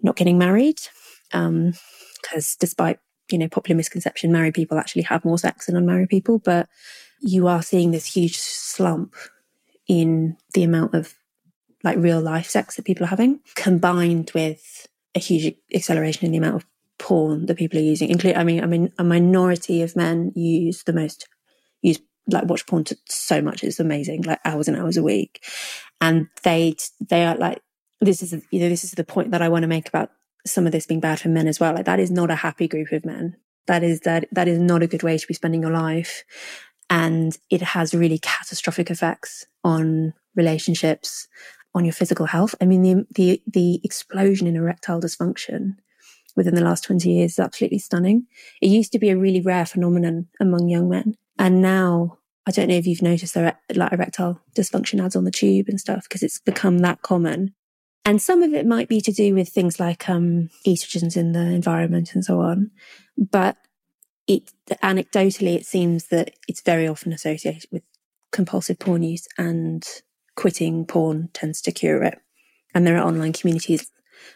not 0.00 0.16
getting 0.16 0.38
married, 0.38 0.78
because 1.30 1.74
um, 2.32 2.56
despite 2.60 2.98
you 3.30 3.38
know 3.38 3.48
popular 3.48 3.76
misconception, 3.76 4.32
married 4.32 4.54
people 4.54 4.78
actually 4.78 5.02
have 5.02 5.24
more 5.24 5.38
sex 5.38 5.66
than 5.66 5.76
unmarried 5.76 6.08
people. 6.08 6.38
But 6.38 6.68
you 7.20 7.48
are 7.48 7.62
seeing 7.62 7.90
this 7.90 8.06
huge 8.06 8.36
slump 8.36 9.14
in 9.88 10.36
the 10.54 10.62
amount 10.62 10.94
of 10.94 11.14
like 11.84 11.98
real 11.98 12.20
life 12.20 12.48
sex 12.48 12.76
that 12.76 12.84
people 12.84 13.04
are 13.04 13.08
having, 13.08 13.40
combined 13.54 14.30
with 14.34 14.86
a 15.14 15.18
huge 15.18 15.54
acceleration 15.74 16.26
in 16.26 16.32
the 16.32 16.38
amount 16.38 16.56
of 16.56 16.66
porn 16.98 17.46
that 17.46 17.58
people 17.58 17.78
are 17.78 17.82
using. 17.82 18.08
Include, 18.08 18.36
I 18.36 18.44
mean, 18.44 18.62
I 18.62 18.66
mean, 18.66 18.92
a 18.98 19.04
minority 19.04 19.82
of 19.82 19.96
men 19.96 20.32
use 20.34 20.84
the 20.84 20.92
most 20.92 21.26
use 21.82 21.98
like 22.28 22.44
watch 22.44 22.66
porn 22.66 22.84
so 23.08 23.42
much. 23.42 23.64
It's 23.64 23.80
amazing, 23.80 24.22
like 24.22 24.40
hours 24.44 24.68
and 24.68 24.76
hours 24.76 24.96
a 24.96 25.02
week, 25.02 25.44
and 26.00 26.28
they 26.44 26.76
they 27.00 27.24
are 27.24 27.36
like 27.36 27.60
this 28.00 28.22
is 28.22 28.32
you 28.50 28.60
know 28.60 28.68
this 28.68 28.84
is 28.84 28.92
the 28.92 29.04
point 29.04 29.32
that 29.32 29.42
I 29.42 29.48
want 29.48 29.62
to 29.62 29.68
make 29.68 29.88
about 29.88 30.10
some 30.46 30.66
of 30.66 30.72
this 30.72 30.86
being 30.86 31.00
bad 31.00 31.20
for 31.20 31.28
men 31.28 31.48
as 31.48 31.60
well. 31.60 31.74
Like 31.74 31.86
that 31.86 32.00
is 32.00 32.10
not 32.10 32.30
a 32.30 32.36
happy 32.36 32.68
group 32.68 32.92
of 32.92 33.04
men. 33.04 33.36
That 33.66 33.82
is 33.82 34.00
that 34.00 34.28
that 34.32 34.48
is 34.48 34.58
not 34.58 34.82
a 34.82 34.86
good 34.86 35.02
way 35.02 35.18
to 35.18 35.26
be 35.26 35.34
spending 35.34 35.62
your 35.62 35.72
life, 35.72 36.24
and 36.88 37.36
it 37.50 37.62
has 37.62 37.94
really 37.94 38.18
catastrophic 38.18 38.90
effects 38.90 39.46
on 39.64 40.14
relationships 40.34 41.28
on 41.74 41.84
your 41.84 41.92
physical 41.92 42.26
health. 42.26 42.54
I 42.60 42.66
mean, 42.66 42.82
the, 42.82 43.06
the, 43.14 43.42
the 43.46 43.80
explosion 43.84 44.46
in 44.46 44.56
erectile 44.56 45.00
dysfunction 45.00 45.76
within 46.36 46.54
the 46.54 46.62
last 46.62 46.84
20 46.84 47.10
years 47.10 47.32
is 47.32 47.38
absolutely 47.38 47.78
stunning. 47.78 48.26
It 48.60 48.68
used 48.68 48.92
to 48.92 48.98
be 48.98 49.10
a 49.10 49.16
really 49.16 49.40
rare 49.40 49.66
phenomenon 49.66 50.28
among 50.40 50.68
young 50.68 50.88
men. 50.88 51.16
And 51.38 51.60
now 51.60 52.18
I 52.46 52.50
don't 52.50 52.68
know 52.68 52.74
if 52.74 52.86
you've 52.86 53.02
noticed 53.02 53.34
there 53.34 53.46
are 53.46 53.74
like 53.74 53.92
erectile 53.92 54.40
dysfunction 54.56 55.02
ads 55.02 55.16
on 55.16 55.24
the 55.24 55.30
tube 55.30 55.68
and 55.68 55.80
stuff 55.80 56.04
because 56.04 56.22
it's 56.22 56.40
become 56.40 56.78
that 56.78 57.02
common. 57.02 57.54
And 58.04 58.20
some 58.20 58.42
of 58.42 58.52
it 58.52 58.66
might 58.66 58.88
be 58.88 59.00
to 59.00 59.12
do 59.12 59.34
with 59.34 59.48
things 59.48 59.78
like 59.78 60.08
um, 60.08 60.50
estrogens 60.66 61.16
in 61.16 61.32
the 61.32 61.40
environment 61.40 62.14
and 62.14 62.24
so 62.24 62.40
on. 62.40 62.70
But 63.16 63.56
it 64.26 64.52
anecdotally, 64.82 65.54
it 65.54 65.66
seems 65.66 66.08
that 66.08 66.32
it's 66.48 66.62
very 66.62 66.88
often 66.88 67.12
associated 67.12 67.66
with 67.70 67.82
compulsive 68.32 68.78
porn 68.78 69.02
use 69.02 69.28
and 69.38 69.86
quitting 70.36 70.84
porn 70.86 71.28
tends 71.32 71.60
to 71.62 71.72
cure 71.72 72.02
it. 72.02 72.18
And 72.74 72.86
there 72.86 72.96
are 72.96 73.06
online 73.06 73.32
communities 73.32 73.90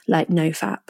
like 0.06 0.28
NoFap, 0.28 0.80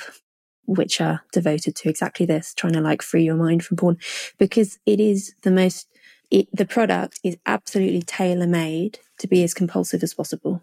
which 0.67 1.01
are 1.01 1.23
devoted 1.33 1.77
to 1.77 1.89
exactly 1.89 2.27
this, 2.27 2.55
trying 2.55 2.73
to 2.73 2.81
like 2.81 3.03
free 3.03 3.25
your 3.25 3.37
mind 3.37 3.65
from 3.65 3.77
porn 3.77 3.99
because 4.39 4.79
it 4.87 5.01
is 5.01 5.35
the 5.43 5.51
most, 5.51 5.89
it, 6.31 6.49
the 6.53 6.67
product 6.67 7.21
is 7.23 7.37
absolutely 7.47 8.03
tailor 8.03 8.47
made 8.47 8.99
to 9.19 9.29
be 9.29 9.43
as 9.43 9.55
compulsive 9.55 10.03
as 10.03 10.15
possible. 10.15 10.63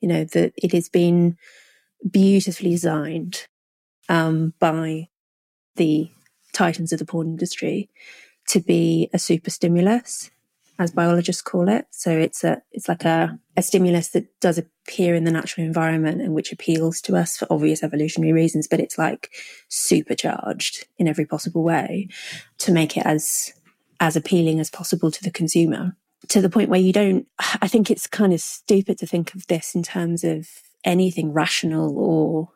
You 0.00 0.08
know, 0.08 0.24
that 0.24 0.54
it 0.56 0.72
has 0.72 0.88
been 0.88 1.36
beautifully 2.10 2.70
designed 2.70 3.46
um, 4.08 4.54
by 4.58 5.08
the 5.76 6.10
titans 6.52 6.92
of 6.92 6.98
the 6.98 7.04
porn 7.04 7.28
industry 7.28 7.90
to 8.48 8.60
be 8.60 9.08
a 9.12 9.18
super 9.18 9.50
stimulus 9.50 10.30
as 10.80 10.90
biologists 10.90 11.42
call 11.42 11.68
it. 11.68 11.84
So 11.90 12.10
it's 12.10 12.42
a 12.42 12.62
it's 12.72 12.88
like 12.88 13.04
a, 13.04 13.38
a 13.56 13.62
stimulus 13.62 14.08
that 14.08 14.40
does 14.40 14.56
appear 14.56 15.14
in 15.14 15.24
the 15.24 15.30
natural 15.30 15.66
environment 15.66 16.22
and 16.22 16.34
which 16.34 16.52
appeals 16.52 17.02
to 17.02 17.16
us 17.16 17.36
for 17.36 17.46
obvious 17.50 17.82
evolutionary 17.82 18.32
reasons, 18.32 18.66
but 18.66 18.80
it's 18.80 18.96
like 18.96 19.30
supercharged 19.68 20.86
in 20.98 21.06
every 21.06 21.26
possible 21.26 21.62
way 21.62 22.08
to 22.58 22.72
make 22.72 22.96
it 22.96 23.04
as 23.04 23.52
as 24.00 24.16
appealing 24.16 24.58
as 24.58 24.70
possible 24.70 25.10
to 25.10 25.22
the 25.22 25.30
consumer. 25.30 25.94
To 26.28 26.40
the 26.40 26.50
point 26.50 26.70
where 26.70 26.80
you 26.80 26.94
don't 26.94 27.26
I 27.60 27.68
think 27.68 27.90
it's 27.90 28.06
kind 28.06 28.32
of 28.32 28.40
stupid 28.40 28.96
to 28.98 29.06
think 29.06 29.34
of 29.34 29.46
this 29.48 29.74
in 29.74 29.82
terms 29.82 30.24
of 30.24 30.48
anything 30.82 31.34
rational 31.34 31.98
or 31.98 32.48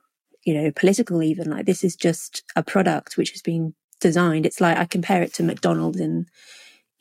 you 0.45 0.55
know 0.55 0.73
political 0.73 1.23
even 1.23 1.51
like 1.51 1.67
this 1.67 1.85
is 1.85 1.95
just 1.95 2.43
a 2.57 2.63
product 2.63 3.19
which 3.19 3.33
has 3.33 3.43
been 3.43 3.75
designed 4.01 4.47
it's 4.47 4.63
like 4.63 4.79
i 4.79 4.87
compare 4.87 5.23
it 5.23 5.33
to 5.35 5.43
mcdonald's 5.43 6.01
in 6.01 6.27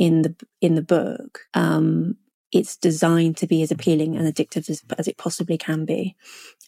in 0.03 0.23
the 0.23 0.35
in 0.59 0.75
the 0.75 0.81
book, 0.81 1.39
um, 1.53 2.17
it's 2.51 2.75
designed 2.75 3.37
to 3.37 3.47
be 3.47 3.61
as 3.61 3.71
appealing 3.71 4.17
and 4.17 4.27
addictive 4.27 4.69
as, 4.69 4.83
as 4.97 5.07
it 5.07 5.17
possibly 5.17 5.57
can 5.57 5.85
be, 5.85 6.17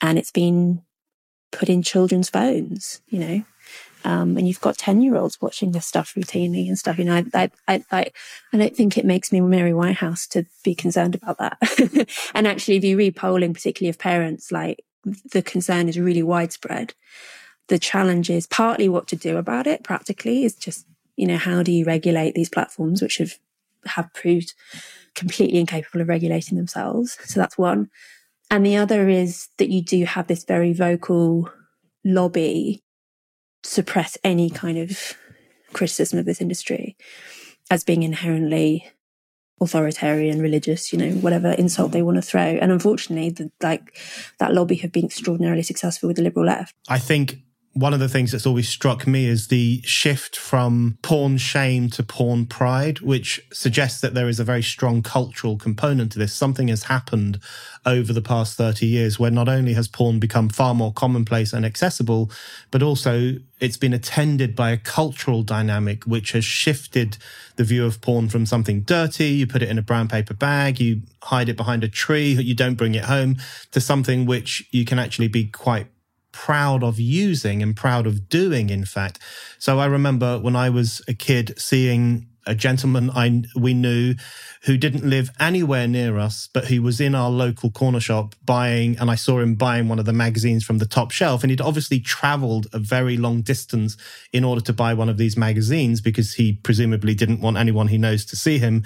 and 0.02 0.18
it's 0.18 0.32
been 0.32 0.82
put 1.52 1.68
in 1.68 1.84
children's 1.84 2.30
phones. 2.30 3.02
You 3.08 3.20
know, 3.20 3.44
um, 4.06 4.38
and 4.38 4.48
you've 4.48 4.62
got 4.62 4.78
10 4.78 5.02
year 5.02 5.18
olds 5.18 5.42
watching 5.42 5.74
this 5.74 5.86
stuff 5.86 6.14
routinely 6.16 6.70
and 6.70 6.80
stuff. 6.80 6.98
You 6.98 7.04
know, 7.04 7.24
I, 7.34 7.52
I, 7.68 7.84
I, 7.92 8.12
I 8.54 8.58
don't 8.58 8.74
think 8.74 8.98
it 8.98 9.04
makes 9.04 9.34
me 9.34 9.42
Mary 9.42 9.74
Whitehouse 9.74 10.28
to 10.28 10.46
be 10.64 10.74
concerned 10.74 11.16
about 11.16 11.38
that. 11.40 11.58
and 12.34 12.48
actually, 12.48 12.78
if 12.78 12.86
you 12.86 12.96
read 12.96 13.18
polling, 13.18 13.54
particularly 13.54 13.90
of 13.90 14.00
parents, 14.00 14.50
like 14.50 14.86
the 15.34 15.42
concern 15.42 15.90
is 15.90 16.00
really 16.00 16.24
widespread. 16.24 16.94
The 17.68 17.80
challenge 17.80 18.30
is 18.30 18.48
partly 18.48 18.88
what 18.88 19.08
to 19.10 19.18
do 19.18 19.36
about 19.36 19.68
it 19.68 19.84
practically 19.84 20.46
is 20.46 20.56
just 20.56 20.86
you 21.16 21.28
know, 21.28 21.38
how 21.38 21.64
do 21.64 21.72
you 21.72 21.86
regulate 21.86 22.36
these 22.36 22.50
platforms, 22.50 23.02
which 23.02 23.18
have, 23.18 23.38
have 23.86 24.14
proved 24.14 24.54
completely 25.14 25.60
incapable 25.60 26.02
of 26.02 26.10
regulating 26.10 26.58
themselves? 26.58 27.18
So 27.24 27.40
that's 27.40 27.58
one. 27.58 27.90
And 28.52 28.66
the 28.66 28.78
other 28.78 29.10
is 29.10 29.50
that 29.58 29.70
you 29.70 29.82
do 29.82 30.06
have 30.06 30.28
this 30.28 30.44
very 30.44 30.74
vocal 30.74 31.50
lobby 32.04 32.84
suppress 33.64 34.18
any 34.24 34.50
kind 34.50 34.78
of 34.78 35.16
criticism 35.74 36.20
of 36.20 36.26
this 36.26 36.42
industry 36.42 36.96
as 37.72 37.84
being 37.84 38.04
inherently 38.04 38.92
authoritarian, 39.62 40.42
religious, 40.42 40.92
you 40.92 41.00
know, 41.00 41.12
whatever 41.16 41.52
insult 41.54 41.92
they 41.92 42.02
want 42.02 42.16
to 42.16 42.22
throw. 42.22 42.42
And 42.42 42.72
unfortunately, 42.72 43.30
the, 43.32 43.52
like 43.62 43.98
that 44.40 44.54
lobby 44.54 44.76
have 44.76 44.92
been 44.92 45.06
extraordinarily 45.06 45.64
successful 45.64 46.08
with 46.08 46.18
the 46.18 46.24
liberal 46.24 46.46
left. 46.46 46.76
I 46.90 47.00
think 47.00 47.42
one 47.76 47.94
of 47.94 48.00
the 48.00 48.08
things 48.08 48.32
that's 48.32 48.46
always 48.46 48.70
struck 48.70 49.06
me 49.06 49.26
is 49.26 49.50
the 49.50 49.82
shift 49.84 50.38
from 50.38 50.98
porn 51.02 51.38
shame 51.38 51.90
to 51.90 52.02
porn 52.02 52.46
pride, 52.46 53.02
which 53.02 53.46
suggests 53.52 54.00
that 54.00 54.14
there 54.14 54.30
is 54.30 54.40
a 54.40 54.46
very 54.46 54.64
strong 54.64 55.04
cultural 55.04 55.58
component 55.58 56.10
to 56.14 56.18
this. 56.18 56.34
Something 56.34 56.70
has 56.70 56.84
happened 56.84 57.38
over 57.86 58.14
the 58.14 58.22
past 58.22 58.56
30 58.56 58.86
years 58.86 59.20
where 59.20 59.30
not 59.30 59.50
only 59.50 59.74
has 59.74 59.90
porn 59.90 60.20
become 60.20 60.48
far 60.48 60.74
more 60.74 60.94
commonplace 60.94 61.52
and 61.52 61.66
accessible, 61.66 62.32
but 62.72 62.82
also 62.82 63.34
it's 63.60 63.78
been 63.78 63.94
attended 63.94 64.56
by 64.56 64.72
a 64.72 64.78
cultural 64.78 65.44
dynamic 65.44 66.06
which 66.06 66.32
has 66.32 66.46
shifted 66.46 67.18
the 67.58 67.66
view 67.66 67.86
of 67.86 68.00
porn 68.00 68.30
from 68.30 68.46
something 68.46 68.84
dirty, 68.84 69.28
you 69.28 69.48
put 69.48 69.62
it 69.62 69.68
in 69.68 69.78
a 69.78 69.82
brown 69.82 70.08
paper 70.08 70.34
bag, 70.34 70.80
you 70.80 71.02
hide 71.24 71.50
it 71.50 71.58
behind 71.58 71.84
a 71.84 71.90
tree, 71.90 72.32
you 72.32 72.56
don't 72.56 72.76
bring 72.76 72.96
it 72.96 73.04
home, 73.04 73.36
to 73.72 73.82
something 73.82 74.26
which 74.26 74.66
you 74.72 74.86
can 74.86 74.98
actually 74.98 75.28
be 75.28 75.44
quite 75.46 75.88
proud 76.36 76.84
of 76.84 77.00
using 77.00 77.64
and 77.64 77.78
proud 77.78 78.06
of 78.06 78.28
doing, 78.28 78.70
in 78.70 78.84
fact. 78.84 79.20
So 79.58 79.80
I 79.80 79.86
remember 79.86 80.38
when 80.38 80.56
I 80.56 80.70
was 80.70 81.02
a 81.08 81.14
kid 81.14 81.58
seeing 81.58 82.28
a 82.46 82.54
gentleman 82.54 83.10
I 83.10 83.44
we 83.56 83.74
knew 83.74 84.16
who 84.64 84.78
didn't 84.78 85.10
live 85.10 85.32
anywhere 85.40 85.88
near 85.88 86.20
us, 86.20 86.50
but 86.54 86.66
he 86.66 86.78
was 86.78 87.00
in 87.00 87.16
our 87.16 87.30
local 87.30 87.72
corner 87.72 88.02
shop 88.02 88.36
buying, 88.44 88.98
and 89.00 89.10
I 89.10 89.16
saw 89.16 89.40
him 89.40 89.56
buying 89.56 89.88
one 89.88 89.98
of 89.98 90.06
the 90.06 90.14
magazines 90.14 90.66
from 90.66 90.80
the 90.80 90.86
top 90.86 91.12
shelf. 91.12 91.42
And 91.42 91.50
he'd 91.50 91.62
obviously 91.62 92.02
traveled 92.02 92.68
a 92.74 92.80
very 92.80 93.16
long 93.16 93.42
distance 93.42 93.96
in 94.34 94.44
order 94.44 94.62
to 94.62 94.74
buy 94.74 94.94
one 94.94 95.10
of 95.10 95.18
these 95.18 95.38
magazines 95.38 96.02
because 96.02 96.34
he 96.34 96.54
presumably 96.54 97.16
didn't 97.16 97.40
want 97.40 97.58
anyone 97.58 97.88
he 97.88 97.98
knows 97.98 98.26
to 98.26 98.36
see 98.36 98.60
him. 98.60 98.84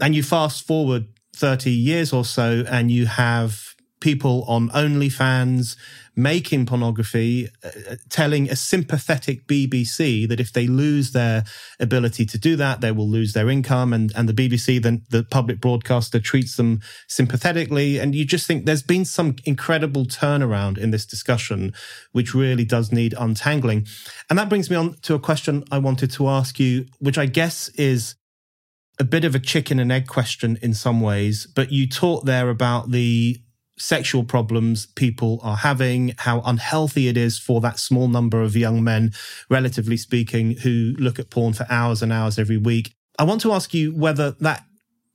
And 0.00 0.14
you 0.14 0.22
fast 0.22 0.64
forward 0.64 1.08
30 1.34 1.72
years 1.72 2.12
or 2.12 2.24
so, 2.24 2.64
and 2.68 2.90
you 2.90 3.06
have 3.06 3.74
people 4.00 4.44
on 4.46 4.68
OnlyFans 4.70 5.76
making 6.18 6.66
pornography, 6.66 7.48
uh, 7.62 7.94
telling 8.10 8.50
a 8.50 8.56
sympathetic 8.56 9.46
BBC 9.46 10.28
that 10.28 10.40
if 10.40 10.52
they 10.52 10.66
lose 10.66 11.12
their 11.12 11.44
ability 11.78 12.26
to 12.26 12.36
do 12.36 12.56
that, 12.56 12.80
they 12.80 12.90
will 12.90 13.08
lose 13.08 13.34
their 13.34 13.48
income. 13.48 13.92
And, 13.92 14.12
and 14.16 14.28
the 14.28 14.34
BBC, 14.34 14.82
then 14.82 15.04
the 15.10 15.22
public 15.22 15.60
broadcaster 15.60 16.18
treats 16.18 16.56
them 16.56 16.80
sympathetically. 17.06 17.98
And 17.98 18.16
you 18.16 18.24
just 18.24 18.48
think 18.48 18.66
there's 18.66 18.82
been 18.82 19.04
some 19.04 19.36
incredible 19.44 20.06
turnaround 20.06 20.76
in 20.76 20.90
this 20.90 21.06
discussion, 21.06 21.72
which 22.10 22.34
really 22.34 22.64
does 22.64 22.90
need 22.90 23.14
untangling. 23.16 23.86
And 24.28 24.36
that 24.40 24.48
brings 24.48 24.68
me 24.68 24.76
on 24.76 24.94
to 25.02 25.14
a 25.14 25.20
question 25.20 25.62
I 25.70 25.78
wanted 25.78 26.10
to 26.12 26.26
ask 26.26 26.58
you, 26.58 26.86
which 26.98 27.16
I 27.16 27.26
guess 27.26 27.68
is 27.76 28.16
a 28.98 29.04
bit 29.04 29.24
of 29.24 29.36
a 29.36 29.38
chicken 29.38 29.78
and 29.78 29.92
egg 29.92 30.08
question 30.08 30.58
in 30.62 30.74
some 30.74 31.00
ways, 31.00 31.46
but 31.46 31.70
you 31.70 31.88
talked 31.88 32.26
there 32.26 32.50
about 32.50 32.90
the 32.90 33.38
sexual 33.78 34.24
problems 34.24 34.86
people 34.86 35.40
are 35.42 35.56
having, 35.56 36.14
how 36.18 36.40
unhealthy 36.42 37.08
it 37.08 37.16
is 37.16 37.38
for 37.38 37.60
that 37.60 37.78
small 37.78 38.08
number 38.08 38.42
of 38.42 38.56
young 38.56 38.82
men, 38.82 39.12
relatively 39.48 39.96
speaking, 39.96 40.52
who 40.58 40.94
look 40.98 41.18
at 41.18 41.30
porn 41.30 41.52
for 41.52 41.66
hours 41.70 42.02
and 42.02 42.12
hours 42.12 42.38
every 42.38 42.56
week. 42.56 42.94
I 43.18 43.24
want 43.24 43.40
to 43.42 43.52
ask 43.52 43.74
you 43.74 43.94
whether 43.94 44.32
that 44.40 44.64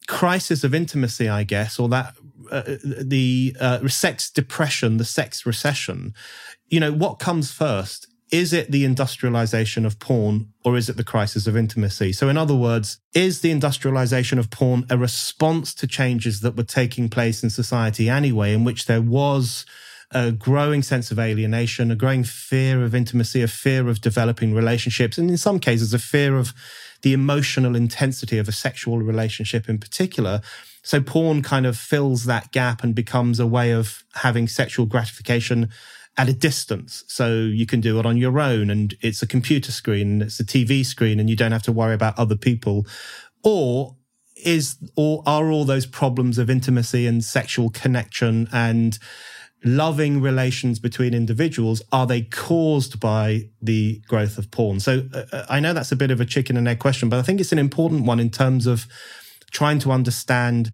crisis 0.08 0.64
of 0.64 0.74
intimacy, 0.74 1.30
I 1.30 1.44
guess, 1.44 1.80
or 1.80 1.90
that 1.90 2.14
uh, 2.52 2.64
the 3.02 3.56
uh, 3.60 3.88
sex 3.88 4.30
depression, 4.30 4.98
the 4.98 5.06
sex 5.06 5.46
recession, 5.46 6.14
you 6.68 6.80
know, 6.80 6.92
what 6.92 7.20
comes 7.20 7.52
first? 7.52 8.08
Is 8.34 8.52
it 8.52 8.72
the 8.72 8.84
industrialization 8.84 9.86
of 9.86 10.00
porn 10.00 10.52
or 10.66 10.76
is 10.76 10.90
it 10.90 10.98
the 10.98 11.04
crisis 11.04 11.46
of 11.46 11.56
intimacy? 11.56 12.12
So, 12.12 12.30
in 12.30 12.38
other 12.38 12.56
words, 12.56 12.98
is 13.14 13.42
the 13.42 13.52
industrialization 13.52 14.40
of 14.40 14.50
porn 14.50 14.88
a 14.90 14.98
response 14.98 15.72
to 15.76 15.86
changes 15.86 16.42
that 16.42 16.58
were 16.58 16.64
taking 16.64 17.10
place 17.10 17.44
in 17.44 17.52
society 17.52 18.10
anyway, 18.10 18.52
in 18.52 18.64
which 18.64 18.88
there 18.88 19.04
was 19.04 19.68
a 20.10 20.32
growing 20.32 20.82
sense 20.82 21.12
of 21.12 21.20
alienation, 21.20 21.92
a 21.92 21.96
growing 21.96 22.24
fear 22.24 22.84
of 22.84 22.96
intimacy, 22.96 23.44
a 23.44 23.48
fear 23.48 23.88
of 23.88 24.02
developing 24.02 24.56
relationships, 24.56 25.20
and 25.20 25.30
in 25.30 25.38
some 25.38 25.60
cases, 25.60 25.94
a 25.94 26.00
fear 26.00 26.36
of 26.36 26.56
the 27.04 27.14
emotional 27.14 27.76
intensity 27.76 28.40
of 28.40 28.48
a 28.48 28.52
sexual 28.52 28.98
relationship 28.98 29.70
in 29.70 29.78
particular. 29.78 30.42
So 30.82 31.02
porn 31.02 31.44
kind 31.44 31.68
of 31.68 31.78
fills 31.78 32.26
that 32.26 32.52
gap 32.52 32.84
and 32.84 32.96
becomes 32.96 33.40
a 33.40 33.46
way 33.46 33.72
of 33.72 34.04
having 34.16 34.48
sexual 34.48 34.88
gratification 34.88 35.70
at 36.18 36.30
a 36.30 36.34
distance. 36.34 37.04
So 37.08 37.42
you 37.42 37.66
can 37.66 37.82
do 37.82 38.00
it 38.00 38.06
on 38.06 38.18
your 38.18 38.40
own 38.40 38.70
and 38.70 38.96
it's 39.02 39.22
a 39.22 39.28
computer 39.28 39.72
screen, 39.72 40.22
it's 40.22 40.40
a 40.40 40.46
TV 40.46 40.86
screen 40.86 41.20
and 41.20 41.30
you 41.30 41.36
don't 41.36 41.52
have 41.52 41.64
to 41.64 41.72
worry 41.72 41.94
about 41.94 42.18
other 42.20 42.36
people. 42.36 42.86
Or 43.44 43.96
is, 44.36 44.78
or 44.96 45.24
are 45.26 45.50
all 45.50 45.66
those 45.66 45.86
problems 45.86 46.38
of 46.38 46.50
intimacy 46.50 47.08
and 47.08 47.24
sexual 47.24 47.70
connection 47.70 48.48
and 48.52 49.00
loving 49.66 50.22
relations 50.22 50.78
between 50.78 51.14
individuals, 51.14 51.82
are 51.92 52.06
they 52.06 52.22
caused 52.22 53.00
by 53.00 53.50
the 53.62 54.02
growth 54.08 54.38
of 54.38 54.52
porn? 54.52 54.80
So 54.80 55.08
uh, 55.14 55.46
I 55.50 55.60
know 55.60 55.74
that's 55.74 55.92
a 55.92 55.96
bit 55.96 56.12
of 56.12 56.20
a 56.20 56.26
chicken 56.26 56.58
and 56.58 56.68
egg 56.68 56.80
question, 56.80 57.10
but 57.10 57.20
I 57.20 57.22
think 57.22 57.40
it's 57.40 57.52
an 57.52 57.60
important 57.60 58.06
one 58.06 58.20
in 58.20 58.30
terms 58.30 58.68
of 58.68 58.86
trying 59.52 59.80
to 59.80 59.92
understand 59.92 60.72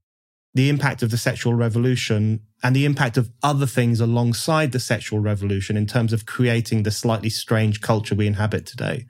the 0.53 0.69
impact 0.69 1.03
of 1.03 1.11
the 1.11 1.17
sexual 1.17 1.53
revolution 1.53 2.41
and 2.61 2.75
the 2.75 2.85
impact 2.85 3.17
of 3.17 3.29
other 3.41 3.65
things 3.65 3.99
alongside 3.99 4.71
the 4.71 4.79
sexual 4.79 5.19
revolution 5.19 5.77
in 5.77 5.85
terms 5.85 6.13
of 6.13 6.25
creating 6.25 6.83
the 6.83 6.91
slightly 6.91 7.29
strange 7.29 7.81
culture 7.81 8.15
we 8.15 8.27
inhabit 8.27 8.65
today. 8.65 9.05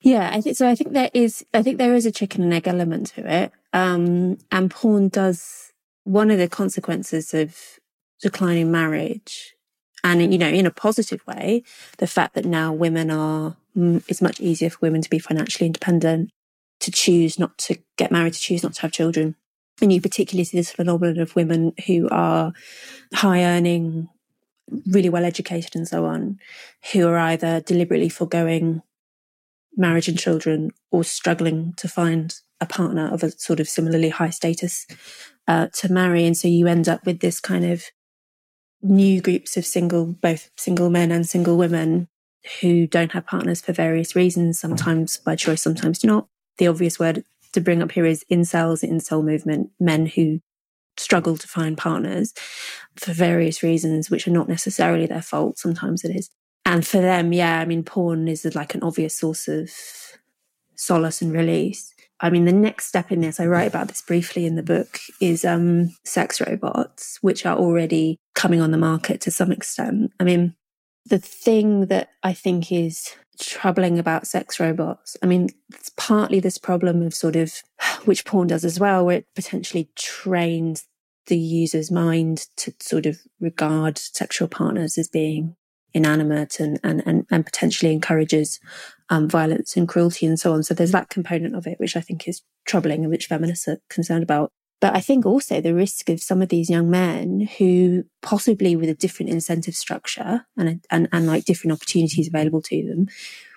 Yeah, 0.00 0.30
I 0.32 0.40
think 0.40 0.56
so. 0.56 0.68
I 0.68 0.74
think 0.74 0.92
there 0.92 1.10
is, 1.12 1.44
I 1.52 1.62
think 1.62 1.78
there 1.78 1.94
is 1.94 2.06
a 2.06 2.12
chicken 2.12 2.42
and 2.42 2.54
egg 2.54 2.68
element 2.68 3.08
to 3.08 3.30
it. 3.30 3.52
Um, 3.72 4.38
and 4.50 4.70
porn 4.70 5.08
does 5.08 5.72
one 6.04 6.30
of 6.30 6.38
the 6.38 6.48
consequences 6.48 7.34
of 7.34 7.56
declining 8.20 8.70
marriage 8.70 9.54
and, 10.04 10.32
you 10.32 10.38
know, 10.38 10.48
in 10.48 10.66
a 10.66 10.70
positive 10.70 11.26
way, 11.26 11.64
the 11.98 12.06
fact 12.06 12.34
that 12.34 12.44
now 12.44 12.72
women 12.72 13.10
are, 13.10 13.56
it's 13.74 14.22
much 14.22 14.40
easier 14.40 14.70
for 14.70 14.78
women 14.80 15.02
to 15.02 15.10
be 15.10 15.18
financially 15.18 15.66
independent, 15.66 16.30
to 16.80 16.90
choose 16.90 17.38
not 17.38 17.58
to 17.58 17.78
get 17.96 18.12
married, 18.12 18.34
to 18.34 18.40
choose 18.40 18.62
not 18.62 18.74
to 18.74 18.82
have 18.82 18.92
children. 18.92 19.34
And 19.80 19.92
you 19.92 20.00
particularly 20.00 20.44
see 20.44 20.56
this 20.56 20.72
phenomenon 20.72 21.20
of 21.20 21.36
women 21.36 21.72
who 21.86 22.08
are 22.10 22.52
high 23.14 23.44
earning, 23.44 24.08
really 24.86 25.08
well 25.08 25.24
educated 25.24 25.76
and 25.76 25.86
so 25.86 26.04
on, 26.04 26.38
who 26.92 27.06
are 27.06 27.18
either 27.18 27.60
deliberately 27.60 28.08
foregoing 28.08 28.82
marriage 29.76 30.08
and 30.08 30.18
children 30.18 30.72
or 30.90 31.04
struggling 31.04 31.72
to 31.76 31.88
find 31.88 32.34
a 32.60 32.66
partner 32.66 33.08
of 33.12 33.22
a 33.22 33.30
sort 33.30 33.60
of 33.60 33.68
similarly 33.68 34.08
high 34.08 34.30
status 34.30 34.86
uh, 35.46 35.68
to 35.72 35.92
marry. 35.92 36.26
And 36.26 36.36
so 36.36 36.48
you 36.48 36.66
end 36.66 36.88
up 36.88 37.06
with 37.06 37.20
this 37.20 37.38
kind 37.38 37.64
of 37.64 37.84
new 38.82 39.20
groups 39.20 39.56
of 39.56 39.64
single, 39.64 40.06
both 40.06 40.50
single 40.56 40.90
men 40.90 41.12
and 41.12 41.28
single 41.28 41.56
women 41.56 42.08
who 42.60 42.86
don't 42.86 43.12
have 43.12 43.26
partners 43.26 43.60
for 43.60 43.72
various 43.72 44.16
reasons, 44.16 44.58
sometimes 44.58 45.16
by 45.18 45.36
choice, 45.36 45.62
sometimes 45.62 46.02
not. 46.04 46.26
The 46.58 46.68
obvious 46.68 46.98
word 46.98 47.24
to 47.52 47.60
bring 47.60 47.82
up 47.82 47.92
here 47.92 48.06
is 48.06 48.24
incels, 48.30 48.88
incel 48.88 49.24
movement, 49.24 49.70
men 49.80 50.06
who 50.06 50.40
struggle 50.96 51.36
to 51.36 51.48
find 51.48 51.78
partners 51.78 52.34
for 52.96 53.12
various 53.12 53.62
reasons, 53.62 54.10
which 54.10 54.26
are 54.26 54.32
not 54.32 54.48
necessarily 54.48 55.06
their 55.06 55.22
fault. 55.22 55.58
Sometimes 55.58 56.04
it 56.04 56.14
is. 56.14 56.30
And 56.64 56.86
for 56.86 57.00
them, 57.00 57.32
yeah, 57.32 57.60
I 57.60 57.64
mean, 57.64 57.82
porn 57.82 58.28
is 58.28 58.44
like 58.54 58.74
an 58.74 58.82
obvious 58.82 59.16
source 59.16 59.48
of 59.48 59.70
solace 60.74 61.22
and 61.22 61.32
release. 61.32 61.94
I 62.20 62.30
mean, 62.30 62.44
the 62.44 62.52
next 62.52 62.86
step 62.86 63.12
in 63.12 63.20
this, 63.20 63.38
I 63.38 63.46
write 63.46 63.68
about 63.68 63.88
this 63.88 64.02
briefly 64.02 64.44
in 64.44 64.56
the 64.56 64.62
book, 64.62 64.98
is 65.20 65.44
um, 65.44 65.94
sex 66.04 66.40
robots, 66.40 67.18
which 67.20 67.46
are 67.46 67.56
already 67.56 68.18
coming 68.34 68.60
on 68.60 68.72
the 68.72 68.78
market 68.78 69.20
to 69.22 69.30
some 69.30 69.52
extent. 69.52 70.12
I 70.18 70.24
mean, 70.24 70.54
the 71.06 71.18
thing 71.18 71.86
that 71.86 72.10
I 72.22 72.34
think 72.34 72.70
is 72.72 73.14
troubling 73.38 73.98
about 73.98 74.26
sex 74.26 74.60
robots. 74.60 75.16
I 75.22 75.26
mean, 75.26 75.50
it's 75.74 75.90
partly 75.96 76.40
this 76.40 76.58
problem 76.58 77.02
of 77.02 77.14
sort 77.14 77.36
of, 77.36 77.52
which 78.04 78.24
porn 78.24 78.48
does 78.48 78.64
as 78.64 78.80
well, 78.80 79.04
where 79.04 79.18
it 79.18 79.26
potentially 79.34 79.90
trains 79.94 80.86
the 81.26 81.38
user's 81.38 81.90
mind 81.90 82.46
to 82.56 82.72
sort 82.80 83.06
of 83.06 83.20
regard 83.40 83.98
sexual 83.98 84.48
partners 84.48 84.98
as 84.98 85.08
being 85.08 85.56
inanimate 85.94 86.60
and, 86.60 86.78
and, 86.82 87.02
and, 87.06 87.26
and 87.30 87.46
potentially 87.46 87.92
encourages 87.92 88.60
um, 89.10 89.28
violence 89.28 89.76
and 89.76 89.88
cruelty 89.88 90.26
and 90.26 90.38
so 90.38 90.52
on. 90.52 90.62
So 90.62 90.74
there's 90.74 90.92
that 90.92 91.08
component 91.08 91.54
of 91.54 91.66
it, 91.66 91.78
which 91.78 91.96
I 91.96 92.00
think 92.00 92.28
is 92.28 92.42
troubling 92.66 93.02
and 93.02 93.10
which 93.10 93.26
feminists 93.26 93.68
are 93.68 93.80
concerned 93.88 94.22
about. 94.22 94.52
But 94.80 94.94
I 94.94 95.00
think 95.00 95.26
also 95.26 95.60
the 95.60 95.74
risk 95.74 96.08
of 96.08 96.22
some 96.22 96.40
of 96.40 96.50
these 96.50 96.70
young 96.70 96.88
men 96.88 97.48
who 97.58 98.04
possibly 98.22 98.76
with 98.76 98.88
a 98.88 98.94
different 98.94 99.30
incentive 99.30 99.74
structure 99.74 100.46
and, 100.56 100.84
and, 100.90 101.08
and 101.12 101.26
like 101.26 101.44
different 101.44 101.72
opportunities 101.72 102.28
available 102.28 102.62
to 102.62 102.86
them 102.86 103.08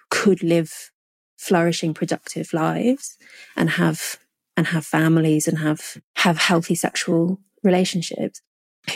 could 0.10 0.42
live 0.42 0.92
flourishing, 1.38 1.94
productive 1.94 2.54
lives 2.54 3.18
and 3.56 3.72
have, 3.72 4.18
and 4.58 4.68
have 4.68 4.86
families 4.86 5.48
and 5.48 5.60
have, 5.60 5.98
have 6.16 6.38
healthy 6.38 6.76
sexual 6.76 7.40
relationships. 7.64 8.42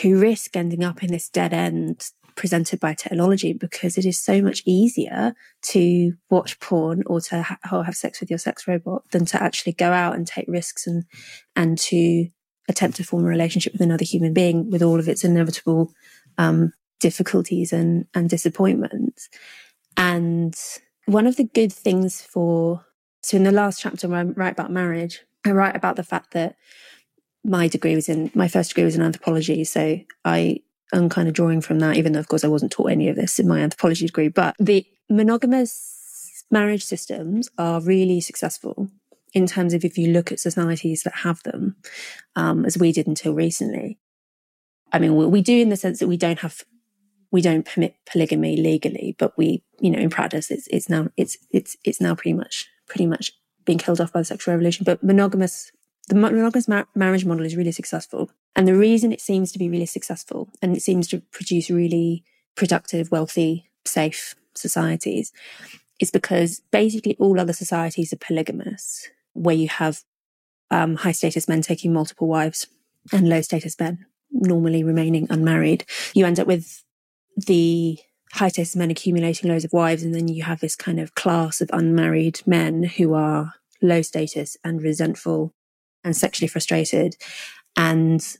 Who 0.02 0.18
risk 0.18 0.56
ending 0.56 0.82
up 0.82 1.04
in 1.04 1.12
this 1.12 1.28
dead 1.28 1.52
end 1.52 2.10
presented 2.36 2.78
by 2.78 2.94
technology 2.94 3.52
because 3.52 3.98
it 3.98 4.04
is 4.04 4.20
so 4.20 4.40
much 4.42 4.62
easier 4.66 5.34
to 5.62 6.12
watch 6.30 6.60
porn 6.60 7.02
or 7.06 7.20
to 7.20 7.42
ha- 7.42 7.58
or 7.72 7.84
have 7.84 7.96
sex 7.96 8.20
with 8.20 8.30
your 8.30 8.38
sex 8.38 8.68
robot 8.68 9.02
than 9.10 9.24
to 9.24 9.42
actually 9.42 9.72
go 9.72 9.90
out 9.92 10.14
and 10.14 10.26
take 10.26 10.46
risks 10.48 10.86
and 10.86 11.04
and 11.56 11.78
to 11.78 12.28
attempt 12.68 12.96
to 12.96 13.04
form 13.04 13.24
a 13.24 13.28
relationship 13.28 13.72
with 13.72 13.80
another 13.80 14.04
human 14.04 14.32
being 14.32 14.70
with 14.70 14.82
all 14.82 15.00
of 15.00 15.08
its 15.08 15.24
inevitable 15.24 15.92
um, 16.38 16.72
difficulties 17.00 17.72
and 17.72 18.06
and 18.14 18.28
disappointments. 18.28 19.28
And 19.96 20.54
one 21.06 21.26
of 21.26 21.36
the 21.36 21.44
good 21.44 21.72
things 21.72 22.20
for, 22.20 22.84
so 23.22 23.36
in 23.36 23.44
the 23.44 23.52
last 23.52 23.80
chapter 23.80 24.08
where 24.08 24.20
I 24.20 24.24
write 24.24 24.52
about 24.52 24.70
marriage, 24.70 25.20
I 25.44 25.52
write 25.52 25.76
about 25.76 25.96
the 25.96 26.02
fact 26.02 26.32
that 26.32 26.56
my 27.44 27.68
degree 27.68 27.94
was 27.94 28.08
in, 28.08 28.30
my 28.34 28.48
first 28.48 28.70
degree 28.70 28.84
was 28.84 28.96
in 28.96 29.02
anthropology. 29.02 29.64
So 29.64 30.00
I 30.24 30.60
am 30.92 31.08
kind 31.08 31.28
of 31.28 31.34
drawing 31.34 31.60
from 31.60 31.78
that, 31.80 31.96
even 31.96 32.12
though, 32.12 32.20
of 32.20 32.28
course, 32.28 32.44
I 32.44 32.48
wasn't 32.48 32.72
taught 32.72 32.90
any 32.90 33.08
of 33.08 33.16
this 33.16 33.38
in 33.38 33.48
my 33.48 33.60
anthropology 33.60 34.06
degree. 34.06 34.28
But 34.28 34.54
the 34.58 34.86
monogamous 35.08 36.44
marriage 36.50 36.84
systems 36.84 37.48
are 37.58 37.80
really 37.80 38.20
successful 38.20 38.90
in 39.32 39.46
terms 39.46 39.74
of 39.74 39.84
if 39.84 39.98
you 39.98 40.12
look 40.12 40.32
at 40.32 40.40
societies 40.40 41.02
that 41.02 41.14
have 41.14 41.42
them, 41.42 41.76
um, 42.36 42.64
as 42.64 42.78
we 42.78 42.92
did 42.92 43.06
until 43.06 43.34
recently. 43.34 43.98
I 44.92 44.98
mean, 44.98 45.16
we, 45.16 45.26
we 45.26 45.42
do 45.42 45.60
in 45.60 45.68
the 45.68 45.76
sense 45.76 45.98
that 45.98 46.08
we 46.08 46.16
don't 46.16 46.38
have 46.38 46.62
we 47.32 47.42
don't 47.42 47.66
permit 47.66 47.96
polygamy 48.10 48.56
legally, 48.56 49.16
but 49.18 49.36
we, 49.36 49.62
you 49.80 49.90
know, 49.90 49.98
in 49.98 50.10
practice, 50.10 50.50
it's 50.50 50.66
it's 50.68 50.88
now 50.88 51.08
it's 51.16 51.36
it's 51.50 51.76
it's 51.84 52.00
now 52.00 52.14
pretty 52.14 52.32
much 52.32 52.68
pretty 52.86 53.06
much 53.06 53.32
being 53.64 53.78
killed 53.78 54.00
off 54.00 54.12
by 54.12 54.20
the 54.20 54.24
sexual 54.24 54.54
revolution. 54.54 54.84
But 54.84 55.02
monogamous, 55.02 55.72
the 56.08 56.14
monogamous 56.14 56.68
mar- 56.68 56.88
marriage 56.94 57.24
model 57.24 57.44
is 57.44 57.56
really 57.56 57.72
successful, 57.72 58.30
and 58.54 58.66
the 58.66 58.76
reason 58.76 59.12
it 59.12 59.20
seems 59.20 59.52
to 59.52 59.58
be 59.58 59.68
really 59.68 59.86
successful 59.86 60.48
and 60.62 60.76
it 60.76 60.82
seems 60.82 61.08
to 61.08 61.20
produce 61.32 61.70
really 61.70 62.24
productive, 62.54 63.10
wealthy, 63.10 63.68
safe 63.84 64.34
societies 64.54 65.32
is 66.00 66.10
because 66.10 66.60
basically 66.70 67.16
all 67.18 67.40
other 67.40 67.52
societies 67.52 68.12
are 68.12 68.18
polygamous, 68.18 69.08
where 69.32 69.54
you 69.54 69.68
have 69.68 70.02
um, 70.70 70.96
high 70.96 71.12
status 71.12 71.48
men 71.48 71.62
taking 71.62 71.92
multiple 71.92 72.26
wives 72.26 72.66
and 73.12 73.28
low 73.28 73.40
status 73.40 73.78
men 73.78 74.06
normally 74.30 74.82
remaining 74.84 75.26
unmarried. 75.30 75.84
You 76.14 76.26
end 76.26 76.40
up 76.40 76.46
with 76.46 76.84
the 77.36 77.98
high 78.32 78.48
status 78.48 78.76
men 78.76 78.90
accumulating 78.90 79.50
loads 79.50 79.64
of 79.64 79.72
wives, 79.72 80.02
and 80.02 80.14
then 80.14 80.28
you 80.28 80.42
have 80.44 80.60
this 80.60 80.76
kind 80.76 81.00
of 81.00 81.14
class 81.14 81.60
of 81.60 81.70
unmarried 81.72 82.40
men 82.46 82.82
who 82.84 83.14
are 83.14 83.54
low 83.82 84.02
status 84.02 84.56
and 84.64 84.82
resentful 84.82 85.54
and 86.06 86.16
sexually 86.16 86.48
frustrated 86.48 87.16
and 87.76 88.36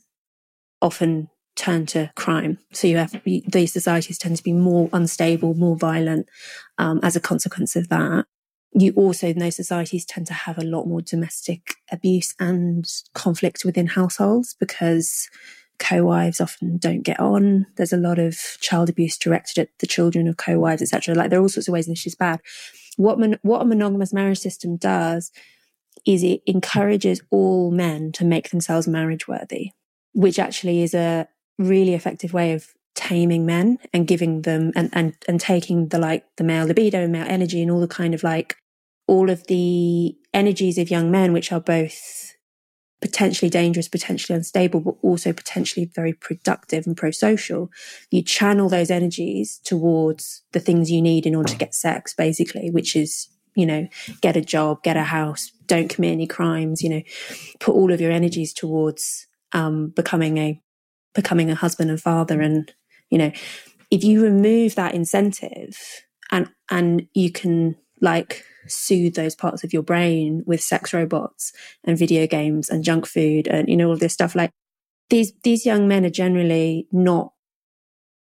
often 0.81 1.29
turn 1.55 1.85
to 1.87 2.11
crime. 2.15 2.59
So 2.71 2.87
you 2.87 2.97
have 2.97 3.19
these 3.23 3.73
societies 3.73 4.17
tend 4.17 4.37
to 4.37 4.43
be 4.43 4.53
more 4.53 4.89
unstable, 4.93 5.53
more 5.55 5.75
violent 5.75 6.29
um, 6.77 6.99
as 7.03 7.15
a 7.15 7.19
consequence 7.19 7.75
of 7.75 7.89
that. 7.89 8.25
You 8.73 8.93
also 8.95 9.27
in 9.27 9.39
those 9.39 9.55
societies 9.55 10.05
tend 10.05 10.27
to 10.27 10.33
have 10.33 10.57
a 10.57 10.63
lot 10.63 10.87
more 10.87 11.01
domestic 11.01 11.75
abuse 11.91 12.35
and 12.39 12.87
conflict 13.13 13.65
within 13.65 13.87
households 13.87 14.55
because 14.59 15.29
co-wives 15.79 16.39
often 16.39 16.77
don't 16.77 17.01
get 17.01 17.19
on. 17.19 17.65
There's 17.75 17.93
a 17.93 17.97
lot 17.97 18.19
of 18.19 18.37
child 18.59 18.89
abuse 18.89 19.17
directed 19.17 19.61
at 19.61 19.69
the 19.79 19.87
children 19.87 20.27
of 20.27 20.37
co-wives, 20.37 20.81
etc. 20.81 21.15
Like 21.15 21.29
there 21.29 21.39
are 21.39 21.41
all 21.41 21.49
sorts 21.49 21.67
of 21.67 21.73
ways 21.73 21.87
in 21.87 21.91
which 21.91 22.05
it's 22.05 22.15
bad. 22.15 22.39
What 22.97 23.19
mon- 23.19 23.39
what 23.41 23.61
a 23.61 23.65
monogamous 23.65 24.13
marriage 24.13 24.39
system 24.39 24.77
does 24.77 25.31
is 26.07 26.23
it 26.23 26.41
encourages 26.47 27.21
all 27.29 27.69
men 27.69 28.11
to 28.13 28.25
make 28.25 28.49
themselves 28.49 28.87
marriage 28.87 29.27
worthy, 29.27 29.71
which 30.13 30.39
actually 30.39 30.81
is 30.81 30.95
a 30.95 31.27
really 31.59 31.93
effective 31.93 32.33
way 32.33 32.53
of 32.53 32.73
taming 32.95 33.45
men 33.45 33.77
and 33.93 34.07
giving 34.07 34.41
them 34.41 34.71
and 34.75 34.89
and 34.93 35.15
and 35.27 35.39
taking 35.39 35.89
the 35.89 35.99
like 35.99 36.25
the 36.37 36.43
male 36.43 36.65
libido 36.65 37.03
and 37.03 37.11
male 37.11 37.27
energy 37.27 37.61
and 37.61 37.69
all 37.69 37.79
the 37.79 37.87
kind 37.87 38.15
of 38.15 38.23
like 38.23 38.55
all 39.07 39.29
of 39.29 39.45
the 39.47 40.17
energies 40.33 40.77
of 40.77 40.89
young 40.89 41.11
men, 41.11 41.33
which 41.33 41.51
are 41.51 41.61
both 41.61 42.33
potentially 43.01 43.49
dangerous, 43.49 43.87
potentially 43.87 44.35
unstable, 44.35 44.79
but 44.79 44.95
also 45.01 45.31
potentially 45.31 45.85
very 45.93 46.13
productive 46.13 46.87
and 46.87 46.97
pro 46.97 47.11
social, 47.11 47.69
you 48.09 48.21
channel 48.23 48.69
those 48.69 48.89
energies 48.89 49.59
towards 49.63 50.43
the 50.51 50.59
things 50.59 50.89
you 50.89 51.01
need 51.01 51.25
in 51.25 51.35
order 51.35 51.51
to 51.51 51.57
get 51.57 51.75
sex, 51.75 52.13
basically, 52.13 52.71
which 52.71 52.95
is, 52.95 53.27
you 53.57 53.65
know, 53.65 53.87
get 54.21 54.37
a 54.37 54.41
job, 54.41 54.83
get 54.83 54.95
a 54.95 55.03
house, 55.03 55.51
don't 55.65 55.89
commit 55.89 56.11
any 56.11 56.27
crimes, 56.27 56.83
you 56.83 56.89
know, 56.89 57.01
put 57.59 57.73
all 57.73 57.91
of 57.91 57.99
your 57.99 58.11
energies 58.11 58.53
towards 58.53 59.27
um, 59.51 59.89
becoming 59.89 60.37
a 60.37 60.61
becoming 61.15 61.49
a 61.49 61.55
husband 61.55 61.89
and 61.89 61.99
father. 61.99 62.39
And, 62.39 62.71
you 63.09 63.17
know, 63.17 63.31
if 63.89 64.03
you 64.03 64.21
remove 64.21 64.75
that 64.75 64.93
incentive 64.93 65.75
and 66.31 66.49
and 66.69 67.07
you 67.15 67.31
can 67.31 67.75
like 67.99 68.45
soothe 68.67 69.15
those 69.15 69.35
parts 69.35 69.63
of 69.63 69.73
your 69.73 69.81
brain 69.81 70.43
with 70.45 70.61
sex 70.61 70.93
robots 70.93 71.51
and 71.83 71.97
video 71.97 72.27
games 72.27 72.69
and 72.69 72.83
junk 72.83 73.07
food 73.07 73.47
and, 73.47 73.67
you 73.67 73.75
know, 73.75 73.89
all 73.89 73.97
this 73.97 74.13
stuff. 74.13 74.35
Like 74.35 74.51
these, 75.09 75.33
these 75.43 75.65
young 75.65 75.87
men 75.87 76.05
are 76.05 76.11
generally 76.11 76.87
not 76.91 77.33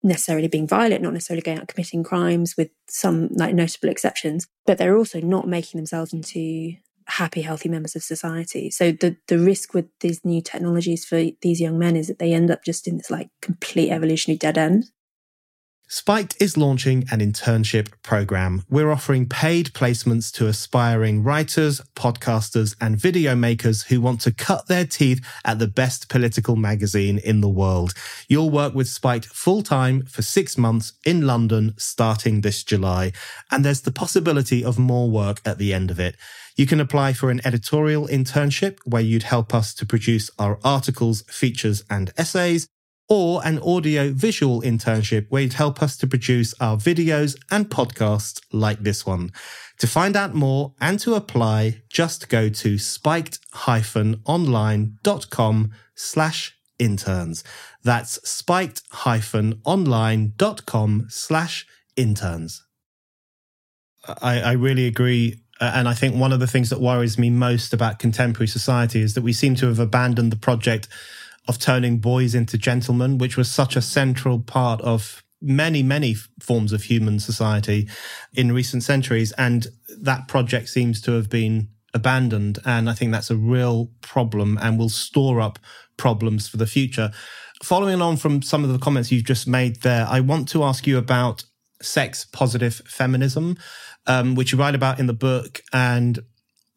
necessarily 0.02 0.48
being 0.48 0.66
violent, 0.66 1.02
not 1.02 1.12
necessarily 1.12 1.42
going 1.42 1.58
out 1.58 1.68
committing 1.68 2.02
crimes 2.02 2.56
with 2.56 2.70
some 2.88 3.28
like 3.32 3.54
notable 3.54 3.88
exceptions, 3.88 4.46
but 4.66 4.78
they're 4.78 4.96
also 4.96 5.20
not 5.20 5.46
making 5.46 5.78
themselves 5.78 6.12
into 6.12 6.74
happy, 7.06 7.42
healthy 7.42 7.68
members 7.68 7.96
of 7.96 8.02
society. 8.02 8.70
So 8.70 8.92
the 8.92 9.16
the 9.28 9.38
risk 9.38 9.74
with 9.74 9.86
these 10.00 10.24
new 10.24 10.40
technologies 10.40 11.04
for 11.04 11.24
these 11.40 11.60
young 11.60 11.78
men 11.78 11.96
is 11.96 12.08
that 12.08 12.18
they 12.18 12.32
end 12.32 12.50
up 12.50 12.64
just 12.64 12.88
in 12.88 12.96
this 12.96 13.10
like 13.10 13.28
complete 13.40 13.90
evolutionary 13.90 14.38
dead 14.38 14.58
end. 14.58 14.90
Spiked 15.94 16.40
is 16.40 16.56
launching 16.56 17.04
an 17.10 17.20
internship 17.20 17.92
program. 18.02 18.64
We're 18.70 18.90
offering 18.90 19.28
paid 19.28 19.74
placements 19.74 20.32
to 20.36 20.46
aspiring 20.46 21.22
writers, 21.22 21.82
podcasters, 21.94 22.74
and 22.80 22.96
video 22.96 23.34
makers 23.34 23.82
who 23.82 24.00
want 24.00 24.22
to 24.22 24.32
cut 24.32 24.68
their 24.68 24.86
teeth 24.86 25.22
at 25.44 25.58
the 25.58 25.66
best 25.66 26.08
political 26.08 26.56
magazine 26.56 27.18
in 27.18 27.42
the 27.42 27.48
world. 27.50 27.92
You'll 28.26 28.48
work 28.48 28.74
with 28.74 28.88
Spiked 28.88 29.26
full 29.26 29.60
time 29.62 30.06
for 30.06 30.22
six 30.22 30.56
months 30.56 30.94
in 31.04 31.26
London 31.26 31.74
starting 31.76 32.40
this 32.40 32.64
July. 32.64 33.12
And 33.50 33.62
there's 33.62 33.82
the 33.82 33.92
possibility 33.92 34.64
of 34.64 34.78
more 34.78 35.10
work 35.10 35.42
at 35.44 35.58
the 35.58 35.74
end 35.74 35.90
of 35.90 36.00
it. 36.00 36.16
You 36.56 36.64
can 36.64 36.80
apply 36.80 37.12
for 37.12 37.30
an 37.30 37.42
editorial 37.44 38.08
internship 38.08 38.78
where 38.86 39.02
you'd 39.02 39.24
help 39.24 39.54
us 39.54 39.74
to 39.74 39.84
produce 39.84 40.30
our 40.38 40.58
articles, 40.64 41.20
features, 41.28 41.84
and 41.90 42.14
essays 42.16 42.66
or 43.12 43.46
an 43.46 43.58
audio 43.58 44.10
visual 44.10 44.62
internship 44.62 45.26
where 45.28 45.42
you'd 45.42 45.52
help 45.52 45.82
us 45.82 45.98
to 45.98 46.06
produce 46.06 46.54
our 46.60 46.78
videos 46.78 47.36
and 47.50 47.68
podcasts 47.68 48.40
like 48.52 48.84
this 48.84 49.04
one. 49.04 49.30
To 49.80 49.86
find 49.86 50.16
out 50.16 50.34
more 50.34 50.72
and 50.80 50.98
to 51.00 51.14
apply, 51.14 51.82
just 51.90 52.30
go 52.30 52.48
to 52.48 52.78
spiked-online.com 52.78 55.72
slash 55.94 56.56
interns. 56.78 57.44
That's 57.84 58.18
spiked-online.com 58.26 61.06
slash 61.10 61.66
interns. 61.96 62.64
I, 64.22 64.40
I 64.40 64.52
really 64.52 64.86
agree. 64.86 65.42
Uh, 65.60 65.72
and 65.74 65.86
I 65.86 65.92
think 65.92 66.16
one 66.16 66.32
of 66.32 66.40
the 66.40 66.46
things 66.46 66.70
that 66.70 66.80
worries 66.80 67.18
me 67.18 67.28
most 67.28 67.74
about 67.74 67.98
contemporary 67.98 68.48
society 68.48 69.02
is 69.02 69.12
that 69.12 69.22
we 69.22 69.34
seem 69.34 69.54
to 69.56 69.66
have 69.66 69.78
abandoned 69.78 70.32
the 70.32 70.36
project 70.36 70.88
of 71.48 71.58
turning 71.58 71.98
boys 71.98 72.34
into 72.34 72.56
gentlemen, 72.56 73.18
which 73.18 73.36
was 73.36 73.50
such 73.50 73.76
a 73.76 73.82
central 73.82 74.38
part 74.38 74.80
of 74.82 75.22
many, 75.40 75.82
many 75.82 76.14
forms 76.40 76.72
of 76.72 76.84
human 76.84 77.18
society 77.18 77.88
in 78.32 78.52
recent 78.52 78.82
centuries. 78.82 79.32
And 79.32 79.66
that 80.00 80.28
project 80.28 80.68
seems 80.68 81.00
to 81.02 81.12
have 81.12 81.28
been 81.28 81.68
abandoned. 81.92 82.58
And 82.64 82.88
I 82.88 82.94
think 82.94 83.12
that's 83.12 83.30
a 83.30 83.36
real 83.36 83.90
problem 84.00 84.58
and 84.62 84.78
will 84.78 84.88
store 84.88 85.40
up 85.40 85.58
problems 85.96 86.48
for 86.48 86.56
the 86.56 86.66
future. 86.66 87.10
Following 87.62 88.00
on 88.00 88.16
from 88.16 88.42
some 88.42 88.64
of 88.64 88.70
the 88.70 88.78
comments 88.78 89.12
you've 89.12 89.24
just 89.24 89.46
made 89.46 89.82
there, 89.82 90.06
I 90.08 90.20
want 90.20 90.48
to 90.50 90.64
ask 90.64 90.86
you 90.86 90.98
about 90.98 91.44
sex 91.80 92.24
positive 92.24 92.74
feminism, 92.86 93.56
um, 94.06 94.34
which 94.34 94.52
you 94.52 94.58
write 94.58 94.74
about 94.74 95.00
in 95.00 95.06
the 95.06 95.12
book. 95.12 95.60
And 95.72 96.20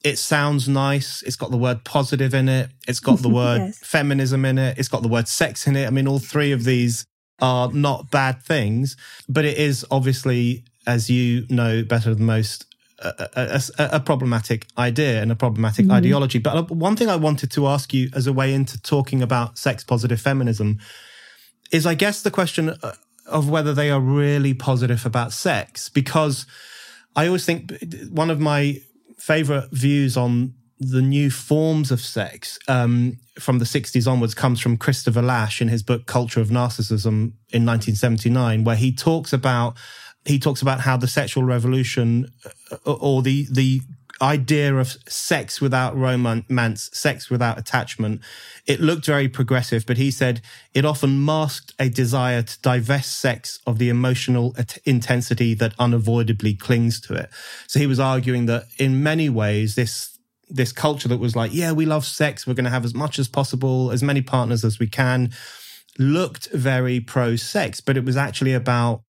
it 0.06 0.20
sounds 0.20 0.70
nice. 0.70 1.24
It's 1.24 1.36
got 1.36 1.50
the 1.50 1.58
word 1.58 1.84
positive 1.84 2.36
in 2.36 2.48
it. 2.48 2.70
It's 2.88 3.00
got 3.00 3.20
the 3.20 3.30
word 3.42 3.58
yes. 3.58 3.80
feminism 3.80 4.46
in 4.46 4.60
it. 4.60 4.78
It's 4.78 4.88
got 4.88 5.02
the 5.02 5.08
word 5.08 5.28
sex 5.28 5.66
in 5.66 5.76
it. 5.76 5.88
I 5.88 5.90
mean, 5.90 6.08
all 6.08 6.20
three 6.20 6.52
of 6.52 6.64
these 6.64 7.08
are 7.42 7.72
not 7.72 8.12
bad 8.12 8.44
things, 8.44 8.96
but 9.28 9.46
it 9.46 9.58
is 9.58 9.84
obviously, 9.90 10.64
as 10.86 11.10
you 11.10 11.48
know 11.50 11.84
better 11.84 12.14
than 12.14 12.24
most, 12.24 12.68
a, 13.00 13.30
a, 13.80 13.90
a 13.94 14.00
problematic 14.00 14.68
idea 14.78 15.24
and 15.24 15.32
a 15.32 15.36
problematic 15.36 15.86
mm-hmm. 15.86 15.96
ideology. 15.96 16.38
But 16.38 16.56
uh, 16.56 16.64
one 16.76 16.96
thing 16.96 17.10
I 17.10 17.16
wanted 17.16 17.50
to 17.52 17.66
ask 17.68 17.92
you 17.92 18.12
as 18.14 18.28
a 18.28 18.32
way 18.32 18.54
into 18.54 18.80
talking 18.80 19.24
about 19.24 19.58
sex 19.58 19.84
positive 19.84 20.22
feminism 20.22 20.80
is, 21.72 21.88
I 21.88 21.96
guess, 21.96 22.22
the 22.22 22.32
question 22.32 22.70
uh, 22.70 22.94
of 23.26 23.50
whether 23.50 23.74
they 23.74 23.90
are 23.90 24.00
really 24.00 24.54
positive 24.54 25.04
about 25.04 25.34
sex, 25.34 25.90
because 25.90 26.46
I 27.16 27.26
always 27.26 27.44
think 27.44 27.74
one 28.12 28.30
of 28.30 28.40
my 28.40 28.82
favorite 29.18 29.70
views 29.72 30.18
on 30.18 30.54
the 30.80 31.02
new 31.02 31.32
forms 31.32 31.92
of 31.92 32.02
sex 32.02 32.60
um, 32.68 33.18
from 33.40 33.60
the 33.60 33.66
60s 33.66 34.12
onwards 34.12 34.34
comes 34.34 34.60
from 34.60 34.78
Christopher 34.78 35.22
Lasch 35.22 35.62
in 35.62 35.70
his 35.70 35.84
book 35.84 36.06
Culture 36.06 36.42
of 36.42 36.50
Narcissism 36.50 37.34
in 37.50 37.66
1979, 37.66 38.64
where 38.64 38.76
he 38.76 38.94
talks 38.94 39.32
about 39.32 39.78
he 40.26 40.40
talks 40.40 40.62
about 40.62 40.82
how 40.82 40.98
the 40.98 41.08
sexual 41.08 41.44
revolution 41.44 42.28
uh, 42.72 42.94
or 42.94 43.22
the 43.22 43.48
the 43.52 43.82
idea 44.22 44.76
of 44.76 44.96
sex 45.08 45.60
without 45.60 45.96
romance, 45.96 46.90
sex 46.94 47.30
without 47.30 47.60
attachment, 47.60 48.22
it 48.66 48.80
looked 48.80 49.06
very 49.06 49.28
progressive, 49.28 49.86
but 49.86 49.98
he 49.98 50.12
said 50.12 50.42
it 50.74 50.86
often 50.86 51.24
masked 51.24 51.74
a 51.80 51.90
desire 51.90 52.42
to 52.42 52.62
divest 52.62 53.20
sex 53.20 53.60
of 53.68 53.78
the 53.78 53.90
emotional 53.90 54.56
intensity 54.86 55.54
that 55.54 55.74
unavoidably 55.78 56.54
clings 56.54 57.00
to 57.02 57.14
it. 57.14 57.30
So 57.68 57.80
he 57.80 57.88
was 57.88 58.00
arguing 58.00 58.46
that 58.46 58.66
in 58.78 59.04
many 59.04 59.30
ways, 59.30 59.76
this 59.76 60.12
this 60.48 60.72
culture 60.72 61.08
that 61.08 61.18
was 61.18 61.36
like, 61.36 61.52
yeah, 61.54 61.72
we 61.72 61.88
love 61.88 62.06
sex, 62.06 62.46
we're 62.46 62.54
going 62.54 62.66
to 62.66 62.70
have 62.70 62.86
as 62.86 62.94
much 62.94 63.18
as 63.18 63.28
possible, 63.28 63.90
as 63.90 64.04
many 64.04 64.22
partners 64.22 64.64
as 64.64 64.78
we 64.78 64.86
can, 64.86 65.32
looked 65.98 66.52
very 66.52 67.00
pro 67.00 67.36
sex, 67.36 67.82
but 67.82 67.98
it 67.98 68.06
was 68.06 68.16
actually 68.16 68.54
about 68.54 69.02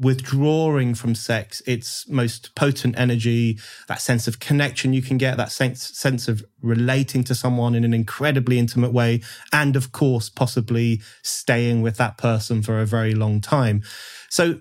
withdrawing 0.00 0.94
from 0.94 1.14
sex 1.14 1.60
its 1.66 2.08
most 2.08 2.54
potent 2.54 2.98
energy, 2.98 3.58
that 3.86 4.00
sense 4.00 4.26
of 4.26 4.40
connection 4.40 4.94
you 4.94 5.02
can 5.02 5.18
get, 5.18 5.36
that 5.36 5.52
sense, 5.52 5.96
sense 5.96 6.26
of 6.26 6.42
relating 6.62 7.22
to 7.22 7.34
someone 7.34 7.74
in 7.74 7.84
an 7.84 7.92
incredibly 7.92 8.58
intimate 8.58 8.92
way. 8.92 9.20
And 9.52 9.76
of 9.76 9.92
course, 9.92 10.30
possibly 10.30 11.02
staying 11.22 11.82
with 11.82 11.98
that 11.98 12.16
person 12.16 12.62
for 12.62 12.80
a 12.80 12.86
very 12.86 13.14
long 13.14 13.40
time. 13.40 13.82
So 14.30 14.60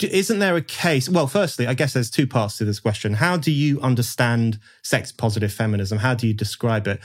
isn't 0.00 0.38
there 0.38 0.56
a 0.56 0.62
case? 0.62 1.06
Well, 1.08 1.26
firstly, 1.26 1.66
I 1.66 1.74
guess 1.74 1.92
there's 1.92 2.10
two 2.10 2.26
parts 2.26 2.56
to 2.58 2.64
this 2.64 2.80
question. 2.80 3.12
How 3.12 3.36
do 3.36 3.52
you 3.52 3.78
understand 3.82 4.58
sex 4.82 5.12
positive 5.12 5.52
feminism? 5.52 5.98
How 5.98 6.14
do 6.14 6.26
you 6.26 6.32
describe 6.32 6.88
it? 6.88 7.00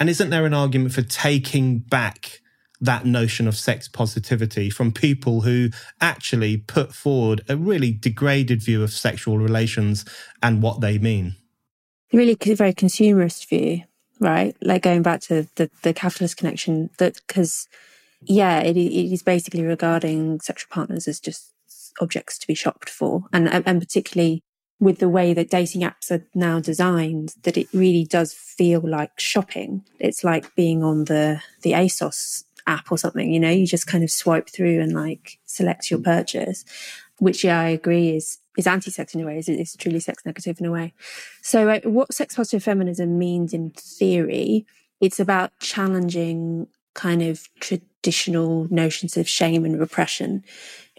And 0.00 0.10
isn't 0.10 0.30
there 0.30 0.44
an 0.44 0.54
argument 0.54 0.92
for 0.92 1.02
taking 1.02 1.78
back 1.78 2.40
that 2.84 3.06
notion 3.06 3.48
of 3.48 3.56
sex 3.56 3.88
positivity 3.88 4.70
from 4.70 4.92
people 4.92 5.42
who 5.42 5.70
actually 6.00 6.56
put 6.56 6.94
forward 6.94 7.42
a 7.48 7.56
really 7.56 7.92
degraded 7.92 8.62
view 8.62 8.82
of 8.82 8.90
sexual 8.92 9.38
relations 9.38 10.04
and 10.42 10.62
what 10.62 10.80
they 10.80 10.98
mean. 10.98 11.36
Really, 12.12 12.36
very 12.40 12.74
consumerist 12.74 13.48
view, 13.48 13.82
right? 14.20 14.56
Like 14.62 14.82
going 14.82 15.02
back 15.02 15.20
to 15.22 15.48
the, 15.56 15.70
the 15.82 15.92
capitalist 15.92 16.36
connection, 16.36 16.90
that 16.98 17.20
because, 17.26 17.68
yeah, 18.22 18.60
it, 18.60 18.76
it 18.76 19.12
is 19.12 19.22
basically 19.22 19.64
regarding 19.64 20.40
sexual 20.40 20.68
partners 20.70 21.08
as 21.08 21.20
just 21.20 21.52
objects 22.00 22.38
to 22.38 22.46
be 22.46 22.54
shopped 22.54 22.90
for. 22.90 23.24
And, 23.32 23.48
and 23.48 23.80
particularly 23.80 24.42
with 24.78 24.98
the 24.98 25.08
way 25.08 25.32
that 25.32 25.50
dating 25.50 25.80
apps 25.80 26.10
are 26.10 26.26
now 26.34 26.60
designed, 26.60 27.34
that 27.42 27.56
it 27.56 27.68
really 27.72 28.04
does 28.04 28.32
feel 28.32 28.80
like 28.80 29.18
shopping. 29.18 29.84
It's 29.98 30.22
like 30.22 30.54
being 30.54 30.84
on 30.84 31.04
the, 31.04 31.40
the 31.62 31.72
ASOS 31.72 32.44
app 32.66 32.90
or 32.90 32.98
something, 32.98 33.32
you 33.32 33.40
know, 33.40 33.50
you 33.50 33.66
just 33.66 33.86
kind 33.86 34.04
of 34.04 34.10
swipe 34.10 34.48
through 34.48 34.80
and 34.80 34.92
like 34.92 35.38
select 35.44 35.90
your 35.90 36.00
purchase, 36.00 36.64
which 37.18 37.44
yeah, 37.44 37.60
I 37.60 37.68
agree 37.68 38.10
is 38.10 38.38
is 38.56 38.66
anti-sex 38.66 39.14
in 39.14 39.20
a 39.20 39.26
way, 39.26 39.38
is 39.38 39.48
it's 39.48 39.76
truly 39.76 40.00
sex 40.00 40.24
negative 40.24 40.60
in 40.60 40.66
a 40.66 40.70
way. 40.70 40.94
So 41.42 41.68
uh, 41.68 41.80
what 41.84 42.14
sex 42.14 42.36
positive 42.36 42.62
feminism 42.62 43.18
means 43.18 43.52
in 43.52 43.70
theory, 43.70 44.66
it's 45.00 45.18
about 45.18 45.58
challenging 45.60 46.68
kind 46.94 47.22
of 47.22 47.48
traditional 47.60 48.68
notions 48.70 49.16
of 49.16 49.28
shame 49.28 49.64
and 49.64 49.78
repression 49.78 50.44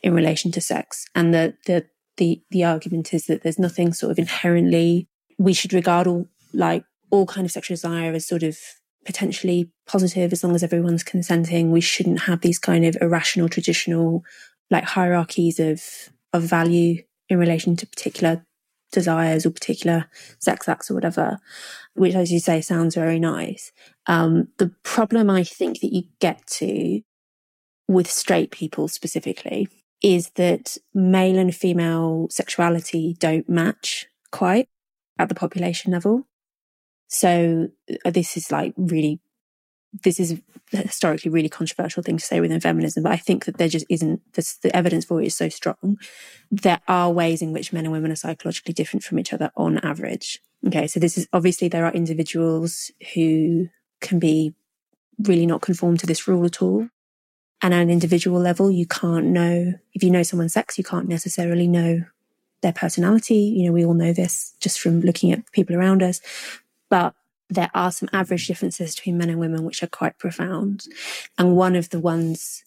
in 0.03 0.13
relation 0.13 0.51
to 0.51 0.61
sex. 0.61 1.05
And 1.15 1.33
the 1.33 1.55
the 1.65 1.85
the 2.17 2.41
the 2.51 2.63
argument 2.63 3.13
is 3.13 3.25
that 3.27 3.43
there's 3.43 3.59
nothing 3.59 3.93
sort 3.93 4.11
of 4.11 4.19
inherently 4.19 5.07
we 5.37 5.53
should 5.53 5.73
regard 5.73 6.07
all 6.07 6.27
like 6.53 6.85
all 7.09 7.25
kind 7.25 7.45
of 7.45 7.51
sexual 7.51 7.75
desire 7.75 8.13
as 8.13 8.27
sort 8.27 8.43
of 8.43 8.57
potentially 9.05 9.69
positive 9.87 10.33
as 10.33 10.43
long 10.43 10.55
as 10.55 10.63
everyone's 10.63 11.03
consenting. 11.03 11.71
We 11.71 11.81
shouldn't 11.81 12.21
have 12.21 12.41
these 12.41 12.59
kind 12.59 12.85
of 12.85 12.97
irrational, 12.99 13.49
traditional, 13.49 14.23
like 14.69 14.83
hierarchies 14.83 15.59
of, 15.59 15.81
of 16.33 16.43
value 16.43 17.03
in 17.29 17.37
relation 17.37 17.75
to 17.77 17.87
particular 17.87 18.45
desires 18.91 19.45
or 19.45 19.51
particular 19.51 20.05
sex 20.39 20.67
acts 20.67 20.89
or 20.89 20.95
whatever, 20.95 21.39
which, 21.93 22.15
as 22.15 22.31
you 22.31 22.39
say, 22.39 22.61
sounds 22.61 22.95
very 22.95 23.19
nice. 23.19 23.71
Um, 24.07 24.47
the 24.57 24.73
problem 24.83 25.29
I 25.29 25.43
think 25.43 25.81
that 25.81 25.93
you 25.93 26.03
get 26.19 26.45
to 26.47 27.01
with 27.87 28.09
straight 28.09 28.51
people 28.51 28.87
specifically 28.87 29.67
is 30.01 30.31
that 30.31 30.77
male 30.93 31.37
and 31.37 31.55
female 31.55 32.27
sexuality 32.29 33.15
don't 33.19 33.47
match 33.49 34.07
quite 34.31 34.67
at 35.17 35.29
the 35.29 35.35
population 35.35 35.91
level. 35.91 36.27
So 37.07 37.69
uh, 38.03 38.11
this 38.11 38.37
is 38.37 38.51
like 38.51 38.73
really, 38.77 39.19
this 40.03 40.19
is 40.19 40.39
historically 40.71 41.31
really 41.31 41.49
controversial 41.49 42.03
thing 42.03 42.17
to 42.17 42.25
say 42.25 42.41
within 42.41 42.59
feminism, 42.59 43.03
but 43.03 43.11
I 43.11 43.17
think 43.17 43.45
that 43.45 43.57
there 43.57 43.69
just 43.69 43.85
isn't 43.89 44.21
this, 44.33 44.57
the 44.57 44.75
evidence 44.75 45.05
for 45.05 45.21
it 45.21 45.27
is 45.27 45.35
so 45.35 45.49
strong. 45.49 45.97
There 46.51 46.81
are 46.87 47.11
ways 47.11 47.41
in 47.41 47.53
which 47.53 47.71
men 47.71 47.85
and 47.85 47.91
women 47.91 48.11
are 48.11 48.15
psychologically 48.15 48.73
different 48.73 49.03
from 49.03 49.19
each 49.19 49.31
other 49.31 49.51
on 49.55 49.77
average. 49.79 50.41
Okay. 50.67 50.87
So 50.87 50.99
this 50.99 51.17
is 51.17 51.27
obviously 51.31 51.67
there 51.67 51.85
are 51.85 51.93
individuals 51.93 52.91
who 53.13 53.67
can 54.01 54.19
be 54.19 54.53
really 55.19 55.45
not 55.45 55.61
conform 55.61 55.97
to 55.97 56.07
this 56.07 56.27
rule 56.27 56.45
at 56.45 56.61
all. 56.61 56.89
And 57.61 57.73
at 57.73 57.81
an 57.81 57.89
individual 57.89 58.39
level, 58.39 58.69
you 58.69 58.85
can't 58.85 59.27
know, 59.27 59.73
if 59.93 60.03
you 60.03 60.11
know 60.11 60.23
someone's 60.23 60.53
sex, 60.53 60.77
you 60.77 60.83
can't 60.83 61.07
necessarily 61.07 61.67
know 61.67 62.03
their 62.61 62.73
personality. 62.73 63.35
You 63.35 63.67
know, 63.67 63.71
we 63.71 63.85
all 63.85 63.93
know 63.93 64.11
this 64.11 64.53
just 64.59 64.79
from 64.79 65.01
looking 65.01 65.31
at 65.31 65.51
people 65.51 65.75
around 65.75 66.03
us 66.03 66.19
but 66.89 67.13
there 67.49 67.69
are 67.73 67.91
some 67.91 68.09
average 68.11 68.47
differences 68.47 68.95
between 68.95 69.17
men 69.17 69.29
and 69.29 69.39
women 69.39 69.63
which 69.63 69.83
are 69.83 69.87
quite 69.87 70.17
profound. 70.17 70.85
And 71.37 71.55
one 71.55 71.75
of 71.75 71.89
the 71.89 71.99
ones 71.99 72.63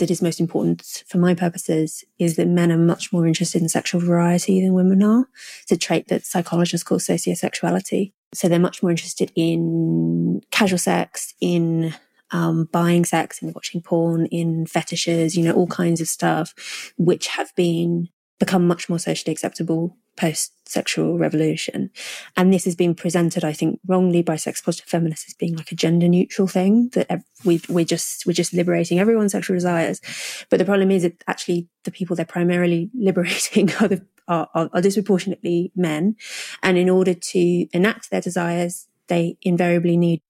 that 0.00 0.10
is 0.10 0.22
most 0.22 0.40
important 0.40 1.04
for 1.06 1.18
my 1.18 1.34
purposes 1.34 2.04
is 2.18 2.36
that 2.36 2.48
men 2.48 2.72
are 2.72 2.78
much 2.78 3.12
more 3.12 3.26
interested 3.26 3.62
in 3.62 3.68
sexual 3.68 4.00
variety 4.00 4.60
than 4.60 4.72
women 4.72 5.02
are. 5.02 5.28
It's 5.62 5.72
a 5.72 5.76
trait 5.76 6.08
that 6.08 6.24
psychologists 6.24 6.84
call 6.84 6.98
sociosexuality. 6.98 8.12
So 8.32 8.48
they're 8.48 8.58
much 8.58 8.82
more 8.82 8.90
interested 8.90 9.30
in 9.34 10.42
casual 10.50 10.78
sex, 10.78 11.34
in 11.40 11.94
um, 12.30 12.68
buying 12.72 13.04
sex, 13.04 13.42
in 13.42 13.52
watching 13.52 13.82
porn, 13.82 14.26
in 14.26 14.66
fetishes, 14.66 15.36
you 15.36 15.44
know, 15.44 15.52
all 15.52 15.66
kinds 15.66 16.00
of 16.00 16.08
stuff, 16.08 16.92
which 16.96 17.26
have 17.28 17.54
been 17.54 18.08
become 18.40 18.66
much 18.66 18.88
more 18.88 18.98
socially 18.98 19.32
acceptable 19.32 19.96
post 20.16 20.52
sexual 20.68 21.18
revolution. 21.18 21.90
And 22.36 22.52
this 22.52 22.64
has 22.64 22.74
been 22.74 22.94
presented, 22.94 23.44
I 23.44 23.52
think, 23.52 23.78
wrongly 23.86 24.22
by 24.22 24.36
sex 24.36 24.60
positive 24.60 24.88
feminists 24.88 25.26
as 25.28 25.34
being 25.34 25.56
like 25.56 25.70
a 25.70 25.76
gender 25.76 26.08
neutral 26.08 26.48
thing 26.48 26.88
that 26.94 27.22
we, 27.44 27.60
we're 27.68 27.84
just, 27.84 28.26
we're 28.26 28.32
just 28.32 28.52
liberating 28.52 28.98
everyone's 28.98 29.32
sexual 29.32 29.56
desires. 29.56 30.00
But 30.48 30.58
the 30.58 30.64
problem 30.64 30.90
is 30.90 31.02
that 31.02 31.22
actually 31.28 31.68
the 31.84 31.90
people 31.90 32.16
they're 32.16 32.24
primarily 32.24 32.90
liberating 32.98 33.72
are, 33.74 33.88
the, 33.88 34.06
are, 34.26 34.48
are, 34.54 34.70
are 34.72 34.82
disproportionately 34.82 35.70
men. 35.76 36.16
And 36.62 36.78
in 36.78 36.88
order 36.88 37.14
to 37.14 37.66
enact 37.72 38.10
their 38.10 38.22
desires, 38.22 38.88
they 39.08 39.36
invariably 39.42 39.96
need 39.96 40.22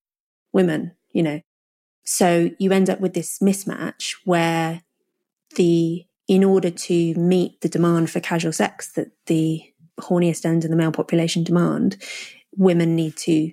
women, 0.52 0.92
you 1.12 1.22
know. 1.22 1.40
So 2.04 2.50
you 2.58 2.72
end 2.72 2.90
up 2.90 3.00
with 3.00 3.14
this 3.14 3.38
mismatch 3.38 4.16
where 4.24 4.82
the 5.56 6.06
in 6.30 6.44
order 6.44 6.70
to 6.70 7.12
meet 7.14 7.60
the 7.60 7.68
demand 7.68 8.08
for 8.08 8.20
casual 8.20 8.52
sex 8.52 8.92
that 8.92 9.10
the 9.26 9.60
horniest 9.98 10.46
end 10.46 10.64
of 10.64 10.70
the 10.70 10.76
male 10.76 10.92
population 10.92 11.42
demand, 11.42 12.00
women 12.56 12.94
need 12.94 13.16
to 13.16 13.50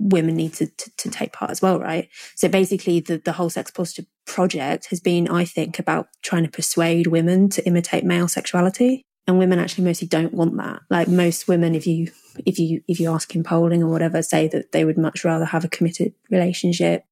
women 0.00 0.34
need 0.34 0.52
to, 0.52 0.66
to, 0.66 0.90
to, 0.96 1.08
take 1.10 1.32
part 1.32 1.52
as 1.52 1.62
well, 1.62 1.78
right? 1.78 2.08
So 2.34 2.48
basically 2.48 2.98
the, 2.98 3.18
the 3.18 3.30
whole 3.30 3.50
sex 3.50 3.70
positive 3.70 4.06
project 4.26 4.86
has 4.86 4.98
been, 4.98 5.28
I 5.28 5.44
think, 5.44 5.78
about 5.78 6.08
trying 6.22 6.42
to 6.42 6.50
persuade 6.50 7.06
women 7.06 7.48
to 7.50 7.64
imitate 7.64 8.02
male 8.02 8.26
sexuality. 8.26 9.04
And 9.28 9.38
women 9.38 9.60
actually 9.60 9.84
mostly 9.84 10.08
don't 10.08 10.34
want 10.34 10.56
that. 10.56 10.80
Like 10.90 11.06
most 11.06 11.46
women, 11.46 11.76
if 11.76 11.86
you 11.86 12.08
if 12.44 12.58
you 12.58 12.82
if 12.88 12.98
you 12.98 13.12
ask 13.12 13.32
in 13.36 13.44
polling 13.44 13.80
or 13.80 13.90
whatever, 13.90 14.22
say 14.22 14.48
that 14.48 14.72
they 14.72 14.84
would 14.84 14.98
much 14.98 15.24
rather 15.24 15.44
have 15.44 15.64
a 15.64 15.68
committed 15.68 16.14
relationship. 16.30 17.04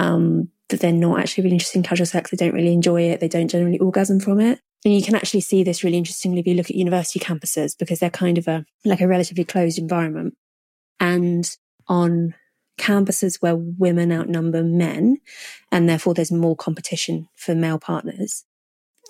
Um, 0.00 0.50
that 0.70 0.80
they're 0.80 0.92
not 0.92 1.18
actually 1.18 1.44
really 1.44 1.56
interested 1.56 1.78
in 1.78 1.82
casual 1.82 2.06
sex. 2.06 2.30
They 2.30 2.36
don't 2.36 2.54
really 2.54 2.72
enjoy 2.72 3.02
it. 3.02 3.20
They 3.20 3.28
don't 3.28 3.48
generally 3.48 3.78
orgasm 3.78 4.20
from 4.20 4.40
it. 4.40 4.60
And 4.84 4.94
you 4.94 5.02
can 5.02 5.14
actually 5.14 5.40
see 5.40 5.62
this 5.62 5.84
really 5.84 5.98
interestingly 5.98 6.40
if 6.40 6.46
you 6.46 6.54
look 6.54 6.70
at 6.70 6.76
university 6.76 7.18
campuses 7.18 7.76
because 7.78 7.98
they're 7.98 8.08
kind 8.08 8.38
of 8.38 8.48
a 8.48 8.64
like 8.84 9.00
a 9.00 9.08
relatively 9.08 9.44
closed 9.44 9.78
environment. 9.78 10.34
And 10.98 11.48
on 11.86 12.34
campuses 12.78 13.36
where 13.40 13.56
women 13.56 14.10
outnumber 14.10 14.62
men 14.62 15.18
and 15.70 15.88
therefore 15.88 16.14
there's 16.14 16.32
more 16.32 16.56
competition 16.56 17.28
for 17.36 17.54
male 17.54 17.78
partners, 17.78 18.44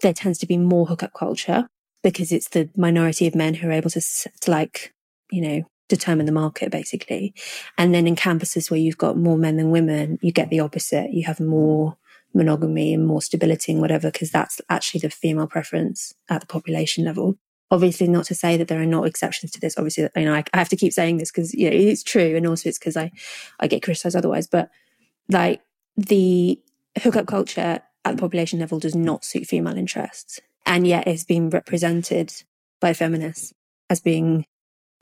there 0.03 0.12
tends 0.12 0.38
to 0.38 0.47
be 0.47 0.57
more 0.57 0.86
hookup 0.86 1.12
culture 1.14 1.68
because 2.03 2.32
it's 2.32 2.49
the 2.49 2.68
minority 2.76 3.26
of 3.28 3.34
men 3.34 3.55
who 3.55 3.68
are 3.68 3.72
able 3.72 3.91
to, 3.91 4.01
to 4.01 4.51
like, 4.51 4.93
you 5.30 5.41
know, 5.41 5.62
determine 5.91 6.24
the 6.24 6.32
market 6.32 6.70
basically. 6.70 7.34
And 7.76 7.93
then 7.93 8.07
in 8.07 8.16
campuses 8.16 8.70
where 8.70 8.80
you've 8.80 8.97
got 8.97 9.18
more 9.18 9.36
men 9.36 9.59
than 9.59 9.70
women, 9.70 10.18
you 10.22 10.32
get 10.32 10.49
the 10.49 10.61
opposite. 10.61 11.12
You 11.12 11.24
have 11.26 11.41
more 11.41 11.99
monogamy 12.32 12.95
and 12.95 13.07
more 13.07 13.20
stability 13.20 13.72
and 13.72 13.80
whatever, 13.80 14.11
because 14.11 14.30
that's 14.30 14.61
actually 14.70 15.01
the 15.01 15.11
female 15.11 15.49
preference 15.49 16.14
at 16.28 16.41
the 16.41 16.47
population 16.47 17.05
level. 17.05 17.36
Obviously, 17.72 18.09
not 18.09 18.24
to 18.26 18.34
say 18.34 18.57
that 18.57 18.68
there 18.68 18.80
are 18.80 18.86
not 18.86 19.07
exceptions 19.07 19.53
to 19.53 19.61
this. 19.61 19.76
Obviously, 19.76 20.09
you 20.16 20.24
know, 20.24 20.34
I, 20.34 20.45
I 20.53 20.59
have 20.59 20.68
to 20.70 20.76
keep 20.76 20.93
saying 20.93 21.18
this 21.18 21.30
because, 21.30 21.53
you 21.55 21.68
know, 21.68 21.76
it's 21.76 22.03
true. 22.03 22.36
And 22.36 22.47
also 22.47 22.68
it's 22.68 22.78
because 22.78 22.97
I, 22.97 23.12
I 23.61 23.66
get 23.66 23.82
criticized 23.82 24.16
otherwise. 24.16 24.47
But 24.47 24.70
like 25.28 25.61
the 25.97 26.61
hookup 27.03 27.26
culture 27.26 27.80
at 28.05 28.16
the 28.16 28.20
population 28.20 28.59
level 28.59 28.78
does 28.78 28.95
not 28.95 29.24
suit 29.24 29.47
female 29.47 29.76
interests. 29.76 30.41
And 30.66 30.86
yet 30.86 31.07
it's 31.07 31.24
been 31.24 31.51
represented 31.51 32.32
by 32.80 32.93
feminists 32.93 33.53
as 33.88 34.01
being 34.01 34.47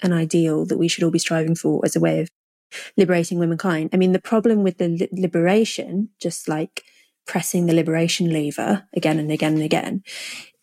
an 0.02 0.12
ideal 0.12 0.64
that 0.66 0.78
we 0.78 0.88
should 0.88 1.04
all 1.04 1.10
be 1.10 1.18
striving 1.18 1.54
for 1.54 1.80
as 1.84 1.96
a 1.96 2.00
way 2.00 2.20
of 2.20 2.28
liberating 2.96 3.38
womankind. 3.38 3.90
I 3.92 3.96
mean, 3.96 4.12
the 4.12 4.20
problem 4.20 4.62
with 4.62 4.78
the 4.78 4.88
li- 4.88 5.08
liberation, 5.12 6.10
just 6.20 6.48
like 6.48 6.84
pressing 7.26 7.66
the 7.66 7.74
liberation 7.74 8.30
lever 8.32 8.86
again 8.94 9.18
and 9.18 9.30
again 9.30 9.54
and 9.54 9.62
again, 9.62 10.02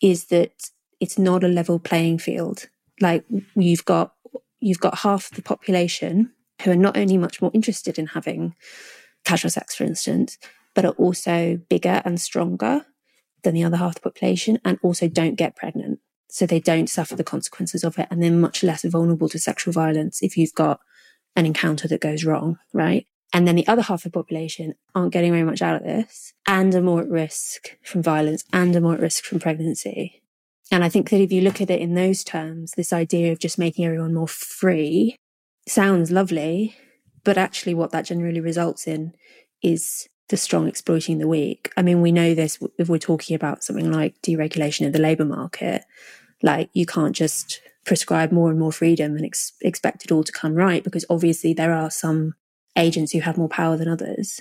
is 0.00 0.26
that 0.26 0.70
it's 1.00 1.18
not 1.18 1.44
a 1.44 1.48
level 1.48 1.78
playing 1.78 2.18
field. 2.18 2.68
Like 3.00 3.24
you've 3.54 3.84
got 3.84 4.14
you've 4.60 4.80
got 4.80 4.98
half 4.98 5.30
the 5.30 5.42
population 5.42 6.32
who 6.62 6.70
are 6.70 6.76
not 6.76 6.96
only 6.96 7.18
much 7.18 7.42
more 7.42 7.50
interested 7.52 7.98
in 7.98 8.06
having 8.06 8.54
casual 9.24 9.50
sex, 9.50 9.74
for 9.74 9.84
instance, 9.84 10.38
but 10.74 10.84
are 10.84 10.92
also 10.92 11.60
bigger 11.68 12.00
and 12.04 12.20
stronger 12.20 12.86
than 13.42 13.54
the 13.54 13.64
other 13.64 13.76
half 13.76 13.90
of 13.90 13.94
the 13.96 14.00
population 14.00 14.58
and 14.64 14.78
also 14.82 15.08
don't 15.08 15.34
get 15.34 15.56
pregnant. 15.56 16.00
So 16.28 16.46
they 16.46 16.60
don't 16.60 16.90
suffer 16.90 17.16
the 17.16 17.24
consequences 17.24 17.84
of 17.84 17.98
it 17.98 18.08
and 18.10 18.22
they're 18.22 18.30
much 18.30 18.62
less 18.62 18.84
vulnerable 18.84 19.28
to 19.28 19.38
sexual 19.38 19.72
violence 19.72 20.22
if 20.22 20.36
you've 20.36 20.54
got 20.54 20.80
an 21.34 21.46
encounter 21.46 21.86
that 21.88 22.00
goes 22.00 22.24
wrong, 22.24 22.58
right? 22.72 23.06
And 23.32 23.46
then 23.46 23.56
the 23.56 23.66
other 23.68 23.82
half 23.82 24.04
of 24.04 24.12
the 24.12 24.18
population 24.18 24.74
aren't 24.94 25.12
getting 25.12 25.32
very 25.32 25.44
much 25.44 25.62
out 25.62 25.76
of 25.76 25.82
this 25.82 26.32
and 26.46 26.74
are 26.74 26.82
more 26.82 27.02
at 27.02 27.08
risk 27.08 27.76
from 27.82 28.02
violence 28.02 28.44
and 28.52 28.74
are 28.74 28.80
more 28.80 28.94
at 28.94 29.00
risk 29.00 29.24
from 29.24 29.40
pregnancy. 29.40 30.22
And 30.72 30.82
I 30.82 30.88
think 30.88 31.10
that 31.10 31.20
if 31.20 31.30
you 31.30 31.42
look 31.42 31.60
at 31.60 31.70
it 31.70 31.80
in 31.80 31.94
those 31.94 32.24
terms, 32.24 32.72
this 32.72 32.92
idea 32.92 33.32
of 33.32 33.38
just 33.38 33.58
making 33.58 33.84
everyone 33.84 34.14
more 34.14 34.28
free 34.28 35.16
sounds 35.68 36.10
lovely, 36.10 36.76
but 37.24 37.38
actually 37.38 37.74
what 37.74 37.92
that 37.92 38.06
generally 38.06 38.40
results 38.40 38.86
in 38.86 39.12
is 39.62 40.08
the 40.28 40.36
strong 40.36 40.66
exploiting 40.66 41.18
the 41.18 41.28
weak. 41.28 41.72
I 41.76 41.82
mean, 41.82 42.00
we 42.00 42.12
know 42.12 42.34
this 42.34 42.58
if 42.78 42.88
we're 42.88 42.98
talking 42.98 43.36
about 43.36 43.62
something 43.62 43.90
like 43.90 44.20
deregulation 44.22 44.86
of 44.86 44.92
the 44.92 44.98
labour 44.98 45.24
market. 45.24 45.84
Like, 46.42 46.70
you 46.72 46.86
can't 46.86 47.14
just 47.14 47.60
prescribe 47.84 48.32
more 48.32 48.50
and 48.50 48.58
more 48.58 48.72
freedom 48.72 49.16
and 49.16 49.24
ex- 49.24 49.52
expect 49.60 50.04
it 50.04 50.12
all 50.12 50.24
to 50.24 50.32
come 50.32 50.54
right 50.54 50.82
because 50.82 51.04
obviously 51.08 51.54
there 51.54 51.72
are 51.72 51.90
some 51.90 52.34
agents 52.76 53.12
who 53.12 53.20
have 53.20 53.38
more 53.38 53.48
power 53.48 53.76
than 53.76 53.88
others. 53.88 54.40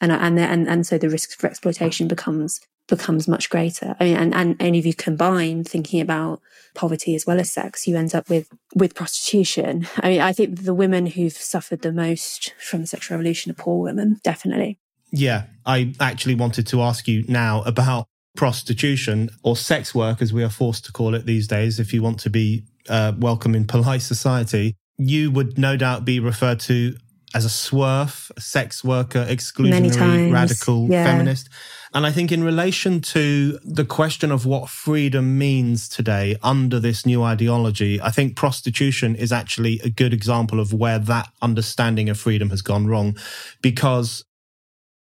And, 0.00 0.10
and, 0.10 0.38
and, 0.38 0.68
and 0.68 0.86
so 0.86 0.98
the 0.98 1.08
risk 1.08 1.38
for 1.38 1.46
exploitation 1.46 2.08
becomes 2.08 2.60
becomes 2.86 3.26
much 3.26 3.48
greater. 3.48 3.96
I 3.98 4.04
mean, 4.04 4.16
and, 4.16 4.34
and, 4.34 4.56
and 4.60 4.76
if 4.76 4.84
you 4.84 4.92
combine 4.92 5.64
thinking 5.64 6.02
about 6.02 6.42
poverty 6.74 7.14
as 7.14 7.24
well 7.24 7.40
as 7.40 7.50
sex, 7.50 7.86
you 7.86 7.96
end 7.96 8.14
up 8.14 8.28
with, 8.28 8.50
with 8.74 8.94
prostitution. 8.94 9.86
I 9.98 10.10
mean, 10.10 10.20
I 10.20 10.34
think 10.34 10.64
the 10.64 10.74
women 10.74 11.06
who've 11.06 11.32
suffered 11.32 11.80
the 11.80 11.92
most 11.92 12.52
from 12.58 12.82
the 12.82 12.86
sexual 12.86 13.16
revolution 13.16 13.50
are 13.52 13.54
poor 13.54 13.82
women, 13.82 14.20
definitely. 14.22 14.78
Yeah. 15.14 15.44
I 15.64 15.94
actually 16.00 16.34
wanted 16.34 16.66
to 16.68 16.82
ask 16.82 17.08
you 17.08 17.24
now 17.28 17.62
about 17.62 18.06
prostitution 18.36 19.30
or 19.42 19.56
sex 19.56 19.94
work, 19.94 20.20
as 20.20 20.32
we 20.32 20.42
are 20.42 20.50
forced 20.50 20.84
to 20.86 20.92
call 20.92 21.14
it 21.14 21.24
these 21.24 21.46
days, 21.46 21.78
if 21.78 21.94
you 21.94 22.02
want 22.02 22.18
to 22.20 22.30
be 22.30 22.64
uh, 22.88 23.12
welcome 23.18 23.54
in 23.54 23.64
polite 23.64 24.02
society. 24.02 24.76
You 24.98 25.30
would 25.30 25.56
no 25.56 25.76
doubt 25.76 26.04
be 26.04 26.20
referred 26.20 26.60
to 26.60 26.96
as 27.34 27.44
a 27.44 27.48
swerf, 27.48 28.30
a 28.36 28.40
sex 28.40 28.84
worker, 28.84 29.24
exclusionary, 29.28 30.32
radical 30.32 30.88
yeah. 30.88 31.04
feminist. 31.04 31.48
And 31.92 32.06
I 32.06 32.12
think 32.12 32.32
in 32.32 32.42
relation 32.42 33.00
to 33.00 33.58
the 33.64 33.84
question 33.84 34.32
of 34.32 34.46
what 34.46 34.68
freedom 34.68 35.38
means 35.38 35.88
today 35.88 36.36
under 36.42 36.80
this 36.80 37.06
new 37.06 37.22
ideology, 37.22 38.00
I 38.00 38.10
think 38.10 38.36
prostitution 38.36 39.14
is 39.16 39.32
actually 39.32 39.80
a 39.84 39.90
good 39.90 40.12
example 40.12 40.60
of 40.60 40.72
where 40.72 40.98
that 40.98 41.28
understanding 41.40 42.08
of 42.08 42.18
freedom 42.18 42.50
has 42.50 42.62
gone 42.62 42.86
wrong. 42.86 43.16
Because 43.62 44.24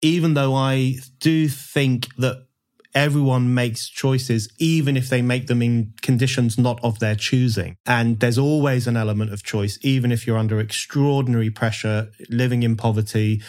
even 0.03 0.35
though 0.35 0.55
I 0.55 0.97
do 1.21 1.49
think 1.49 2.15
that 2.17 2.47
everyone 2.95 3.55
makes 3.55 3.89
choices, 3.89 4.49
even 4.59 4.97
if 4.97 5.09
they 5.09 5.23
make 5.23 5.47
them 5.47 5.63
in 5.63 5.93
conditions 6.03 6.59
not 6.59 6.81
of 6.83 6.99
their 6.99 7.15
choosing. 7.15 7.77
And 7.87 8.19
there's 8.21 8.39
always 8.39 8.87
an 8.87 8.97
element 8.97 9.33
of 9.33 9.43
choice, 9.43 9.79
even 9.83 10.11
if 10.11 10.27
you're 10.27 10.39
under 10.39 10.59
extraordinary 10.59 11.51
pressure, 11.51 12.11
living 12.31 12.63
in 12.63 12.77
poverty. 12.77 13.43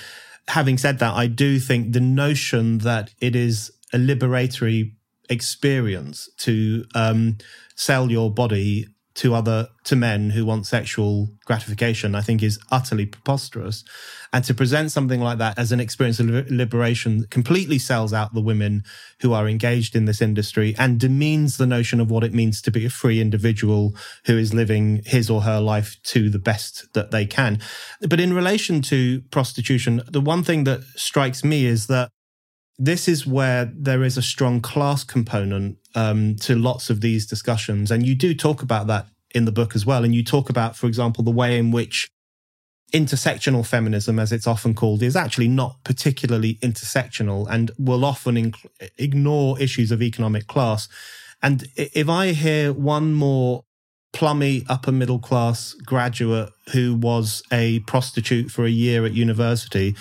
Having 0.49 0.79
said 0.79 0.99
that, 0.99 1.13
I 1.13 1.27
do 1.27 1.59
think 1.59 1.93
the 1.93 1.99
notion 1.99 2.79
that 2.79 3.11
it 3.21 3.35
is 3.35 3.71
a 3.93 3.97
liberatory 3.97 4.93
experience 5.29 6.29
to 6.37 6.85
um, 6.95 7.37
sell 7.75 8.11
your 8.11 8.31
body 8.31 8.87
to 9.20 9.36
other 9.36 9.70
to 9.84 9.95
men 9.95 10.32
who 10.32 10.45
want 10.45 10.65
sexual 10.65 11.30
gratification 11.45 12.15
i 12.15 12.22
think 12.22 12.43
is 12.43 12.59
utterly 12.72 13.05
preposterous. 13.05 13.84
And 14.32 14.43
to 14.45 14.53
present 14.53 14.91
something 14.91 15.22
like 15.22 15.39
that 15.39 15.57
as 15.57 15.72
an 15.72 15.80
experience 15.80 16.20
of 16.20 16.28
liberation 16.51 17.26
completely 17.32 17.80
sells 17.80 18.13
out 18.13 18.34
the 18.34 18.41
women 18.41 18.84
who 19.22 19.34
are 19.34 19.49
engaged 19.49 19.95
in 19.95 20.05
this 20.05 20.22
industry 20.22 20.76
and 20.78 20.99
demeans 20.99 21.57
the 21.57 21.65
notion 21.65 21.99
of 21.99 22.11
what 22.11 22.24
it 22.24 22.34
means 22.34 22.61
to 22.61 22.72
be 22.72 22.86
a 22.86 22.89
free 22.91 23.20
individual 23.20 23.95
who 24.26 24.38
is 24.38 24.53
living 24.53 25.01
his 25.05 25.30
or 25.30 25.41
her 25.41 25.59
life 25.59 25.97
to 26.03 26.30
the 26.30 26.38
best 26.38 26.93
that 26.93 27.09
they 27.09 27.26
can. 27.26 27.59
But 28.07 28.20
in 28.20 28.34
relation 28.34 28.82
to 28.84 29.22
prostitution 29.32 30.03
the 30.07 30.22
one 30.22 30.43
thing 30.43 30.63
that 30.65 30.84
strikes 30.95 31.43
me 31.43 31.65
is 31.65 31.88
that 31.88 32.09
this 32.80 33.09
is 33.09 33.27
where 33.27 33.65
there 33.75 34.03
is 34.03 34.17
a 34.17 34.21
strong 34.21 34.61
class 34.61 35.03
component 35.03 35.77
um, 35.95 36.38
to 36.38 36.55
lots 36.55 36.89
of 36.89 37.01
these 37.01 37.27
discussions. 37.27 37.91
And 37.91 38.05
you 38.05 38.15
do 38.15 38.34
talk 38.34 38.61
about 38.61 38.88
that 38.88 39.07
in 39.36 39.43
the 39.43 39.51
book 39.51 39.75
as 39.75 39.86
well. 39.86 40.05
And 40.05 40.15
you 40.15 40.23
talk 40.23 40.49
about, 40.49 40.77
for 40.77 40.88
example, 40.88 41.23
the 41.23 41.30
way 41.30 41.57
in 41.57 41.71
which 41.71 42.09
intersectional 42.93 43.65
feminism, 43.65 44.17
as 44.17 44.32
it's 44.32 44.47
often 44.47 44.73
called, 44.73 45.03
is 45.03 45.17
actually 45.17 45.49
not 45.49 45.75
particularly 45.84 46.55
intersectional 46.55 47.47
and 47.49 47.69
will 47.77 48.05
often 48.05 48.36
inc- 48.36 48.89
ignore 48.97 49.59
issues 49.59 49.91
of 49.91 50.01
economic 50.01 50.47
class. 50.47 50.88
And 51.41 51.67
if 51.75 52.07
I 52.07 52.32
hear 52.32 52.71
one 52.71 53.13
more 53.13 53.65
plummy 54.13 54.63
upper 54.69 54.91
middle 54.91 55.19
class 55.19 55.73
graduate 55.73 56.49
who 56.71 56.95
was 56.95 57.43
a 57.51 57.80
prostitute 57.82 58.49
for 58.49 58.65
a 58.65 58.69
year 58.69 59.05
at 59.05 59.13
university 59.13 59.95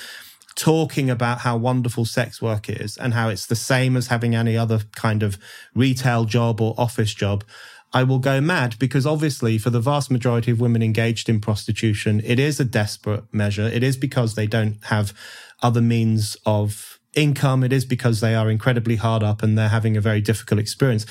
talking 0.58 1.08
about 1.08 1.38
how 1.38 1.56
wonderful 1.56 2.04
sex 2.04 2.42
work 2.42 2.68
is 2.68 2.96
and 2.96 3.14
how 3.14 3.28
it's 3.28 3.46
the 3.46 3.56
same 3.56 3.96
as 3.96 4.08
having 4.08 4.34
any 4.34 4.56
other 4.56 4.80
kind 4.96 5.22
of 5.22 5.38
retail 5.72 6.24
job 6.24 6.60
or 6.60 6.74
office 6.76 7.14
job, 7.14 7.44
I 7.92 8.02
will 8.02 8.18
go 8.18 8.40
mad 8.40 8.76
because 8.78 9.06
obviously 9.06 9.56
for 9.56 9.70
the 9.70 9.80
vast 9.80 10.10
majority 10.10 10.50
of 10.50 10.60
women 10.60 10.82
engaged 10.82 11.28
in 11.28 11.40
prostitution, 11.40 12.20
it 12.24 12.40
is 12.40 12.58
a 12.58 12.64
desperate 12.64 13.24
measure. 13.32 13.62
It 13.62 13.84
is 13.84 13.96
because 13.96 14.34
they 14.34 14.48
don't 14.48 14.84
have 14.86 15.14
other 15.62 15.80
means 15.80 16.36
of 16.44 16.98
income. 17.14 17.62
It 17.62 17.72
is 17.72 17.84
because 17.84 18.20
they 18.20 18.34
are 18.34 18.50
incredibly 18.50 18.96
hard 18.96 19.22
up 19.22 19.44
and 19.44 19.56
they're 19.56 19.68
having 19.68 19.96
a 19.96 20.02
very 20.02 20.20
difficult 20.20 20.58
experience. 20.58 21.06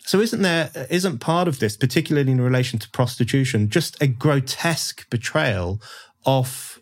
So 0.00 0.20
isn't 0.20 0.42
there, 0.42 0.70
isn't 0.90 1.20
part 1.20 1.46
of 1.46 1.60
this, 1.60 1.76
particularly 1.76 2.32
in 2.32 2.40
relation 2.40 2.80
to 2.80 2.90
prostitution, 2.90 3.70
just 3.70 4.00
a 4.02 4.08
grotesque 4.08 5.08
betrayal 5.08 5.80
of 6.26 6.80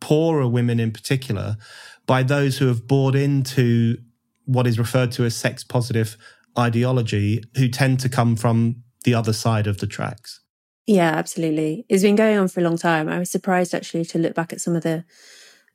poorer 0.00 0.48
women 0.48 0.80
in 0.80 0.92
particular, 0.92 1.56
by 2.06 2.22
those 2.22 2.58
who 2.58 2.66
have 2.68 2.86
bought 2.86 3.14
into 3.14 3.98
what 4.44 4.66
is 4.66 4.78
referred 4.78 5.12
to 5.12 5.24
as 5.24 5.36
sex 5.36 5.62
positive 5.62 6.16
ideology, 6.58 7.44
who 7.56 7.68
tend 7.68 8.00
to 8.00 8.08
come 8.08 8.34
from 8.34 8.82
the 9.04 9.14
other 9.14 9.32
side 9.32 9.66
of 9.66 9.78
the 9.78 9.86
tracks. 9.86 10.40
Yeah, 10.86 11.10
absolutely. 11.10 11.84
It's 11.88 12.02
been 12.02 12.16
going 12.16 12.38
on 12.38 12.48
for 12.48 12.60
a 12.60 12.62
long 12.62 12.78
time. 12.78 13.08
I 13.08 13.18
was 13.18 13.30
surprised 13.30 13.74
actually 13.74 14.06
to 14.06 14.18
look 14.18 14.34
back 14.34 14.54
at 14.54 14.60
some 14.60 14.74
of 14.74 14.82
the 14.82 15.04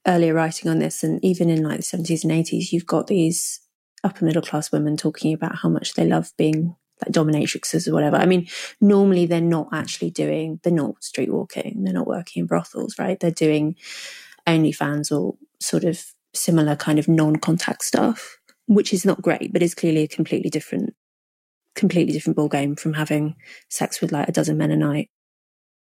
earlier 0.07 0.34
writing 0.34 0.69
on 0.71 0.80
this. 0.80 1.03
And 1.03 1.24
even 1.24 1.49
in 1.49 1.63
like 1.63 1.78
the 1.78 1.84
70s 1.84 2.24
and 2.24 2.34
80s, 2.34 2.71
you've 2.71 2.88
got 2.88 3.07
these 3.07 3.61
upper 4.03 4.26
middle 4.26 4.41
class 4.41 4.71
women 4.71 4.97
talking 4.97 5.34
about 5.34 5.57
how 5.57 5.69
much 5.69 5.93
they 5.93 6.05
love 6.05 6.32
being 6.38 6.76
like 7.06 7.14
dominatrixes 7.14 7.88
or 7.88 7.93
whatever. 7.93 8.18
I 8.18 8.26
mean, 8.26 8.47
normally 8.82 9.26
they're 9.26 9.41
not 9.41 9.70
actually 9.72 10.12
doing, 10.12 10.60
they're 10.64 10.74
not 10.74 11.04
street 11.04 11.32
walking, 11.32 11.84
they're 11.84 11.93
not 11.93 12.08
working 12.08 12.41
in 12.41 12.47
brothels, 12.47 12.97
right? 12.97 13.20
They're 13.20 13.32
doing 13.32 13.76
OnlyFans 14.47 15.12
or 15.12 15.36
sort 15.60 15.84
of 15.84 16.04
similar 16.34 16.76
kind 16.76 16.99
of 16.99 17.08
non-contact 17.08 17.84
stuff, 17.84 18.38
which 18.68 18.93
is 18.93 19.06
not 19.06 19.22
great, 19.22 19.54
but 19.54 19.62
is 19.62 19.76
clearly 19.76 20.04
a 20.04 20.08
completely 20.08 20.49
different, 20.49 20.95
completely 21.76 22.14
different 22.14 22.38
ball 22.38 22.49
game 22.49 22.76
from 22.76 22.93
having 22.93 23.36
sex 23.70 24.01
with 24.01 24.12
like 24.12 24.28
a 24.28 24.34
dozen 24.34 24.58
men 24.58 24.72
a 24.72 24.78
night. 24.78 25.10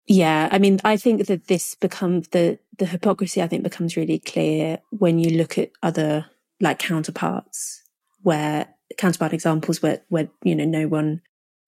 Yeah, 0.07 0.49
I 0.51 0.57
mean, 0.57 0.79
I 0.83 0.97
think 0.97 1.27
that 1.27 1.47
this 1.47 1.75
becomes 1.75 2.29
the 2.29 2.57
the 2.79 2.87
hypocrisy. 2.87 3.43
I 3.43 3.47
think 3.47 3.61
becomes 3.61 3.95
really 3.95 4.17
clear 4.17 4.79
when 4.89 5.19
you 5.19 5.37
look 5.37 5.59
at 5.59 5.69
other 5.83 6.25
like 6.59 6.79
counterparts, 6.79 7.83
where 8.23 8.73
counterpart 8.97 9.33
examples 9.33 9.81
where 9.81 10.01
where 10.09 10.29
you 10.43 10.55
know 10.55 10.65
no 10.65 10.87
one 10.87 11.21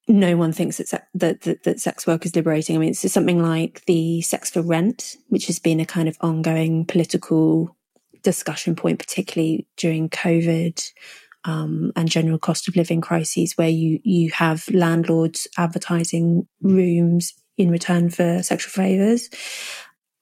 no 0.07 0.35
one 0.35 0.51
thinks 0.51 0.77
that, 0.77 1.07
that, 1.13 1.41
that, 1.41 1.63
that, 1.63 1.79
sex 1.79 2.07
work 2.07 2.25
is 2.25 2.35
liberating. 2.35 2.75
I 2.75 2.79
mean, 2.79 2.89
it's 2.89 3.11
something 3.11 3.41
like 3.41 3.85
the 3.85 4.21
sex 4.21 4.49
for 4.49 4.61
rent, 4.61 5.15
which 5.29 5.47
has 5.47 5.59
been 5.59 5.79
a 5.79 5.85
kind 5.85 6.09
of 6.09 6.17
ongoing 6.21 6.85
political 6.85 7.77
discussion 8.23 8.75
point, 8.75 8.99
particularly 8.99 9.67
during 9.77 10.09
COVID 10.09 10.83
um, 11.45 11.91
and 11.95 12.09
general 12.09 12.39
cost 12.39 12.67
of 12.67 12.75
living 12.75 12.99
crises, 12.99 13.53
where 13.57 13.69
you, 13.69 13.99
you 14.03 14.31
have 14.31 14.67
landlords 14.69 15.47
advertising 15.57 16.47
rooms 16.61 17.33
in 17.57 17.71
return 17.71 18.09
for 18.09 18.41
sexual 18.43 18.71
favors. 18.71 19.29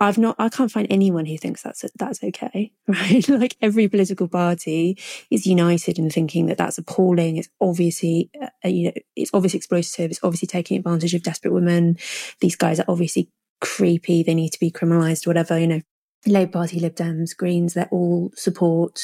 I've 0.02 0.18
not, 0.18 0.36
I 0.40 0.48
can't 0.48 0.72
find 0.72 0.88
anyone 0.90 1.26
who 1.26 1.38
thinks 1.38 1.62
that's, 1.62 1.84
that's 1.96 2.24
okay, 2.24 2.72
right? 2.88 3.28
like 3.28 3.58
every 3.62 3.88
political 3.90 4.28
party 4.28 4.98
is 5.30 5.46
united 5.46 6.00
in 6.00 6.10
thinking 6.10 6.46
that 6.46 6.58
that's 6.58 6.78
appalling. 6.78 7.38
It's 7.38 7.50
obviously, 7.60 8.30
uh, 8.42 8.68
you 8.68 8.86
know, 8.86 8.94
it's 9.16 9.32
obviously 9.34 9.60
exploitative. 9.60 10.12
It's 10.12 10.24
obviously 10.24 10.48
taking 10.48 10.78
advantage 10.78 11.14
of 11.14 11.24
desperate 11.24 11.54
women. 11.54 11.98
These 12.40 12.56
guys 12.56 12.80
are 12.80 12.86
obviously 12.88 13.30
creepy. 13.60 14.24
They 14.24 14.36
need 14.36 14.52
to 14.52 14.60
be 14.60 14.72
criminalized, 14.72 15.28
whatever, 15.28 15.60
you 15.60 15.68
know, 15.68 15.82
Labour 16.26 16.52
Party, 16.52 16.80
Lib 16.80 16.96
Dems, 16.96 17.36
Greens, 17.36 17.74
they 17.74 17.84
all 17.92 18.32
support 18.36 19.02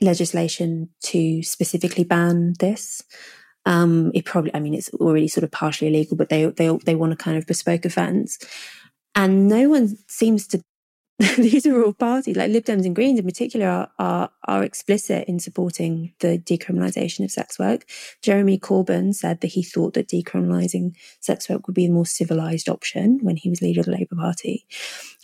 legislation 0.00 0.90
to 1.04 1.42
specifically 1.42 2.04
ban 2.04 2.54
this. 2.60 3.02
Um, 3.66 4.10
it 4.14 4.24
probably, 4.24 4.54
I 4.54 4.60
mean, 4.60 4.74
it's 4.74 4.88
already 4.94 5.28
sort 5.28 5.44
of 5.44 5.50
partially 5.50 5.88
illegal, 5.88 6.16
but 6.16 6.28
they, 6.28 6.46
they, 6.46 6.74
they 6.84 6.94
want 6.94 7.12
a 7.12 7.16
kind 7.16 7.36
of 7.36 7.46
bespoke 7.46 7.84
offence. 7.84 8.38
And 9.18 9.48
no 9.48 9.68
one 9.68 9.98
seems 10.06 10.46
to 10.46 10.62
these 11.36 11.66
are 11.66 11.82
all 11.82 11.92
parties 11.92 12.36
like 12.36 12.52
Lib 12.52 12.64
Dems 12.64 12.86
and 12.86 12.94
Greens 12.94 13.18
in 13.18 13.24
particular 13.24 13.66
are, 13.66 13.90
are, 13.98 14.30
are 14.46 14.62
explicit 14.62 15.26
in 15.26 15.40
supporting 15.40 16.14
the 16.20 16.38
decriminalisation 16.38 17.24
of 17.24 17.32
sex 17.32 17.58
work. 17.58 17.84
Jeremy 18.22 18.60
Corbyn 18.60 19.12
said 19.12 19.40
that 19.40 19.48
he 19.48 19.64
thought 19.64 19.94
that 19.94 20.06
decriminalising 20.06 20.92
sex 21.18 21.48
work 21.48 21.66
would 21.66 21.74
be 21.74 21.88
the 21.88 21.92
more 21.92 22.06
civilised 22.06 22.68
option 22.68 23.18
when 23.20 23.34
he 23.34 23.50
was 23.50 23.60
leader 23.60 23.80
of 23.80 23.86
the 23.86 23.92
Labour 23.92 24.14
Party. 24.14 24.64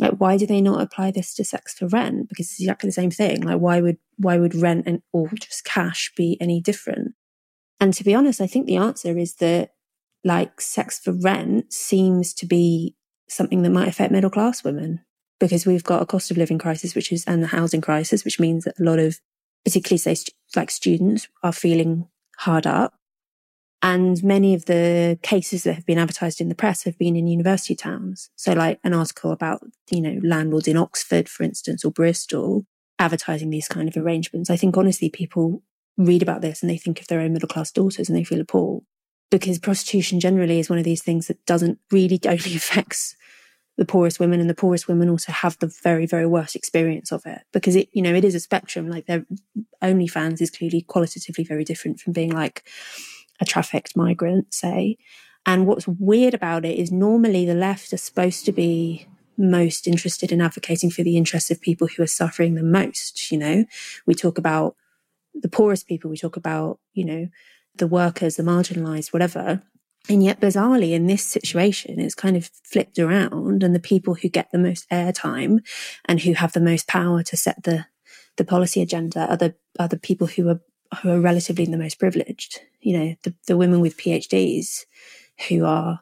Like, 0.00 0.14
why 0.14 0.36
do 0.36 0.48
they 0.48 0.60
not 0.60 0.80
apply 0.80 1.12
this 1.12 1.32
to 1.34 1.44
sex 1.44 1.72
for 1.72 1.86
rent? 1.86 2.28
Because 2.28 2.46
it's 2.46 2.60
exactly 2.60 2.88
the 2.88 2.94
same 2.94 3.12
thing. 3.12 3.42
Like, 3.42 3.60
why 3.60 3.80
would 3.80 3.98
why 4.16 4.36
would 4.36 4.56
rent 4.56 4.88
and 4.88 5.02
or 5.12 5.28
just 5.28 5.64
cash 5.64 6.12
be 6.16 6.36
any 6.40 6.60
different? 6.60 7.14
And 7.78 7.94
to 7.94 8.02
be 8.02 8.16
honest, 8.16 8.40
I 8.40 8.48
think 8.48 8.66
the 8.66 8.78
answer 8.78 9.16
is 9.16 9.36
that 9.36 9.74
like 10.24 10.60
sex 10.60 10.98
for 10.98 11.12
rent 11.12 11.72
seems 11.72 12.34
to 12.34 12.46
be 12.46 12.96
something 13.28 13.62
that 13.62 13.70
might 13.70 13.88
affect 13.88 14.12
middle 14.12 14.30
class 14.30 14.64
women 14.64 15.00
because 15.40 15.66
we've 15.66 15.84
got 15.84 16.02
a 16.02 16.06
cost 16.06 16.30
of 16.30 16.36
living 16.36 16.58
crisis, 16.58 16.94
which 16.94 17.12
is, 17.12 17.24
and 17.26 17.42
the 17.42 17.48
housing 17.48 17.80
crisis, 17.80 18.24
which 18.24 18.40
means 18.40 18.64
that 18.64 18.78
a 18.78 18.82
lot 18.82 18.98
of, 18.98 19.20
particularly 19.64 19.98
say, 19.98 20.16
like 20.56 20.70
students 20.70 21.28
are 21.42 21.52
feeling 21.52 22.08
hard 22.38 22.66
up. 22.66 22.94
And 23.82 24.22
many 24.24 24.54
of 24.54 24.64
the 24.64 25.18
cases 25.22 25.64
that 25.64 25.74
have 25.74 25.84
been 25.84 25.98
advertised 25.98 26.40
in 26.40 26.48
the 26.48 26.54
press 26.54 26.84
have 26.84 26.96
been 26.96 27.16
in 27.16 27.26
university 27.26 27.74
towns. 27.74 28.30
So 28.36 28.54
like 28.54 28.80
an 28.82 28.94
article 28.94 29.30
about, 29.30 29.60
you 29.90 30.00
know, 30.00 30.18
landlords 30.22 30.68
in 30.68 30.78
Oxford, 30.78 31.28
for 31.28 31.42
instance, 31.42 31.84
or 31.84 31.90
Bristol 31.90 32.64
advertising 32.98 33.50
these 33.50 33.68
kind 33.68 33.88
of 33.88 33.96
arrangements. 33.96 34.48
I 34.48 34.56
think 34.56 34.76
honestly, 34.76 35.10
people 35.10 35.62
read 35.98 36.22
about 36.22 36.40
this 36.40 36.62
and 36.62 36.70
they 36.70 36.78
think 36.78 37.00
of 37.00 37.08
their 37.08 37.20
own 37.20 37.34
middle 37.34 37.48
class 37.48 37.70
daughters 37.70 38.08
and 38.08 38.16
they 38.16 38.24
feel 38.24 38.40
appalled 38.40 38.84
because 39.38 39.58
prostitution 39.58 40.20
generally 40.20 40.60
is 40.60 40.70
one 40.70 40.78
of 40.78 40.84
these 40.84 41.02
things 41.02 41.26
that 41.26 41.44
doesn't 41.44 41.80
really 41.90 42.20
only 42.24 42.38
affects 42.54 43.16
the 43.76 43.84
poorest 43.84 44.20
women 44.20 44.38
and 44.38 44.48
the 44.48 44.54
poorest 44.54 44.86
women 44.86 45.08
also 45.08 45.32
have 45.32 45.58
the 45.58 45.66
very 45.82 46.06
very 46.06 46.24
worst 46.24 46.54
experience 46.54 47.10
of 47.10 47.26
it. 47.26 47.40
Because 47.52 47.74
it 47.74 47.88
you 47.92 48.00
know 48.00 48.14
it 48.14 48.24
is 48.24 48.36
a 48.36 48.40
spectrum. 48.40 48.88
Like 48.88 49.06
their 49.06 49.26
OnlyFans 49.82 50.40
is 50.40 50.52
clearly 50.52 50.82
qualitatively 50.82 51.42
very 51.42 51.64
different 51.64 51.98
from 51.98 52.12
being 52.12 52.30
like 52.30 52.62
a 53.40 53.44
trafficked 53.44 53.96
migrant 53.96 54.54
say. 54.54 54.98
And 55.44 55.66
what's 55.66 55.88
weird 55.88 56.32
about 56.32 56.64
it 56.64 56.78
is 56.78 56.92
normally 56.92 57.44
the 57.44 57.54
left 57.54 57.92
are 57.92 57.96
supposed 57.96 58.44
to 58.44 58.52
be 58.52 59.08
most 59.36 59.88
interested 59.88 60.30
in 60.30 60.40
advocating 60.40 60.90
for 60.90 61.02
the 61.02 61.16
interests 61.16 61.50
of 61.50 61.60
people 61.60 61.88
who 61.88 62.04
are 62.04 62.06
suffering 62.06 62.54
the 62.54 62.62
most 62.62 63.32
you 63.32 63.38
know? 63.38 63.64
We 64.06 64.14
talk 64.14 64.38
about 64.38 64.76
the 65.34 65.48
poorest 65.48 65.88
people. 65.88 66.08
We 66.08 66.18
talk 66.18 66.36
about 66.36 66.78
you 66.92 67.04
know 67.04 67.28
the 67.76 67.86
workers 67.86 68.36
the 68.36 68.42
marginalized 68.42 69.12
whatever 69.12 69.62
and 70.08 70.22
yet, 70.22 70.40
bizarrely, 70.40 70.92
in 70.92 71.06
this 71.06 71.24
situation, 71.24 71.98
it's 71.98 72.14
kind 72.14 72.36
of 72.36 72.50
flipped 72.62 72.98
around, 72.98 73.62
and 73.62 73.74
the 73.74 73.80
people 73.80 74.14
who 74.14 74.28
get 74.28 74.50
the 74.52 74.58
most 74.58 74.88
airtime 74.90 75.60
and 76.04 76.20
who 76.20 76.34
have 76.34 76.52
the 76.52 76.60
most 76.60 76.86
power 76.86 77.22
to 77.22 77.36
set 77.36 77.62
the 77.62 77.86
the 78.36 78.44
policy 78.44 78.82
agenda 78.82 79.26
are 79.26 79.36
the 79.36 79.54
are 79.78 79.88
the 79.88 79.98
people 79.98 80.26
who 80.26 80.48
are 80.50 80.60
who 81.02 81.10
are 81.10 81.20
relatively 81.20 81.64
the 81.64 81.78
most 81.78 81.98
privileged. 81.98 82.60
You 82.80 82.98
know, 82.98 83.14
the, 83.22 83.34
the 83.46 83.56
women 83.56 83.80
with 83.80 83.96
PhDs 83.96 84.80
who 85.48 85.64
are 85.64 86.00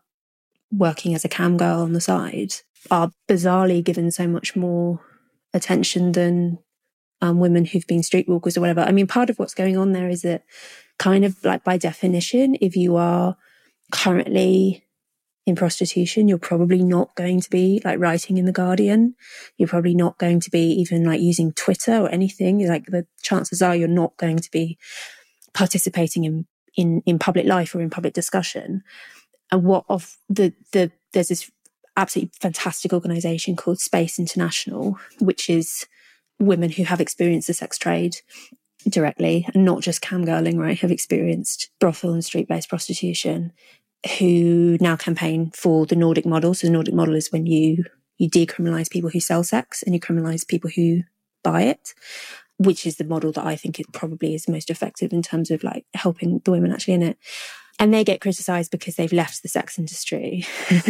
working 0.73 1.15
as 1.15 1.25
a 1.25 1.29
cam 1.29 1.57
girl 1.57 1.81
on 1.81 1.93
the 1.93 2.01
side 2.01 2.55
are 2.91 3.13
bizarrely 3.29 3.85
given 3.85 4.11
so 4.11 4.27
much 4.27 4.57
more 4.57 5.01
attention 5.55 6.13
than 6.13 6.59
um, 7.21 7.39
women 7.39 7.65
who've 7.65 7.87
been 7.87 8.01
streetwalkers 8.01 8.57
or 8.57 8.61
whatever. 8.61 8.81
I 8.81 8.91
mean, 8.91 9.07
part 9.07 9.31
of 9.31 9.39
what's 9.39 9.55
going 9.55 9.77
on 9.77 9.93
there 9.93 10.09
is 10.09 10.23
that 10.23 10.43
kind 11.03 11.25
of 11.25 11.45
like 11.45 11.65
by 11.65 11.77
definition, 11.77 12.57
if 12.61 12.77
you 12.77 12.95
are 12.97 13.37
currently 13.91 14.85
in 15.47 15.57
prostitution, 15.57 16.29
you're 16.29 16.39
probably 16.39 16.85
not 16.85 17.13
going 17.17 17.41
to 17.41 17.51
be 17.51 17.83
like 17.85 17.99
writing 17.99 18.39
in 18.39 18.45
the 18.45 18.53
Guardian. 18.53 19.17
You're 19.57 19.69
probably 19.69 19.97
not 19.97 20.17
going 20.19 20.39
to 20.39 20.51
be 20.51 20.71
even 20.81 21.05
like 21.05 21.21
using 21.21 21.53
Twitter 21.55 21.97
or 21.97 22.09
anything. 22.09 22.65
Like 22.69 22.87
the 22.87 23.05
chances 23.21 23.61
are 23.61 23.75
you're 23.75 23.89
not 23.89 24.17
going 24.17 24.39
to 24.39 24.51
be 24.53 24.79
participating 25.55 26.23
in 26.23 26.47
in 26.77 27.03
in 27.05 27.19
public 27.19 27.47
life 27.47 27.75
or 27.75 27.81
in 27.81 27.91
public 27.91 28.15
discussion. 28.15 28.85
And 29.51 29.65
what 29.65 29.85
of 29.89 30.17
the 30.29 30.55
the 30.73 30.93
there's 31.13 31.29
this 31.29 31.51
absolutely 31.97 32.31
fantastic 32.41 32.93
organization 32.93 33.57
called 33.57 33.81
Space 33.81 34.21
International, 34.21 34.97
which 35.19 35.51
is 35.51 35.85
women 36.39 36.71
who 36.71 36.85
have 36.85 37.01
experienced 37.01 37.49
the 37.49 37.55
sex 37.55 37.77
trade 37.77 38.19
directly 38.89 39.47
and 39.55 39.65
not 39.65 39.83
just 39.83 40.03
camgirling, 40.03 40.59
right? 40.59 40.79
Have 40.79 40.91
experienced 40.91 41.71
brothel 41.81 42.13
and 42.13 42.25
street 42.25 42.49
based 42.49 42.69
prostitution 42.69 43.53
who 44.19 44.77
now 44.81 44.97
campaign 44.97 45.53
for 45.55 45.87
the 45.87 45.97
Nordic 45.97 46.27
model. 46.27 46.55
So 46.55 46.67
the 46.67 46.73
Nordic 46.73 46.95
model 46.95 47.15
is 47.15 47.31
when 47.31 47.47
you 47.47 47.85
you 48.19 48.29
decriminalize 48.31 48.91
people 48.91 49.11
who 49.11 49.21
sell 49.21 49.43
sex 49.43 49.83
and 49.83 49.95
you 49.95 50.01
criminalize 50.01 50.47
people 50.47 50.71
who 50.71 51.03
buy 51.43 51.63
it, 51.63 51.93
which 52.59 52.87
is 52.87 52.97
the 52.97 53.05
model 53.05 53.33
that 53.33 53.45
I 53.45 53.57
think 53.57 53.81
it 53.81 53.93
probably 53.93 54.35
is 54.35 54.49
most 54.49 54.71
effective 54.71 55.13
in 55.13 55.23
terms 55.23 55.51
of 55.51 55.65
like 55.65 55.87
helping 55.95 56.41
the 56.45 56.51
women 56.51 56.73
actually 56.73 56.95
in 56.95 57.03
it. 57.03 57.19
And 57.79 57.93
they 57.93 58.05
get 58.05 58.21
criticized 58.21 58.71
because 58.71 58.95
they've 58.97 59.13
left 59.13 59.43
the 59.43 59.49
sex 59.49 59.79
industry, 59.79 60.45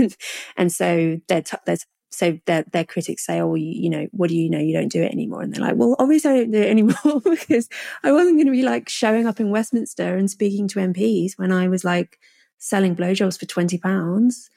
and 0.56 0.70
so 0.70 1.20
they're 1.28 1.42
t- 1.42 1.56
there's 1.64 1.86
so 2.12 2.38
their 2.46 2.64
their 2.72 2.84
critics 2.84 3.26
say, 3.26 3.40
"Oh, 3.40 3.54
you, 3.54 3.72
you, 3.72 3.90
know, 3.90 4.06
what 4.12 4.28
do 4.28 4.36
you 4.36 4.50
know? 4.50 4.58
You 4.58 4.74
don't 4.74 4.92
do 4.92 5.02
it 5.02 5.12
anymore." 5.12 5.42
And 5.42 5.52
they're 5.52 5.64
like, 5.64 5.76
"Well, 5.76 5.96
obviously, 5.98 6.30
I 6.30 6.36
don't 6.38 6.50
do 6.52 6.62
it 6.62 6.70
anymore 6.70 7.20
because 7.24 7.68
I 8.04 8.12
wasn't 8.12 8.36
going 8.36 8.46
to 8.46 8.52
be 8.52 8.62
like 8.62 8.88
showing 8.88 9.26
up 9.26 9.40
in 9.40 9.50
Westminster 9.50 10.16
and 10.16 10.30
speaking 10.30 10.68
to 10.68 10.78
MPs 10.78 11.32
when 11.36 11.52
I 11.52 11.68
was 11.68 11.84
like 11.84 12.18
selling 12.58 12.94
blowjobs 12.94 13.38
for 13.38 13.46
20 13.46 13.76
pounds 13.78 14.48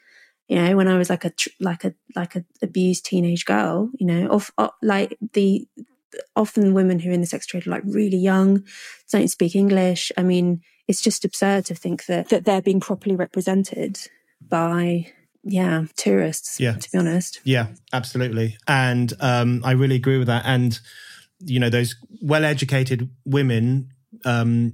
you 0.48 0.56
know 0.56 0.76
when 0.76 0.86
i 0.86 0.96
was 0.96 1.10
like 1.10 1.24
a 1.24 1.32
like 1.60 1.84
a 1.84 1.92
like 2.14 2.36
a 2.36 2.44
abused 2.62 3.04
teenage 3.04 3.44
girl 3.44 3.90
you 3.98 4.06
know 4.06 4.28
off, 4.28 4.52
off 4.58 4.70
like 4.80 5.18
the 5.32 5.66
often 6.34 6.72
women 6.72 6.98
who 6.98 7.10
are 7.10 7.12
in 7.12 7.20
the 7.20 7.26
sex 7.26 7.46
trade 7.46 7.66
are 7.66 7.70
like 7.70 7.82
really 7.84 8.16
young 8.16 8.64
don't 9.10 9.28
speak 9.28 9.56
english 9.56 10.12
i 10.16 10.22
mean 10.22 10.60
it's 10.88 11.02
just 11.02 11.24
absurd 11.24 11.64
to 11.64 11.74
think 11.74 12.06
that 12.06 12.28
that 12.28 12.44
they're 12.44 12.62
being 12.62 12.80
properly 12.80 13.16
represented 13.16 13.98
by 14.40 15.06
yeah 15.48 15.84
tourists 15.96 16.58
yeah 16.58 16.74
to 16.74 16.90
be 16.90 16.98
honest 16.98 17.40
yeah 17.44 17.68
absolutely 17.92 18.56
and 18.66 19.12
um 19.20 19.62
i 19.64 19.70
really 19.70 19.96
agree 19.96 20.18
with 20.18 20.26
that 20.26 20.42
and 20.44 20.80
you 21.40 21.60
know 21.60 21.70
those 21.70 21.94
well 22.20 22.44
educated 22.44 23.08
women 23.24 23.88
um 24.24 24.72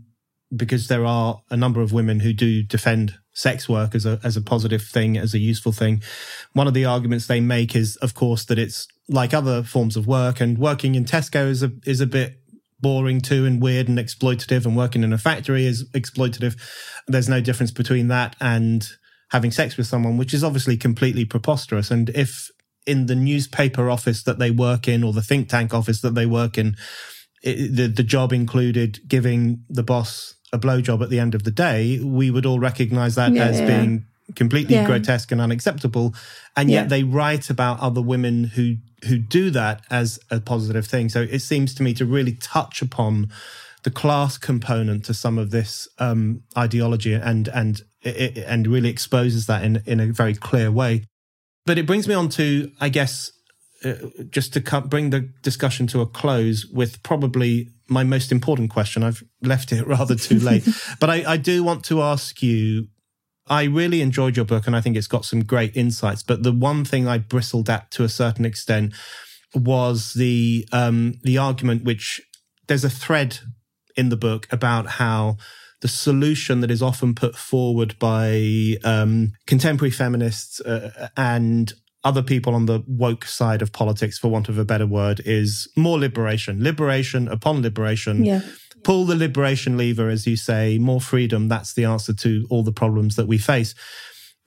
because 0.55 0.89
there 0.89 1.05
are 1.05 1.41
a 1.51 1.57
number 1.57 1.81
of 1.81 1.93
women 1.93 2.21
who 2.21 2.33
do 2.33 2.63
defend 2.63 3.15
sex 3.33 3.69
work 3.69 3.95
as 3.95 4.05
a 4.05 4.21
as 4.23 4.37
a 4.37 4.43
positive 4.43 4.83
thing, 4.83 5.17
as 5.17 5.35
a 5.35 5.39
useful 5.39 5.73
thing. 5.73 6.03
One 6.53 6.69
of 6.69 6.75
the 6.75 6.85
arguments 6.85 7.27
they 7.27 7.41
make 7.41 7.75
is, 7.75 7.97
of 7.97 8.15
course, 8.15 8.45
that 8.47 8.59
it's 8.59 8.87
like 9.09 9.35
other 9.35 9.63
forms 9.63 9.97
of 9.97 10.07
work, 10.07 10.41
and 10.41 10.59
working 10.59 10.95
in 10.95 11.05
Tesco 11.05 11.49
is 11.49 11.63
a 11.63 11.73
is 11.87 12.01
a 12.01 12.07
bit 12.07 12.39
boring 12.81 13.21
too 13.21 13.47
and 13.47 13.63
weird 13.63 13.89
and 13.89 13.99
exploitative, 13.99 14.67
and 14.67 14.77
working 14.77 15.03
in 15.03 15.13
a 15.13 15.19
factory 15.19 15.65
is 15.65 15.89
exploitative. 15.91 16.57
There's 17.07 17.29
no 17.29 17.41
difference 17.41 17.71
between 17.71 18.09
that 18.09 18.37
and 18.41 18.87
having 19.33 19.51
sex 19.51 19.77
with 19.77 19.87
someone, 19.87 20.19
which 20.19 20.35
is 20.35 20.45
obviously 20.45 20.77
completely 20.77 21.25
preposterous. 21.25 21.91
And 21.91 22.11
if 22.11 22.51
in 22.87 23.07
the 23.07 23.15
newspaper 23.15 23.91
office 23.91 24.23
that 24.23 24.39
they 24.39 24.51
work 24.51 24.87
in 24.87 25.03
or 25.03 25.13
the 25.13 25.23
think 25.23 25.49
tank 25.49 25.73
office 25.75 26.01
that 26.03 26.15
they 26.15 26.27
work 26.27 26.59
in, 26.59 26.77
it, 27.43 27.75
the 27.75 27.89
the 27.89 28.03
job 28.03 28.33
included 28.33 29.01
giving 29.09 29.65
the 29.69 29.83
boss 29.83 30.35
a 30.53 30.59
blowjob 30.59 31.03
at 31.03 31.09
the 31.09 31.19
end 31.19 31.35
of 31.35 31.45
the 31.45 31.51
day, 31.51 31.99
we 32.01 32.31
would 32.31 32.45
all 32.45 32.61
recognize 32.61 33.15
that 33.15 33.33
yeah, 33.33 33.45
as 33.45 33.59
yeah. 33.59 33.67
being 33.67 34.05
completely 34.37 34.75
yeah. 34.75 34.87
grotesque 34.87 35.33
and 35.33 35.41
unacceptable. 35.41 36.15
And 36.57 36.71
yet 36.71 36.89
they 36.91 37.03
write 37.03 37.51
about 37.51 37.81
other 37.81 38.03
women 38.03 38.45
who 38.45 38.77
who 39.09 39.19
do 39.19 39.51
that 39.51 39.83
as 39.91 40.21
a 40.31 40.41
positive 40.41 40.87
thing. 40.87 41.09
So 41.09 41.23
it 41.23 41.41
seems 41.41 41.75
to 41.75 41.83
me 41.83 41.95
to 41.95 42.05
really 42.05 42.35
touch 42.35 42.83
upon 42.83 43.33
the 43.83 43.91
class 43.91 44.39
component 44.39 45.05
to 45.07 45.15
some 45.15 45.39
of 45.39 45.51
this 45.51 45.89
um, 45.99 46.43
ideology 46.57 47.15
and 47.15 47.49
and 47.49 47.83
it, 48.03 48.39
and 48.39 48.67
really 48.67 48.89
exposes 48.89 49.47
that 49.47 49.65
in 49.65 49.83
in 49.87 50.01
a 50.01 50.07
very 50.07 50.35
clear 50.35 50.71
way. 50.71 51.05
But 51.65 51.79
it 51.79 51.87
brings 51.87 52.09
me 52.09 52.15
on 52.15 52.29
to, 52.31 52.73
I 52.81 52.89
guess, 52.89 53.31
uh, 53.85 53.95
just 54.31 54.53
to 54.55 54.61
cut, 54.61 54.89
bring 54.89 55.11
the 55.11 55.21
discussion 55.43 55.87
to 55.89 56.01
a 56.01 56.07
close 56.07 56.67
with 56.67 57.03
probably 57.03 57.69
my 57.89 58.05
most 58.05 58.33
important 58.33 58.71
question. 58.71 59.03
I've 59.03 59.23
left 59.43 59.73
it 59.73 59.87
rather 59.87 60.15
too 60.15 60.39
late, 60.39 60.67
but 61.01 61.11
I, 61.11 61.33
I, 61.33 61.37
do 61.37 61.63
want 61.63 61.85
to 61.85 62.03
ask 62.03 62.43
you 62.43 62.89
I 63.47 63.65
really 63.65 64.01
enjoyed 64.01 64.37
your 64.37 64.45
book 64.45 64.67
and 64.67 64.77
I 64.77 64.81
think 64.81 64.97
it's 64.97 65.07
got 65.07 65.25
some 65.25 65.45
great 65.45 65.77
insights. 65.77 66.23
But 66.23 66.43
the 66.43 66.53
one 66.53 66.85
thing 66.85 67.09
I 67.09 67.19
bristled 67.19 67.69
at 67.69 67.91
to 67.93 68.05
a 68.05 68.09
certain 68.09 68.45
extent 68.45 68.95
was 69.55 70.15
the 70.15 70.67
um, 70.73 71.15
the 71.23 71.39
argument 71.39 71.85
which 71.85 72.21
there's 72.69 72.85
a 72.85 72.91
thread 72.91 73.41
in 73.97 74.09
the 74.09 74.17
book 74.17 74.47
about 74.51 74.87
how 74.87 75.37
the 75.83 75.89
solution 75.89 76.61
that 76.61 76.71
is 76.71 76.81
often 76.81 77.15
put 77.15 77.37
forward 77.37 77.99
by 77.99 78.77
um, 78.85 79.33
contemporary 79.47 79.91
feminists 79.91 80.61
uh, 80.61 81.09
and 81.17 81.75
other 82.05 82.23
people 82.23 82.55
on 82.55 82.67
the 82.67 82.83
woke 82.87 83.25
side 83.25 83.63
of 83.63 83.73
politics, 83.73 84.19
for 84.19 84.29
want 84.29 84.49
of 84.49 84.59
a 84.59 84.65
better 84.65 84.87
word, 84.87 85.21
is 85.25 85.69
more 85.77 85.99
liberation. 85.99 86.63
Liberation 86.63 87.29
upon 87.29 87.63
liberation. 87.63 88.25
Yeah. 88.25 88.41
Pull 88.85 89.05
the 89.05 89.17
liberation 89.17 89.77
lever, 89.77 90.09
as 90.09 90.27
you 90.27 90.37
say, 90.37 90.79
more 90.79 91.01
freedom. 91.01 91.49
That's 91.49 91.75
the 91.75 91.85
answer 91.85 92.13
to 92.15 92.47
all 92.51 92.65
the 92.65 92.73
problems 92.73 93.15
that 93.17 93.29
we 93.29 93.39
face. 93.39 93.75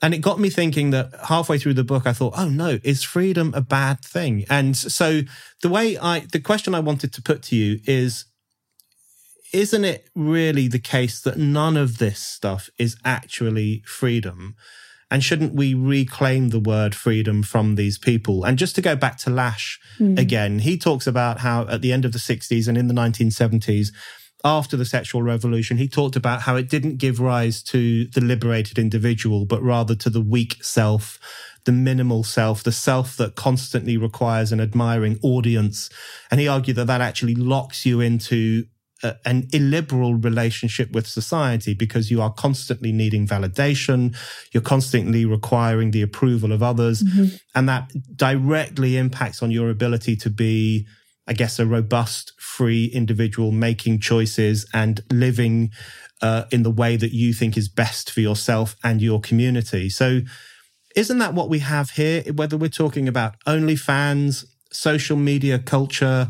And 0.01 0.13
it 0.13 0.19
got 0.19 0.39
me 0.39 0.49
thinking 0.49 0.91
that 0.91 1.11
halfway 1.29 1.57
through 1.57 1.75
the 1.75 1.85
book, 1.85 2.05
I 2.05 2.11
thought, 2.11 2.33
oh 2.37 2.49
no, 2.49 2.79
is 2.83 3.03
freedom 3.03 3.53
a 3.55 3.61
bad 3.61 4.01
thing? 4.01 4.43
And 4.49 4.75
so 4.75 5.21
the 5.61 5.69
way 5.69 5.97
I, 5.97 6.19
the 6.19 6.41
question 6.41 6.75
I 6.75 6.81
wanted 6.81 7.13
to 7.13 7.21
put 7.21 7.41
to 7.43 7.55
you 7.55 7.79
is, 7.85 8.25
isn't 9.55 9.85
it 9.85 10.09
really 10.13 10.67
the 10.67 10.79
case 10.79 11.21
that 11.21 11.37
none 11.37 11.77
of 11.77 11.97
this 11.97 12.19
stuff 12.19 12.69
is 12.77 12.97
actually 13.05 13.81
freedom? 13.87 14.55
And 15.09 15.23
shouldn't 15.23 15.53
we 15.53 15.73
reclaim 15.73 16.49
the 16.49 16.59
word 16.59 16.93
freedom 16.93 17.41
from 17.41 17.75
these 17.75 17.97
people? 17.97 18.43
And 18.43 18.57
just 18.57 18.75
to 18.75 18.81
go 18.81 18.97
back 18.97 19.17
to 19.19 19.29
Lasch 19.29 19.79
mm. 19.97 20.19
again, 20.19 20.59
he 20.59 20.77
talks 20.77 21.07
about 21.07 21.39
how 21.39 21.65
at 21.67 21.81
the 21.81 21.93
end 21.93 22.03
of 22.03 22.11
the 22.11 22.19
60s 22.19 22.67
and 22.67 22.77
in 22.77 22.87
the 22.87 22.93
1970s, 22.93 23.93
after 24.43 24.75
the 24.75 24.83
sexual 24.83 25.23
revolution, 25.23 25.77
he 25.77 25.87
talked 25.87 26.17
about 26.17 26.41
how 26.41 26.57
it 26.57 26.69
didn't 26.69 26.97
give 26.97 27.21
rise 27.21 27.63
to 27.63 28.07
the 28.07 28.21
liberated 28.21 28.77
individual, 28.77 29.45
but 29.45 29.63
rather 29.63 29.95
to 29.95 30.09
the 30.09 30.21
weak 30.21 30.61
self, 30.63 31.17
the 31.63 31.71
minimal 31.71 32.25
self, 32.25 32.61
the 32.61 32.73
self 32.73 33.15
that 33.15 33.35
constantly 33.35 33.95
requires 33.95 34.51
an 34.51 34.59
admiring 34.59 35.17
audience. 35.23 35.89
And 36.29 36.41
he 36.41 36.47
argued 36.47 36.75
that 36.75 36.87
that 36.87 37.01
actually 37.01 37.35
locks 37.35 37.85
you 37.85 38.01
into 38.01 38.65
a, 39.03 39.15
an 39.25 39.47
illiberal 39.53 40.15
relationship 40.15 40.91
with 40.91 41.07
society 41.07 41.73
because 41.73 42.09
you 42.11 42.21
are 42.21 42.31
constantly 42.33 42.91
needing 42.91 43.27
validation. 43.27 44.15
You're 44.51 44.63
constantly 44.63 45.25
requiring 45.25 45.91
the 45.91 46.01
approval 46.01 46.51
of 46.51 46.63
others. 46.63 47.03
Mm-hmm. 47.03 47.35
And 47.53 47.69
that 47.69 47.91
directly 48.15 48.97
impacts 48.97 49.41
on 49.43 49.51
your 49.51 49.69
ability 49.69 50.15
to 50.17 50.29
be, 50.29 50.87
I 51.27 51.33
guess, 51.33 51.59
a 51.59 51.65
robust, 51.65 52.33
free 52.39 52.85
individual 52.85 53.51
making 53.51 53.99
choices 53.99 54.65
and 54.73 55.01
living 55.11 55.71
uh, 56.21 56.45
in 56.51 56.63
the 56.63 56.71
way 56.71 56.95
that 56.95 57.13
you 57.13 57.33
think 57.33 57.57
is 57.57 57.67
best 57.67 58.09
for 58.09 58.21
yourself 58.21 58.75
and 58.83 59.01
your 59.01 59.19
community. 59.19 59.89
So, 59.89 60.21
isn't 60.95 61.17
that 61.17 61.33
what 61.33 61.49
we 61.49 61.59
have 61.59 61.89
here? 61.91 62.23
Whether 62.33 62.55
we're 62.55 62.69
talking 62.69 63.09
about 63.09 63.35
OnlyFans, 63.45 64.45
social 64.71 65.17
media 65.17 65.59
culture, 65.59 66.29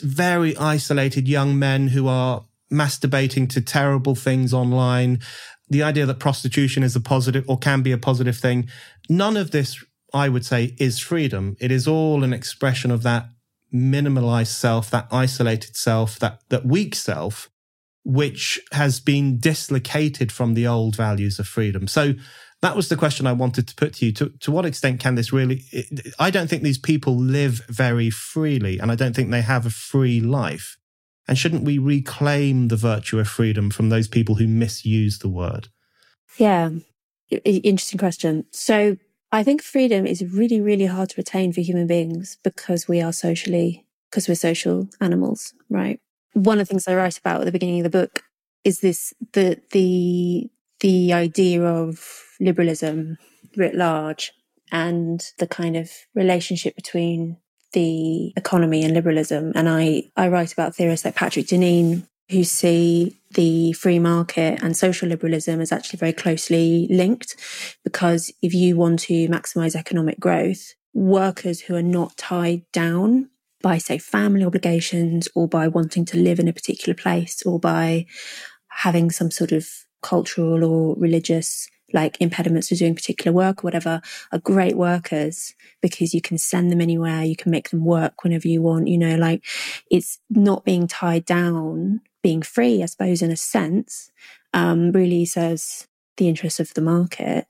very 0.00 0.56
isolated 0.56 1.28
young 1.28 1.58
men 1.58 1.88
who 1.88 2.06
are 2.08 2.44
masturbating 2.72 3.48
to 3.50 3.60
terrible 3.60 4.14
things 4.14 4.54
online. 4.54 5.20
The 5.68 5.82
idea 5.82 6.06
that 6.06 6.20
prostitution 6.20 6.82
is 6.82 6.94
a 6.94 7.00
positive 7.00 7.44
or 7.48 7.58
can 7.58 7.82
be 7.82 7.92
a 7.92 7.98
positive 7.98 8.36
thing. 8.36 8.68
None 9.08 9.36
of 9.36 9.50
this, 9.50 9.84
I 10.14 10.28
would 10.28 10.44
say, 10.44 10.76
is 10.78 10.98
freedom. 10.98 11.56
It 11.60 11.72
is 11.72 11.88
all 11.88 12.22
an 12.22 12.32
expression 12.32 12.90
of 12.90 13.02
that 13.02 13.28
minimalized 13.74 14.54
self, 14.54 14.90
that 14.90 15.08
isolated 15.10 15.76
self, 15.76 16.18
that, 16.20 16.40
that 16.48 16.64
weak 16.64 16.94
self, 16.94 17.50
which 18.04 18.60
has 18.72 19.00
been 19.00 19.38
dislocated 19.38 20.30
from 20.30 20.54
the 20.54 20.66
old 20.66 20.94
values 20.94 21.38
of 21.40 21.48
freedom. 21.48 21.88
So 21.88 22.14
that 22.62 22.76
was 22.76 22.88
the 22.88 22.96
question 22.96 23.26
I 23.26 23.32
wanted 23.32 23.68
to 23.68 23.74
put 23.74 23.94
to 23.94 24.06
you. 24.06 24.12
To, 24.12 24.28
to 24.40 24.50
what 24.50 24.66
extent 24.66 25.00
can 25.00 25.14
this 25.14 25.32
really? 25.32 25.62
I 26.18 26.30
don't 26.30 26.48
think 26.48 26.62
these 26.62 26.78
people 26.78 27.16
live 27.16 27.62
very 27.68 28.10
freely, 28.10 28.78
and 28.78 28.90
I 28.90 28.94
don't 28.94 29.14
think 29.14 29.30
they 29.30 29.42
have 29.42 29.66
a 29.66 29.70
free 29.70 30.20
life. 30.20 30.76
And 31.28 31.36
shouldn't 31.36 31.64
we 31.64 31.78
reclaim 31.78 32.68
the 32.68 32.76
virtue 32.76 33.18
of 33.18 33.28
freedom 33.28 33.70
from 33.70 33.88
those 33.88 34.08
people 34.08 34.36
who 34.36 34.46
misuse 34.46 35.18
the 35.18 35.28
word? 35.28 35.68
Yeah, 36.38 36.70
interesting 37.44 37.98
question. 37.98 38.44
So 38.52 38.96
I 39.32 39.42
think 39.42 39.60
freedom 39.62 40.06
is 40.06 40.24
really, 40.24 40.60
really 40.60 40.86
hard 40.86 41.10
to 41.10 41.20
attain 41.20 41.52
for 41.52 41.60
human 41.60 41.86
beings 41.86 42.38
because 42.44 42.86
we 42.86 43.00
are 43.00 43.12
socially, 43.12 43.84
because 44.10 44.28
we're 44.28 44.36
social 44.36 44.88
animals, 45.00 45.52
right? 45.68 46.00
One 46.32 46.60
of 46.60 46.68
the 46.68 46.72
things 46.72 46.86
I 46.86 46.94
write 46.94 47.18
about 47.18 47.40
at 47.40 47.44
the 47.44 47.52
beginning 47.52 47.80
of 47.80 47.90
the 47.90 47.98
book 47.98 48.22
is 48.62 48.80
this 48.80 49.12
the 49.32 49.60
the 49.72 50.48
the 50.80 51.12
idea 51.12 51.62
of 51.62 52.24
liberalism 52.40 53.18
writ 53.56 53.74
large 53.74 54.32
and 54.72 55.32
the 55.38 55.46
kind 55.46 55.76
of 55.76 55.90
relationship 56.14 56.74
between 56.76 57.38
the 57.72 58.32
economy 58.36 58.84
and 58.84 58.94
liberalism. 58.94 59.52
And 59.54 59.68
I, 59.68 60.04
I 60.16 60.28
write 60.28 60.52
about 60.52 60.74
theorists 60.74 61.04
like 61.04 61.14
Patrick 61.14 61.46
Deneen 61.46 62.06
who 62.30 62.42
see 62.42 63.16
the 63.32 63.72
free 63.74 63.98
market 63.98 64.60
and 64.62 64.76
social 64.76 65.08
liberalism 65.08 65.60
as 65.60 65.70
actually 65.70 65.98
very 65.98 66.12
closely 66.12 66.88
linked 66.90 67.36
because 67.84 68.32
if 68.42 68.52
you 68.52 68.76
want 68.76 68.98
to 68.98 69.28
maximize 69.28 69.76
economic 69.76 70.18
growth, 70.18 70.74
workers 70.92 71.60
who 71.60 71.74
are 71.76 71.82
not 71.82 72.16
tied 72.16 72.62
down 72.72 73.30
by, 73.62 73.78
say, 73.78 73.98
family 73.98 74.44
obligations 74.44 75.28
or 75.34 75.46
by 75.46 75.68
wanting 75.68 76.04
to 76.06 76.16
live 76.16 76.40
in 76.40 76.48
a 76.48 76.52
particular 76.52 76.94
place 76.94 77.42
or 77.44 77.60
by 77.60 78.06
having 78.68 79.10
some 79.10 79.30
sort 79.30 79.52
of 79.52 79.68
cultural 80.06 80.64
or 80.64 80.94
religious 80.96 81.68
like 81.92 82.16
impediments 82.20 82.68
to 82.68 82.76
doing 82.76 82.94
particular 82.94 83.34
work 83.34 83.62
or 83.62 83.66
whatever 83.66 84.00
are 84.32 84.38
great 84.38 84.76
workers 84.76 85.54
because 85.80 86.12
you 86.12 86.20
can 86.20 86.36
send 86.38 86.70
them 86.70 86.80
anywhere. 86.80 87.22
You 87.24 87.36
can 87.36 87.50
make 87.50 87.70
them 87.70 87.84
work 87.84 88.24
whenever 88.24 88.48
you 88.48 88.62
want. 88.62 88.88
You 88.88 88.98
know, 88.98 89.16
like 89.16 89.44
it's 89.90 90.18
not 90.30 90.64
being 90.64 90.86
tied 90.88 91.24
down, 91.24 92.00
being 92.22 92.42
free, 92.42 92.82
I 92.82 92.86
suppose, 92.86 93.22
in 93.22 93.30
a 93.30 93.36
sense, 93.36 94.10
um, 94.52 94.92
really 94.92 95.24
serves 95.24 95.86
the 96.16 96.28
interests 96.28 96.60
of 96.60 96.74
the 96.74 96.82
market. 96.82 97.46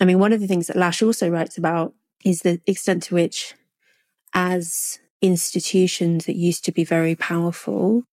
I 0.00 0.04
mean, 0.04 0.18
one 0.18 0.32
of 0.32 0.40
the 0.40 0.46
things 0.46 0.66
that 0.66 0.76
Lasch 0.76 1.02
also 1.02 1.28
writes 1.28 1.58
about 1.58 1.94
is 2.24 2.40
the 2.40 2.60
extent 2.66 3.02
to 3.04 3.14
which, 3.14 3.54
as 4.32 4.98
institutions 5.20 6.26
that 6.26 6.36
used 6.36 6.64
to 6.64 6.72
be 6.72 6.84
very 6.84 7.14
powerful, 7.14 8.04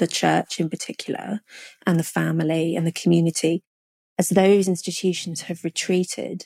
the 0.00 0.08
church 0.08 0.58
in 0.58 0.68
particular, 0.68 1.40
and 1.86 1.98
the 1.98 2.04
family 2.04 2.74
and 2.74 2.86
the 2.86 2.92
community, 2.92 3.62
as 4.18 4.30
those 4.30 4.68
institutions 4.68 5.42
have 5.42 5.64
retreated, 5.64 6.44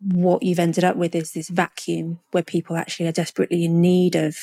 what 0.00 0.42
you've 0.42 0.58
ended 0.58 0.84
up 0.84 0.96
with 0.96 1.14
is 1.14 1.32
this 1.32 1.48
vacuum 1.48 2.20
where 2.30 2.42
people 2.42 2.76
actually 2.76 3.08
are 3.08 3.12
desperately 3.12 3.64
in 3.64 3.80
need 3.80 4.14
of 4.14 4.36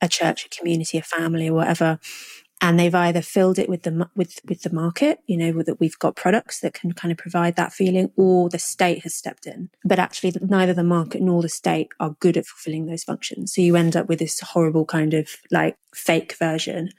a 0.00 0.08
church, 0.08 0.44
a 0.44 0.48
community, 0.48 0.98
a 0.98 1.02
family, 1.02 1.48
or 1.48 1.54
whatever. 1.54 1.98
And 2.60 2.78
they've 2.78 2.94
either 2.94 3.20
filled 3.20 3.58
it 3.58 3.68
with 3.68 3.82
the 3.82 4.08
with 4.14 4.38
with 4.48 4.62
the 4.62 4.72
market, 4.72 5.18
you 5.26 5.36
know, 5.36 5.62
that 5.62 5.80
we've 5.80 5.98
got 5.98 6.16
products 6.16 6.60
that 6.60 6.72
can 6.72 6.92
kind 6.92 7.10
of 7.10 7.18
provide 7.18 7.56
that 7.56 7.72
feeling, 7.72 8.10
or 8.16 8.48
the 8.48 8.58
state 8.58 9.02
has 9.02 9.14
stepped 9.14 9.46
in. 9.46 9.70
But 9.84 9.98
actually, 9.98 10.34
neither 10.40 10.72
the 10.72 10.84
market 10.84 11.20
nor 11.20 11.42
the 11.42 11.48
state 11.48 11.88
are 12.00 12.16
good 12.20 12.36
at 12.36 12.46
fulfilling 12.46 12.86
those 12.86 13.04
functions. 13.04 13.52
So 13.54 13.60
you 13.60 13.76
end 13.76 13.96
up 13.96 14.08
with 14.08 14.20
this 14.20 14.40
horrible 14.40 14.86
kind 14.86 15.12
of 15.14 15.28
like 15.50 15.76
fake 15.92 16.36
version 16.38 16.90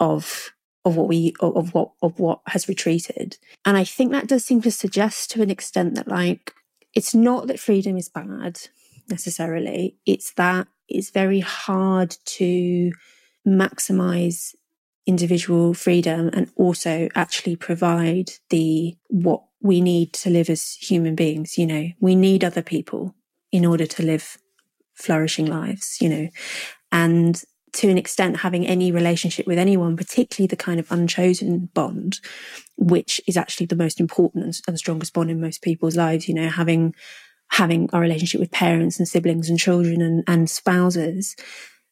of 0.00 0.50
of 0.84 0.96
what 0.96 1.08
we 1.08 1.34
of 1.40 1.72
what 1.74 1.92
of 2.02 2.18
what 2.18 2.40
has 2.46 2.68
retreated. 2.68 3.38
And 3.64 3.76
i 3.76 3.84
think 3.84 4.12
that 4.12 4.26
does 4.26 4.44
seem 4.44 4.60
to 4.62 4.70
suggest 4.70 5.30
to 5.32 5.42
an 5.42 5.50
extent 5.50 5.94
that 5.94 6.08
like 6.08 6.52
it's 6.94 7.14
not 7.14 7.46
that 7.48 7.60
freedom 7.60 7.96
is 7.96 8.08
bad 8.08 8.60
necessarily. 9.08 9.96
It's 10.06 10.32
that 10.34 10.68
it's 10.88 11.10
very 11.10 11.40
hard 11.40 12.16
to 12.24 12.92
maximize 13.46 14.54
individual 15.06 15.74
freedom 15.74 16.30
and 16.32 16.50
also 16.56 17.08
actually 17.14 17.56
provide 17.56 18.30
the 18.50 18.96
what 19.08 19.42
we 19.60 19.80
need 19.80 20.12
to 20.12 20.30
live 20.30 20.48
as 20.48 20.74
human 20.74 21.14
beings 21.14 21.58
you 21.58 21.66
know. 21.66 21.88
We 22.00 22.14
need 22.14 22.44
other 22.44 22.62
people 22.62 23.14
in 23.52 23.66
order 23.66 23.86
to 23.86 24.02
live 24.02 24.38
flourishing 24.94 25.46
lives 25.46 25.98
you 26.00 26.08
know. 26.08 26.28
And 26.92 27.42
to 27.74 27.90
an 27.90 27.98
extent 27.98 28.38
having 28.38 28.66
any 28.66 28.92
relationship 28.92 29.46
with 29.46 29.58
anyone, 29.58 29.96
particularly 29.96 30.46
the 30.46 30.56
kind 30.56 30.78
of 30.78 30.90
unchosen 30.90 31.70
bond, 31.74 32.20
which 32.76 33.20
is 33.26 33.36
actually 33.36 33.66
the 33.66 33.76
most 33.76 34.00
important 34.00 34.60
and, 34.66 34.78
strongest 34.78 35.12
bond 35.12 35.30
in 35.30 35.40
most 35.40 35.62
people's 35.62 35.96
lives, 35.96 36.28
you 36.28 36.34
know, 36.34 36.48
having 36.48 36.94
having 37.50 37.90
our 37.92 38.00
relationship 38.00 38.40
with 38.40 38.50
parents 38.50 38.98
and 38.98 39.06
siblings 39.06 39.48
and 39.48 39.58
children 39.58 40.00
and, 40.00 40.24
and 40.26 40.48
spouses 40.48 41.36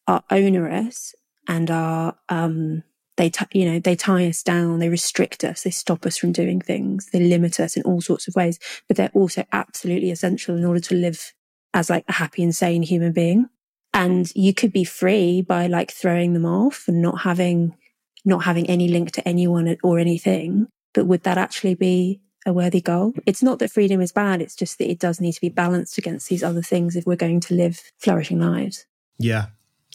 are 0.07 0.25
onerous 0.31 1.15
and 1.47 1.71
are 1.71 2.17
um, 2.29 2.83
they 3.17 3.29
t- 3.29 3.45
you 3.53 3.71
know 3.71 3.79
they 3.79 3.95
tie 3.95 4.27
us 4.27 4.43
down 4.43 4.79
they 4.79 4.89
restrict 4.89 5.45
us 5.45 5.63
they 5.63 5.71
stop 5.71 6.07
us 6.07 6.17
from 6.17 6.33
doing 6.33 6.61
things 6.61 7.09
they 7.13 7.21
limit 7.21 7.61
us 7.61 7.77
in 7.77 7.83
all 7.83 8.01
sorts 8.01 8.27
of 8.27 8.35
ways 8.35 8.59
but 8.89 8.97
they're 8.97 9.11
also 9.15 9.45
absolutely 9.53 10.11
essential 10.11 10.57
in 10.57 10.65
order 10.65 10.81
to 10.81 10.95
live 10.95 11.33
as 11.75 11.91
like 11.91 12.05
a 12.09 12.13
happy 12.13 12.43
and 12.43 12.55
sane 12.55 12.83
human 12.83 13.13
being 13.13 13.49
and 13.95 14.33
you 14.35 14.55
could 14.55 14.73
be 14.73 14.85
free 14.85 15.43
by 15.43 15.67
like 15.67 15.91
throwing 15.91 16.33
them 16.33 16.47
off 16.47 16.89
and 16.89 17.03
not 17.03 17.23
having 17.23 17.77
not 18.25 18.45
having 18.45 18.69
any 18.71 18.89
link 18.89 19.11
to 19.11 19.27
anyone 19.29 19.77
or 19.83 19.99
anything 19.99 20.69
but 20.95 21.07
would 21.07 21.23
that 21.23 21.39
actually 21.39 21.75
be 21.75 22.21
a 22.45 22.53
worthy 22.53 22.81
goal. 22.81 23.13
It's 23.27 23.43
not 23.43 23.59
that 23.61 23.71
freedom 23.71 24.01
is 24.01 24.13
bad, 24.13 24.41
it's 24.41 24.57
just 24.57 24.79
that 24.79 24.91
it 24.91 24.99
does 24.99 25.21
need 25.21 25.33
to 25.33 25.41
be 25.41 25.49
balanced 25.49 25.99
against 25.99 26.29
these 26.29 26.43
other 26.43 26.63
things 26.63 26.97
if 26.97 27.07
we're 27.07 27.17
going 27.17 27.41
to 27.41 27.55
live 27.55 27.81
flourishing 27.99 28.41
lives. 28.41 28.87
Yeah, 29.19 29.47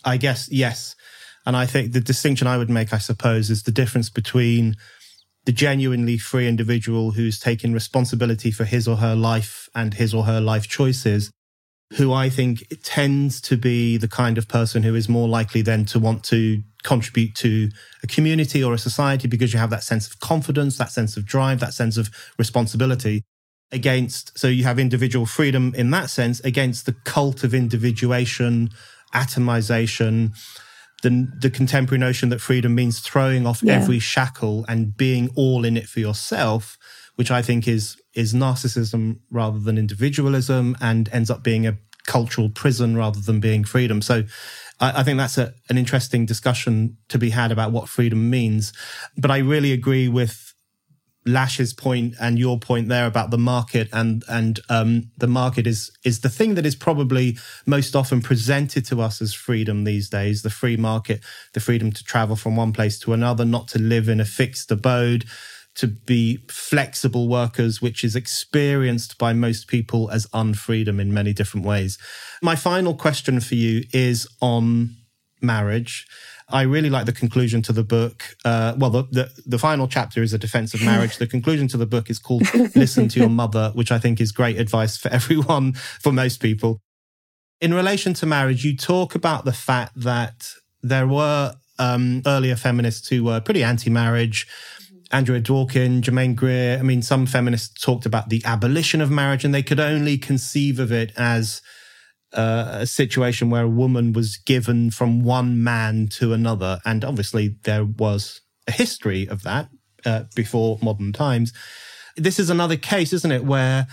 I 0.05 0.17
guess, 0.17 0.49
yes. 0.49 0.95
And 1.45 1.55
I 1.55 1.65
think 1.65 1.91
the 1.91 2.01
distinction 2.01 2.47
I 2.47 2.57
would 2.57 2.69
make, 2.69 2.93
I 2.93 2.97
suppose, 2.97 3.49
is 3.49 3.63
the 3.63 3.71
difference 3.71 4.09
between 4.09 4.75
the 5.45 5.51
genuinely 5.51 6.17
free 6.17 6.47
individual 6.47 7.11
who's 7.11 7.39
taking 7.39 7.73
responsibility 7.73 8.51
for 8.51 8.65
his 8.65 8.87
or 8.87 8.97
her 8.97 9.15
life 9.15 9.69
and 9.73 9.93
his 9.93 10.13
or 10.13 10.25
her 10.25 10.41
life 10.41 10.67
choices, 10.67 11.31
who 11.95 12.11
I 12.11 12.29
think 12.29 12.65
tends 12.83 13.39
to 13.41 13.55
be 13.55 13.97
the 13.97 14.09
kind 14.09 14.37
of 14.37 14.47
person 14.47 14.83
who 14.83 14.93
is 14.93 15.07
more 15.07 15.27
likely 15.27 15.61
then 15.61 15.85
to 15.85 15.99
want 15.99 16.23
to 16.25 16.61
contribute 16.83 17.33
to 17.35 17.69
a 18.03 18.07
community 18.07 18.63
or 18.63 18.73
a 18.73 18.77
society 18.77 19.27
because 19.27 19.53
you 19.53 19.59
have 19.59 19.69
that 19.69 19.83
sense 19.83 20.07
of 20.07 20.19
confidence, 20.19 20.77
that 20.77 20.91
sense 20.91 21.15
of 21.15 21.25
drive, 21.25 21.59
that 21.59 21.73
sense 21.73 21.97
of 21.97 22.09
responsibility 22.37 23.23
against. 23.71 24.37
So 24.37 24.47
you 24.47 24.63
have 24.63 24.79
individual 24.79 25.25
freedom 25.25 25.73
in 25.75 25.91
that 25.91 26.09
sense 26.09 26.39
against 26.41 26.85
the 26.85 26.93
cult 27.05 27.43
of 27.43 27.53
individuation, 27.53 28.69
atomization, 29.13 30.33
the, 31.03 31.27
the 31.39 31.49
contemporary 31.49 31.99
notion 31.99 32.29
that 32.29 32.41
freedom 32.41 32.75
means 32.75 32.99
throwing 32.99 33.45
off 33.45 33.61
yeah. 33.63 33.73
every 33.73 33.99
shackle 33.99 34.65
and 34.67 34.95
being 34.97 35.29
all 35.35 35.63
in 35.63 35.77
it 35.77 35.87
for 35.87 35.99
yourself, 35.99 36.77
which 37.17 37.29
I 37.31 37.41
think 37.41 37.67
is, 37.67 38.01
is 38.13 38.33
narcissism 38.33 39.19
rather 39.29 39.59
than 39.59 39.77
individualism 39.77 40.77
and 40.79 41.09
ends 41.11 41.29
up 41.29 41.43
being 41.43 41.67
a 41.67 41.77
cultural 42.05 42.49
prison 42.49 42.95
rather 42.95 43.19
than 43.19 43.39
being 43.39 43.63
freedom. 43.63 44.01
So 44.01 44.23
I, 44.79 45.01
I 45.01 45.03
think 45.03 45.17
that's 45.17 45.37
a, 45.37 45.53
an 45.69 45.77
interesting 45.77 46.25
discussion 46.25 46.97
to 47.09 47.17
be 47.17 47.31
had 47.31 47.51
about 47.51 47.71
what 47.71 47.89
freedom 47.89 48.29
means. 48.29 48.71
But 49.17 49.31
I 49.31 49.39
really 49.39 49.73
agree 49.73 50.07
with 50.07 50.53
Lasch's 51.27 51.73
point 51.73 52.15
and 52.19 52.39
your 52.39 52.57
point 52.57 52.87
there 52.87 53.05
about 53.05 53.31
the 53.31 53.37
market 53.37 53.89
and 53.91 54.23
and 54.29 54.59
um, 54.69 55.11
the 55.17 55.27
market 55.27 55.67
is 55.67 55.91
is 56.05 56.21
the 56.21 56.29
thing 56.29 56.55
that 56.55 56.65
is 56.65 56.75
probably 56.75 57.37
most 57.65 57.95
often 57.95 58.21
presented 58.21 58.85
to 58.85 59.01
us 59.01 59.21
as 59.21 59.33
freedom 59.33 59.83
these 59.83 60.09
days. 60.09 60.41
The 60.41 60.49
free 60.49 60.77
market, 60.77 61.21
the 61.53 61.59
freedom 61.59 61.91
to 61.91 62.03
travel 62.03 62.35
from 62.35 62.55
one 62.55 62.71
place 62.71 62.97
to 62.99 63.13
another, 63.13 63.43
not 63.43 63.67
to 63.69 63.79
live 63.79 64.07
in 64.07 64.21
a 64.21 64.25
fixed 64.25 64.71
abode, 64.71 65.25
to 65.77 65.87
be 65.87 66.39
flexible 66.49 67.27
workers, 67.27 67.81
which 67.81 68.03
is 68.03 68.15
experienced 68.15 69.17
by 69.17 69.31
most 69.31 69.67
people 69.67 70.09
as 70.09 70.25
unfreedom 70.27 70.99
in 70.99 71.13
many 71.13 71.33
different 71.33 71.65
ways. 71.65 71.97
My 72.41 72.55
final 72.55 72.95
question 72.95 73.39
for 73.39 73.55
you 73.55 73.83
is 73.93 74.27
on 74.41 74.95
marriage. 75.41 76.07
I 76.49 76.63
really 76.63 76.89
like 76.89 77.05
the 77.05 77.13
conclusion 77.13 77.61
to 77.63 77.73
the 77.73 77.83
book. 77.83 78.23
Uh, 78.43 78.73
well, 78.77 78.89
the, 78.89 79.03
the, 79.11 79.29
the 79.45 79.59
final 79.59 79.87
chapter 79.87 80.23
is 80.23 80.33
a 80.33 80.37
defense 80.37 80.73
of 80.73 80.81
marriage. 80.81 81.17
the 81.17 81.27
conclusion 81.27 81.67
to 81.69 81.77
the 81.77 81.85
book 81.85 82.09
is 82.09 82.19
called 82.19 82.43
"Listen 82.75 83.07
to 83.09 83.19
Your 83.19 83.29
Mother," 83.29 83.71
which 83.75 83.91
I 83.91 83.99
think 83.99 84.19
is 84.19 84.31
great 84.31 84.57
advice 84.57 84.97
for 84.97 85.09
everyone, 85.11 85.73
for 85.73 86.11
most 86.11 86.41
people. 86.41 86.79
In 87.59 87.73
relation 87.73 88.13
to 88.15 88.25
marriage, 88.25 88.63
you 88.63 88.75
talk 88.75 89.13
about 89.13 89.45
the 89.45 89.53
fact 89.53 89.93
that 89.95 90.53
there 90.81 91.07
were 91.07 91.55
um, 91.79 92.21
earlier 92.25 92.55
feminists 92.55 93.09
who 93.09 93.23
were 93.23 93.41
pretty 93.41 93.63
anti-marriage 93.63 94.47
Andrea 95.11 95.41
Dworkin, 95.41 96.01
Germaine 96.01 96.35
Greer. 96.35 96.77
I 96.77 96.81
mean, 96.81 97.01
some 97.01 97.25
feminists 97.25 97.81
talked 97.81 98.05
about 98.05 98.29
the 98.29 98.41
abolition 98.45 99.01
of 99.01 99.09
marriage 99.09 99.45
and 99.45 99.53
they 99.53 99.63
could 99.63 99.79
only 99.79 100.17
conceive 100.17 100.79
of 100.79 100.91
it 100.91 101.11
as 101.17 101.61
uh, 102.33 102.79
a 102.79 102.87
situation 102.87 103.49
where 103.49 103.63
a 103.63 103.69
woman 103.69 104.11
was 104.11 104.37
given 104.37 104.91
from 104.91 105.23
one 105.23 105.63
man 105.63 106.07
to 106.11 106.33
another. 106.33 106.79
And 106.85 107.05
obviously, 107.05 107.55
there 107.63 107.85
was 107.85 108.41
a 108.67 108.71
history 108.71 109.27
of 109.27 109.43
that 109.43 109.69
uh, 110.05 110.23
before 110.35 110.77
modern 110.81 111.13
times. 111.13 111.53
This 112.17 112.39
is 112.39 112.49
another 112.49 112.75
case, 112.75 113.13
isn't 113.13 113.31
it, 113.31 113.45
where 113.45 113.87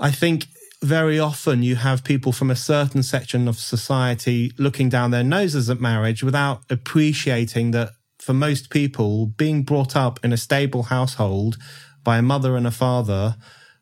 I 0.00 0.10
think 0.10 0.46
very 0.82 1.18
often 1.18 1.62
you 1.62 1.76
have 1.76 2.04
people 2.04 2.32
from 2.32 2.50
a 2.50 2.56
certain 2.56 3.02
section 3.02 3.46
of 3.46 3.58
society 3.58 4.50
looking 4.58 4.88
down 4.88 5.10
their 5.10 5.22
noses 5.22 5.68
at 5.68 5.80
marriage 5.80 6.22
without 6.22 6.62
appreciating 6.70 7.70
that 7.72 7.90
for 8.20 8.34
most 8.34 8.70
people, 8.70 9.26
being 9.26 9.62
brought 9.62 9.96
up 9.96 10.20
in 10.22 10.32
a 10.32 10.36
stable 10.36 10.84
household 10.84 11.56
by 12.04 12.18
a 12.18 12.22
mother 12.22 12.56
and 12.56 12.66
a 12.66 12.70
father 12.70 13.36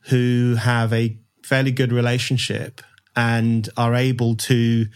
who 0.08 0.56
have 0.58 0.92
a 0.92 1.18
fairly 1.42 1.72
good 1.72 1.92
relationship 1.92 2.80
and 3.16 3.68
are 3.76 3.94
able 3.94 4.36
to 4.36 4.86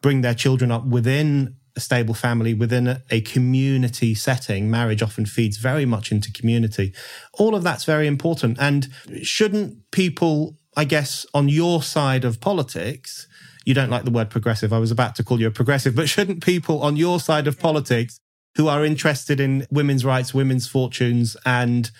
bring 0.00 0.22
their 0.22 0.34
children 0.34 0.70
up 0.70 0.86
within 0.86 1.56
a 1.76 1.80
stable 1.80 2.14
family, 2.14 2.54
within 2.54 3.02
a, 3.10 3.20
community 3.20 4.14
setting. 4.14 4.70
Marriage 4.70 5.02
often 5.02 5.26
feeds 5.26 5.58
very 5.58 5.84
much 5.84 6.10
into 6.10 6.32
community. 6.32 6.94
All 7.34 7.54
of 7.54 7.62
that's 7.62 7.84
very 7.84 8.06
important. 8.06 8.56
And 8.58 8.88
shouldn't 9.22 9.90
people, 9.90 10.56
I 10.74 10.84
guess, 10.84 11.26
on 11.34 11.50
your 11.50 11.82
side 11.82 12.24
of 12.24 12.40
politics, 12.40 13.28
you 13.66 13.74
don't 13.74 13.90
like 13.90 14.04
the 14.04 14.10
word 14.10 14.30
progressive. 14.30 14.72
I 14.72 14.78
was 14.78 14.90
about 14.90 15.16
to 15.16 15.24
call 15.24 15.38
you 15.38 15.48
a 15.48 15.50
progressive, 15.50 15.94
but 15.94 16.08
shouldn't 16.08 16.42
people 16.42 16.80
on 16.82 16.96
your 16.96 17.20
side 17.20 17.46
of 17.46 17.58
politics 17.58 18.20
who 18.56 18.68
are 18.68 18.84
interested 18.84 19.38
in 19.40 19.66
women's 19.70 20.04
rights, 20.04 20.34
women's 20.34 20.66
fortunes, 20.66 21.36
and 21.44 21.90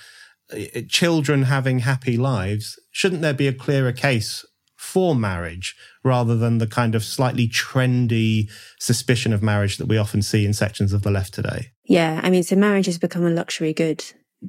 uh, 0.52 0.80
children 0.88 1.44
having 1.44 1.80
happy 1.80 2.16
lives, 2.16 2.78
shouldn't 2.90 3.22
there 3.22 3.34
be 3.34 3.48
a 3.48 3.52
clearer 3.52 3.92
case 3.92 4.44
for 4.76 5.14
marriage 5.14 5.74
rather 6.04 6.36
than 6.36 6.58
the 6.58 6.66
kind 6.66 6.94
of 6.94 7.02
slightly 7.02 7.48
trendy 7.48 8.48
suspicion 8.78 9.32
of 9.32 9.42
marriage 9.42 9.78
that 9.78 9.88
we 9.88 9.98
often 9.98 10.22
see 10.22 10.44
in 10.46 10.52
sections 10.52 10.92
of 10.92 11.02
the 11.02 11.10
left 11.10 11.34
today? 11.34 11.72
Yeah. 11.84 12.20
I 12.22 12.30
mean, 12.30 12.42
so 12.42 12.56
marriage 12.56 12.86
has 12.86 12.98
become 12.98 13.26
a 13.26 13.30
luxury 13.30 13.72
good, 13.72 14.04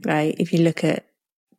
right? 0.06 0.36
If 0.38 0.54
you 0.54 0.60
look 0.60 0.84
at 0.84 1.06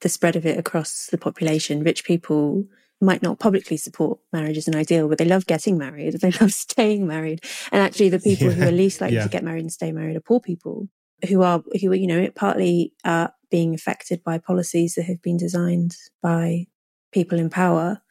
the 0.01 0.09
spread 0.09 0.36
of 0.36 0.46
it 0.46 0.59
across 0.59 1.09
the 1.11 1.18
population, 1.18 1.82
rich 1.82 2.05
people 2.05 2.64
might 3.01 3.22
not 3.22 3.38
publicly 3.38 3.76
support 3.76 4.18
marriage 4.32 4.57
as 4.57 4.68
an 4.68 4.74
ideal, 4.74 5.09
but 5.09 5.18
they 5.18 5.24
love 5.24 5.46
getting 5.46 5.78
married. 5.78 6.14
They 6.20 6.32
love 6.32 6.53
staying 6.53 7.07
married. 7.07 7.44
And 7.70 7.82
actually 7.82 8.09
the 8.09 8.18
people 8.18 8.49
yeah. 8.49 8.55
who 8.55 8.68
are 8.68 8.72
least 8.72 9.01
likely 9.01 9.16
yeah. 9.16 9.24
to 9.24 9.28
get 9.28 9.44
married 9.44 9.62
and 9.62 9.72
stay 9.72 9.92
married 9.92 10.16
are 10.16 10.20
poor 10.20 10.40
people 10.40 10.88
who 11.28 11.42
are, 11.42 11.62
who 11.80 11.92
are, 11.92 11.96
you 11.96 12.07
know, 12.07 12.28
partly 12.34 12.92
are 13.05 13.32
being 13.51 13.74
affected 13.74 14.22
by 14.24 14.38
policies 14.38 14.94
that 14.94 15.05
have 15.05 15.22
been 15.22 15.36
designed 15.36 15.96
by 16.22 16.66
people 17.12 17.38
in 17.38 17.51
power, 17.51 18.03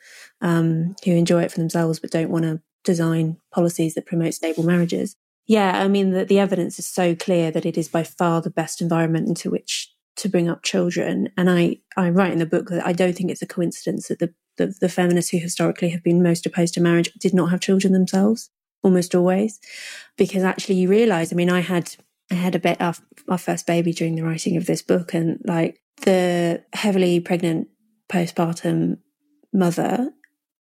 um, 0.42 0.96
who 1.06 1.12
enjoy 1.12 1.44
it 1.44 1.52
for 1.52 1.60
themselves, 1.60 2.00
but 2.00 2.12
don't 2.12 2.32
want 2.32 2.44
to 2.44 2.62
design 2.84 3.38
policies 3.54 3.94
that 3.94 4.06
promote 4.06 4.34
stable 4.34 4.64
marriages. 4.64 5.16
Yeah. 5.46 5.82
I 5.82 5.88
mean, 5.88 6.12
the, 6.12 6.26
the 6.26 6.40
evidence 6.40 6.80
is 6.80 6.88
so 6.88 7.16
clear 7.16 7.52
that 7.52 7.66
it 7.66 7.78
is 7.78 7.88
by 7.88 8.04
far 8.04 8.42
the 8.42 8.50
best 8.50 8.82
environment 8.82 9.28
into 9.28 9.50
which 9.50 9.94
to 10.18 10.30
bring 10.30 10.50
up 10.50 10.64
children. 10.64 11.30
And 11.38 11.50
I, 11.50 11.78
I 11.96 12.10
write 12.10 12.34
in 12.34 12.40
the 12.40 12.46
book 12.46 12.70
that 12.70 12.86
I 12.86 12.92
don't 12.92 13.16
think 13.16 13.32
it's 13.32 13.42
a 13.42 13.48
coincidence 13.48 14.08
that 14.08 14.20
the 14.20 14.34
the, 14.58 14.74
the 14.80 14.90
feminists 14.90 15.32
who 15.32 15.38
historically 15.38 15.90
have 15.90 16.04
been 16.04 16.24
most 16.24 16.46
opposed 16.46 16.74
to 16.76 16.82
marriage 16.82 17.12
did 17.20 17.34
not 17.34 17.50
have 17.52 17.60
children 17.60 17.94
themselves, 17.94 18.50
almost 18.84 19.16
always, 19.16 19.60
because 20.18 20.44
actually 20.44 20.76
you 20.76 20.90
realize, 20.90 21.32
I 21.32 21.36
mean, 21.36 21.50
I 21.50 21.62
had, 21.62 21.96
I 22.32 22.36
had 22.36 22.56
a 22.56 22.60
bit 22.60 22.82
of 22.82 23.02
our 23.28 23.38
first 23.38 23.66
baby 23.66 23.94
during 23.94 24.16
the 24.16 24.24
writing 24.24 24.58
of 24.58 24.66
this 24.66 24.82
book 24.82 25.14
and 25.14 25.40
like 25.46 25.80
the 26.02 26.64
heavily 26.74 27.20
pregnant 27.20 27.70
postpartum 28.10 28.98
mother 29.54 30.12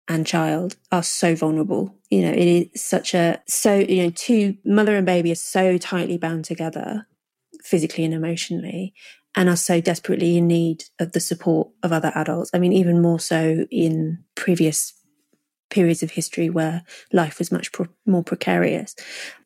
and 0.09 0.26
child 0.26 0.76
are 0.90 1.03
so 1.03 1.34
vulnerable. 1.34 1.97
You 2.11 2.22
know, 2.22 2.32
it 2.32 2.70
is 2.74 2.82
such 2.82 3.14
a, 3.14 3.40
so, 3.47 3.76
you 3.76 4.05
know, 4.05 4.11
two, 4.11 4.57
mother 4.64 4.97
and 4.97 5.07
baby 5.07 5.32
are 5.32 5.36
so 5.36 5.78
tightly 5.78 6.18
bound 6.18 6.45
together 6.45 7.07
physically 7.62 8.05
and 8.05 8.12
emotionally 8.12 8.93
and 9.35 9.49
are 9.49 9.57
so 9.57 9.80
desperately 9.80 10.37
in 10.37 10.47
need 10.47 10.85
of 10.99 11.12
the 11.12 11.20
support 11.20 11.68
of 11.83 11.93
other 11.93 12.12
adults. 12.14 12.51
I 12.53 12.59
mean, 12.59 12.72
even 12.72 13.01
more 13.01 13.20
so 13.20 13.66
in 13.70 14.24
previous 14.35 14.93
periods 15.72 16.03
of 16.03 16.11
history 16.11 16.51
where 16.51 16.83
life 17.12 17.39
was 17.39 17.51
much 17.51 17.72
pro- 17.72 17.89
more 18.05 18.22
precarious. 18.22 18.95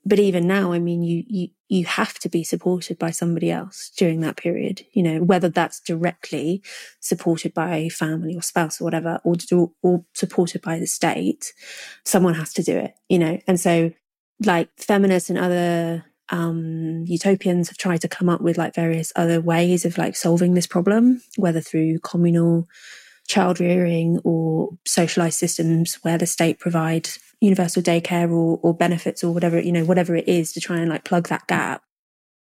But 0.05 0.19
even 0.19 0.49
now, 0.49 0.73
I 0.73 0.81
mean, 0.81 1.03
you, 1.03 1.23
you, 1.29 1.49
you 1.69 1.85
have 1.87 2.19
to 2.19 2.29
be 2.29 2.43
supported 2.43 2.99
by 2.99 3.13
somebody 3.13 3.51
else 3.51 3.93
during 3.97 4.21
that 4.21 4.37
period, 4.37 4.85
you 4.93 5.05
know, 5.05 5.23
whether 5.23 5.49
that's 5.49 5.79
directly 5.79 6.63
supported 6.99 7.55
by 7.55 7.89
family 7.89 8.35
or 8.35 8.43
spouse 8.43 8.81
or 8.81 8.85
whatever, 8.85 9.21
or, 9.23 9.37
or 9.83 10.05
supported 10.15 10.63
by 10.63 10.81
the 10.81 10.87
state, 10.87 11.53
someone 12.05 12.35
has 12.35 12.53
to 12.55 12.63
do 12.63 12.77
it, 12.77 12.95
you 13.09 13.21
know. 13.21 13.39
And 13.47 13.61
so 13.61 13.93
like 14.45 14.69
feminists 14.77 15.31
and 15.31 15.39
other 15.39 16.05
um, 16.31 17.05
utopians 17.07 17.69
have 17.69 17.79
tried 17.79 18.01
to 18.01 18.09
come 18.09 18.29
up 18.29 18.41
with 18.41 18.59
like 18.59 18.75
various 18.75 19.13
other 19.17 19.41
ways 19.41 19.85
of 19.85 19.99
like 19.99 20.17
solving 20.17 20.55
this 20.55 20.67
problem, 20.67 21.23
whether 21.37 21.61
through 21.61 22.01
communal 22.01 22.69
child 23.29 23.61
rearing 23.61 24.19
or 24.25 24.71
socialized 24.87 25.39
systems 25.39 25.95
where 26.03 26.19
the 26.19 26.27
state 26.27 26.59
provide 26.59 27.09
universal 27.41 27.83
daycare 27.83 28.31
or, 28.31 28.59
or 28.63 28.75
benefits 28.75 29.23
or 29.23 29.33
whatever, 29.33 29.61
you 29.61 29.73
know, 29.73 29.85
whatever 29.85 30.17
it 30.17 30.29
is 30.29 30.53
to 30.53 30.61
try 30.61 30.79
and 30.79 30.89
like 30.89 31.05
plug 31.05 31.29
that 31.29 31.47
gap. 31.47 31.83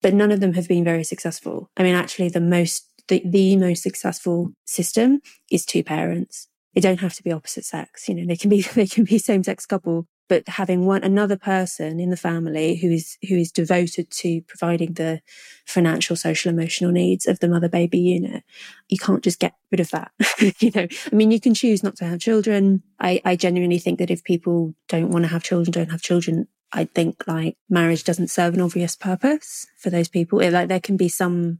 But 0.01 0.13
none 0.13 0.31
of 0.31 0.39
them 0.39 0.53
have 0.53 0.67
been 0.67 0.83
very 0.83 1.03
successful. 1.03 1.69
I 1.77 1.83
mean, 1.83 1.95
actually 1.95 2.29
the 2.29 2.41
most, 2.41 2.87
the, 3.07 3.21
the 3.25 3.55
most 3.55 3.83
successful 3.83 4.51
system 4.65 5.21
is 5.51 5.65
two 5.65 5.83
parents. 5.83 6.47
They 6.73 6.81
don't 6.81 6.99
have 6.99 7.13
to 7.15 7.23
be 7.23 7.31
opposite 7.31 7.65
sex. 7.65 8.07
You 8.09 8.15
know, 8.15 8.25
they 8.25 8.35
can 8.35 8.49
be, 8.49 8.61
they 8.73 8.87
can 8.87 9.03
be 9.03 9.17
same 9.17 9.43
sex 9.43 9.65
couple 9.65 10.07
but 10.31 10.47
having 10.47 10.85
one 10.85 11.03
another 11.03 11.35
person 11.35 11.99
in 11.99 12.09
the 12.09 12.15
family 12.15 12.77
who 12.77 12.89
is 12.89 13.17
who 13.27 13.35
is 13.35 13.51
devoted 13.51 14.09
to 14.09 14.39
providing 14.43 14.93
the 14.93 15.19
financial, 15.65 16.15
social, 16.15 16.49
emotional 16.49 16.93
needs 16.93 17.25
of 17.25 17.41
the 17.41 17.49
mother 17.49 17.67
baby 17.67 17.99
unit, 17.99 18.41
you 18.87 18.97
can't 18.97 19.25
just 19.25 19.39
get 19.39 19.55
rid 19.71 19.81
of 19.81 19.91
that. 19.91 20.09
you 20.61 20.71
know, 20.73 20.87
I 21.11 21.13
mean, 21.13 21.31
you 21.31 21.41
can 21.41 21.53
choose 21.53 21.83
not 21.83 21.97
to 21.97 22.05
have 22.05 22.21
children. 22.21 22.81
I, 22.97 23.21
I 23.25 23.35
genuinely 23.35 23.77
think 23.77 23.99
that 23.99 24.09
if 24.09 24.23
people 24.23 24.73
don't 24.87 25.09
want 25.09 25.25
to 25.25 25.29
have 25.29 25.43
children, 25.43 25.73
don't 25.73 25.91
have 25.91 26.01
children. 26.01 26.47
I 26.71 26.85
think 26.85 27.27
like 27.27 27.57
marriage 27.69 28.05
doesn't 28.05 28.31
serve 28.31 28.53
an 28.53 28.61
obvious 28.61 28.95
purpose 28.95 29.67
for 29.79 29.89
those 29.89 30.07
people. 30.07 30.39
It, 30.39 30.51
like 30.51 30.69
there 30.69 30.79
can 30.79 30.95
be 30.95 31.09
some, 31.09 31.59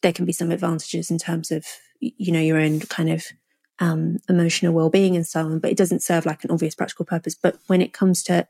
there 0.00 0.12
can 0.12 0.24
be 0.24 0.32
some 0.32 0.50
advantages 0.50 1.08
in 1.08 1.18
terms 1.18 1.52
of, 1.52 1.64
you 2.00 2.32
know, 2.32 2.40
your 2.40 2.58
own 2.58 2.80
kind 2.80 3.10
of 3.10 3.26
um, 3.82 4.18
emotional 4.28 4.72
well-being 4.72 5.16
and 5.16 5.26
so 5.26 5.40
on, 5.40 5.58
but 5.58 5.72
it 5.72 5.76
doesn't 5.76 6.04
serve 6.04 6.24
like 6.24 6.44
an 6.44 6.52
obvious 6.52 6.76
practical 6.76 7.04
purpose. 7.04 7.34
But 7.34 7.56
when 7.66 7.82
it 7.82 7.92
comes 7.92 8.22
to 8.24 8.46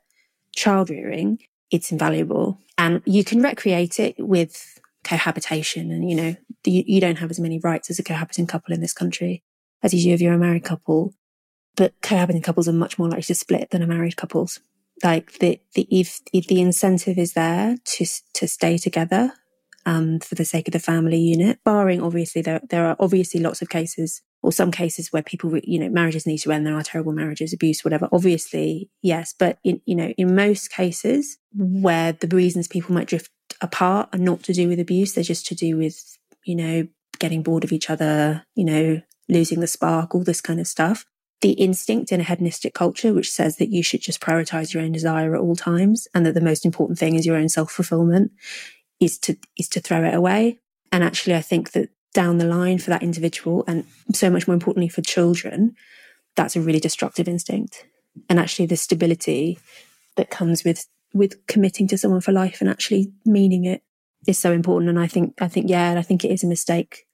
child 0.55 0.91
rearing, 0.91 1.39
it's 1.71 1.91
invaluable, 1.91 2.59
and 2.77 3.01
you 3.05 3.23
can 3.23 3.41
recreate 3.41 3.99
it 3.99 4.15
with 4.19 4.79
cohabitation. 5.03 5.91
And 5.91 6.07
you 6.07 6.15
know, 6.15 6.35
you, 6.63 6.83
you 6.85 7.01
don't 7.01 7.17
have 7.17 7.31
as 7.31 7.39
many 7.39 7.59
rights 7.59 7.89
as 7.89 7.97
a 7.97 8.03
cohabiting 8.03 8.45
couple 8.45 8.75
in 8.75 8.81
this 8.81 8.93
country 8.93 9.41
as 9.81 9.91
you 9.91 10.03
do 10.03 10.13
if 10.13 10.21
you're 10.21 10.35
a 10.35 10.37
married 10.37 10.65
couple. 10.65 11.15
But 11.75 11.93
cohabiting 12.03 12.43
couples 12.43 12.67
are 12.67 12.73
much 12.73 12.99
more 12.99 13.09
likely 13.09 13.23
to 13.23 13.35
split 13.35 13.71
than 13.71 13.81
a 13.81 13.87
married 13.87 14.15
couples. 14.15 14.59
Like 15.03 15.39
the, 15.39 15.59
the 15.73 15.87
if, 15.89 16.21
if 16.31 16.45
the 16.45 16.61
incentive 16.61 17.17
is 17.17 17.33
there 17.33 17.77
to 17.83 18.05
to 18.35 18.47
stay 18.47 18.77
together 18.77 19.33
um, 19.83 20.19
for 20.19 20.35
the 20.35 20.45
sake 20.45 20.67
of 20.67 20.73
the 20.73 20.79
family 20.79 21.17
unit, 21.17 21.57
barring 21.63 22.03
obviously 22.03 22.43
there, 22.43 22.61
there 22.69 22.85
are 22.85 22.95
obviously 22.99 23.39
lots 23.39 23.63
of 23.63 23.69
cases 23.69 24.21
or 24.43 24.51
some 24.51 24.71
cases 24.71 25.11
where 25.11 25.23
people, 25.23 25.57
you 25.63 25.79
know, 25.79 25.89
marriages 25.89 26.27
need 26.27 26.37
to 26.39 26.51
end. 26.51 26.67
There 26.67 26.75
are 26.75 26.83
terrible 26.83 27.13
marriages, 27.13 27.53
abuse, 27.53 27.83
whatever. 27.83 28.09
Obviously, 28.11 28.89
yes. 29.01 29.33
But 29.37 29.57
in, 29.63 29.81
you 29.85 29.95
know, 29.95 30.09
in 30.17 30.35
most 30.35 30.69
cases 30.69 31.37
where 31.55 32.11
the 32.11 32.27
reasons 32.27 32.67
people 32.67 32.93
might 32.93 33.07
drift 33.07 33.31
apart 33.61 34.09
are 34.11 34.19
not 34.19 34.43
to 34.43 34.53
do 34.53 34.67
with 34.67 34.79
abuse, 34.79 35.13
they're 35.13 35.23
just 35.23 35.47
to 35.47 35.55
do 35.55 35.77
with, 35.77 36.17
you 36.43 36.55
know, 36.55 36.87
getting 37.19 37.41
bored 37.41 37.63
of 37.63 37.71
each 37.71 37.89
other, 37.89 38.45
you 38.53 38.65
know, 38.65 39.01
losing 39.29 39.61
the 39.61 39.67
spark, 39.67 40.13
all 40.13 40.23
this 40.23 40.41
kind 40.41 40.59
of 40.59 40.67
stuff. 40.67 41.05
The 41.39 41.51
instinct 41.51 42.11
in 42.11 42.19
a 42.19 42.23
hedonistic 42.23 42.73
culture, 42.73 43.13
which 43.13 43.31
says 43.31 43.57
that 43.57 43.69
you 43.69 43.81
should 43.81 44.01
just 44.01 44.19
prioritize 44.19 44.73
your 44.73 44.83
own 44.83 44.91
desire 44.91 45.35
at 45.35 45.41
all 45.41 45.55
times 45.55 46.07
and 46.13 46.25
that 46.25 46.33
the 46.33 46.41
most 46.41 46.65
important 46.65 46.99
thing 46.99 47.15
is 47.15 47.25
your 47.25 47.37
own 47.37 47.49
self 47.49 47.71
fulfillment 47.71 48.31
is 48.99 49.17
to 49.19 49.37
is 49.57 49.69
to 49.69 49.79
throw 49.79 50.03
it 50.03 50.13
away. 50.13 50.59
And 50.91 51.03
actually, 51.03 51.35
I 51.35 51.41
think 51.41 51.71
that 51.71 51.89
down 52.13 52.37
the 52.37 52.45
line 52.45 52.77
for 52.77 52.89
that 52.89 53.03
individual, 53.03 53.63
and 53.67 53.85
so 54.13 54.29
much 54.29 54.47
more 54.47 54.53
importantly 54.53 54.89
for 54.89 55.01
children, 55.01 55.75
that's 56.35 56.55
a 56.55 56.61
really 56.61 56.79
destructive 56.79 57.27
instinct. 57.27 57.85
And 58.29 58.39
actually, 58.39 58.67
the 58.67 58.77
stability 58.77 59.59
that 60.15 60.29
comes 60.29 60.63
with 60.63 60.87
with 61.13 61.45
committing 61.47 61.87
to 61.87 61.97
someone 61.97 62.21
for 62.21 62.31
life 62.31 62.59
and 62.59 62.69
actually 62.69 63.11
meaning 63.25 63.65
it 63.65 63.83
is 64.27 64.39
so 64.39 64.51
important. 64.51 64.89
And 64.89 64.99
I 64.99 65.07
think, 65.07 65.39
I 65.39 65.47
think, 65.47 65.69
yeah, 65.69 65.91
and 65.91 65.99
I 65.99 66.01
think 66.01 66.25
it 66.25 66.31
is 66.31 66.43
a 66.43 66.47
mistake 66.47 67.05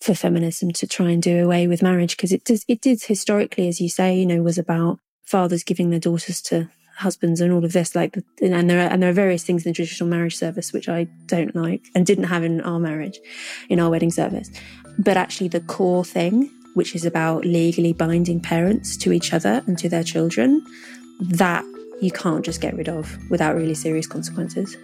for 0.00 0.14
feminism 0.14 0.72
to 0.72 0.86
try 0.86 1.10
and 1.10 1.22
do 1.22 1.44
away 1.44 1.66
with 1.66 1.82
marriage 1.82 2.16
because 2.16 2.32
it 2.32 2.44
does, 2.44 2.64
it 2.68 2.80
did 2.80 3.02
historically, 3.02 3.68
as 3.68 3.80
you 3.80 3.88
say, 3.88 4.18
you 4.18 4.26
know, 4.26 4.42
was 4.42 4.58
about 4.58 4.98
fathers 5.22 5.62
giving 5.62 5.90
their 5.90 6.00
daughters 6.00 6.42
to 6.42 6.68
husbands 6.96 7.40
and 7.40 7.52
all 7.52 7.64
of 7.64 7.72
this 7.72 7.94
like 7.94 8.16
and 8.40 8.70
there 8.70 8.78
are 8.78 8.90
and 8.90 9.02
there 9.02 9.10
are 9.10 9.14
various 9.14 9.44
things 9.44 9.64
in 9.64 9.70
the 9.70 9.74
traditional 9.74 10.08
marriage 10.08 10.36
service 10.36 10.72
which 10.72 10.88
I 10.88 11.04
don't 11.26 11.54
like 11.54 11.86
and 11.94 12.06
didn't 12.06 12.24
have 12.24 12.44
in 12.44 12.60
our 12.60 12.78
marriage 12.78 13.18
in 13.68 13.80
our 13.80 13.90
wedding 13.90 14.10
service. 14.10 14.50
But 14.98 15.16
actually 15.16 15.48
the 15.48 15.60
core 15.60 16.04
thing 16.04 16.50
which 16.74 16.94
is 16.94 17.04
about 17.04 17.44
legally 17.44 17.92
binding 17.92 18.40
parents 18.40 18.96
to 18.98 19.12
each 19.12 19.32
other 19.32 19.62
and 19.66 19.78
to 19.78 19.88
their 19.88 20.04
children 20.04 20.64
that 21.20 21.64
you 22.00 22.10
can't 22.10 22.44
just 22.44 22.60
get 22.60 22.74
rid 22.74 22.88
of 22.88 23.16
without 23.30 23.54
really 23.54 23.74
serious 23.74 24.06
consequences. 24.06 24.76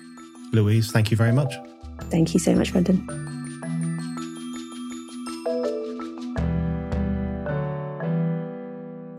Louise 0.52 0.90
thank 0.90 1.10
you 1.10 1.16
very 1.16 1.32
much. 1.32 1.54
Thank 2.10 2.34
you 2.34 2.40
so 2.40 2.54
much 2.54 2.72
Brendan 2.72 3.39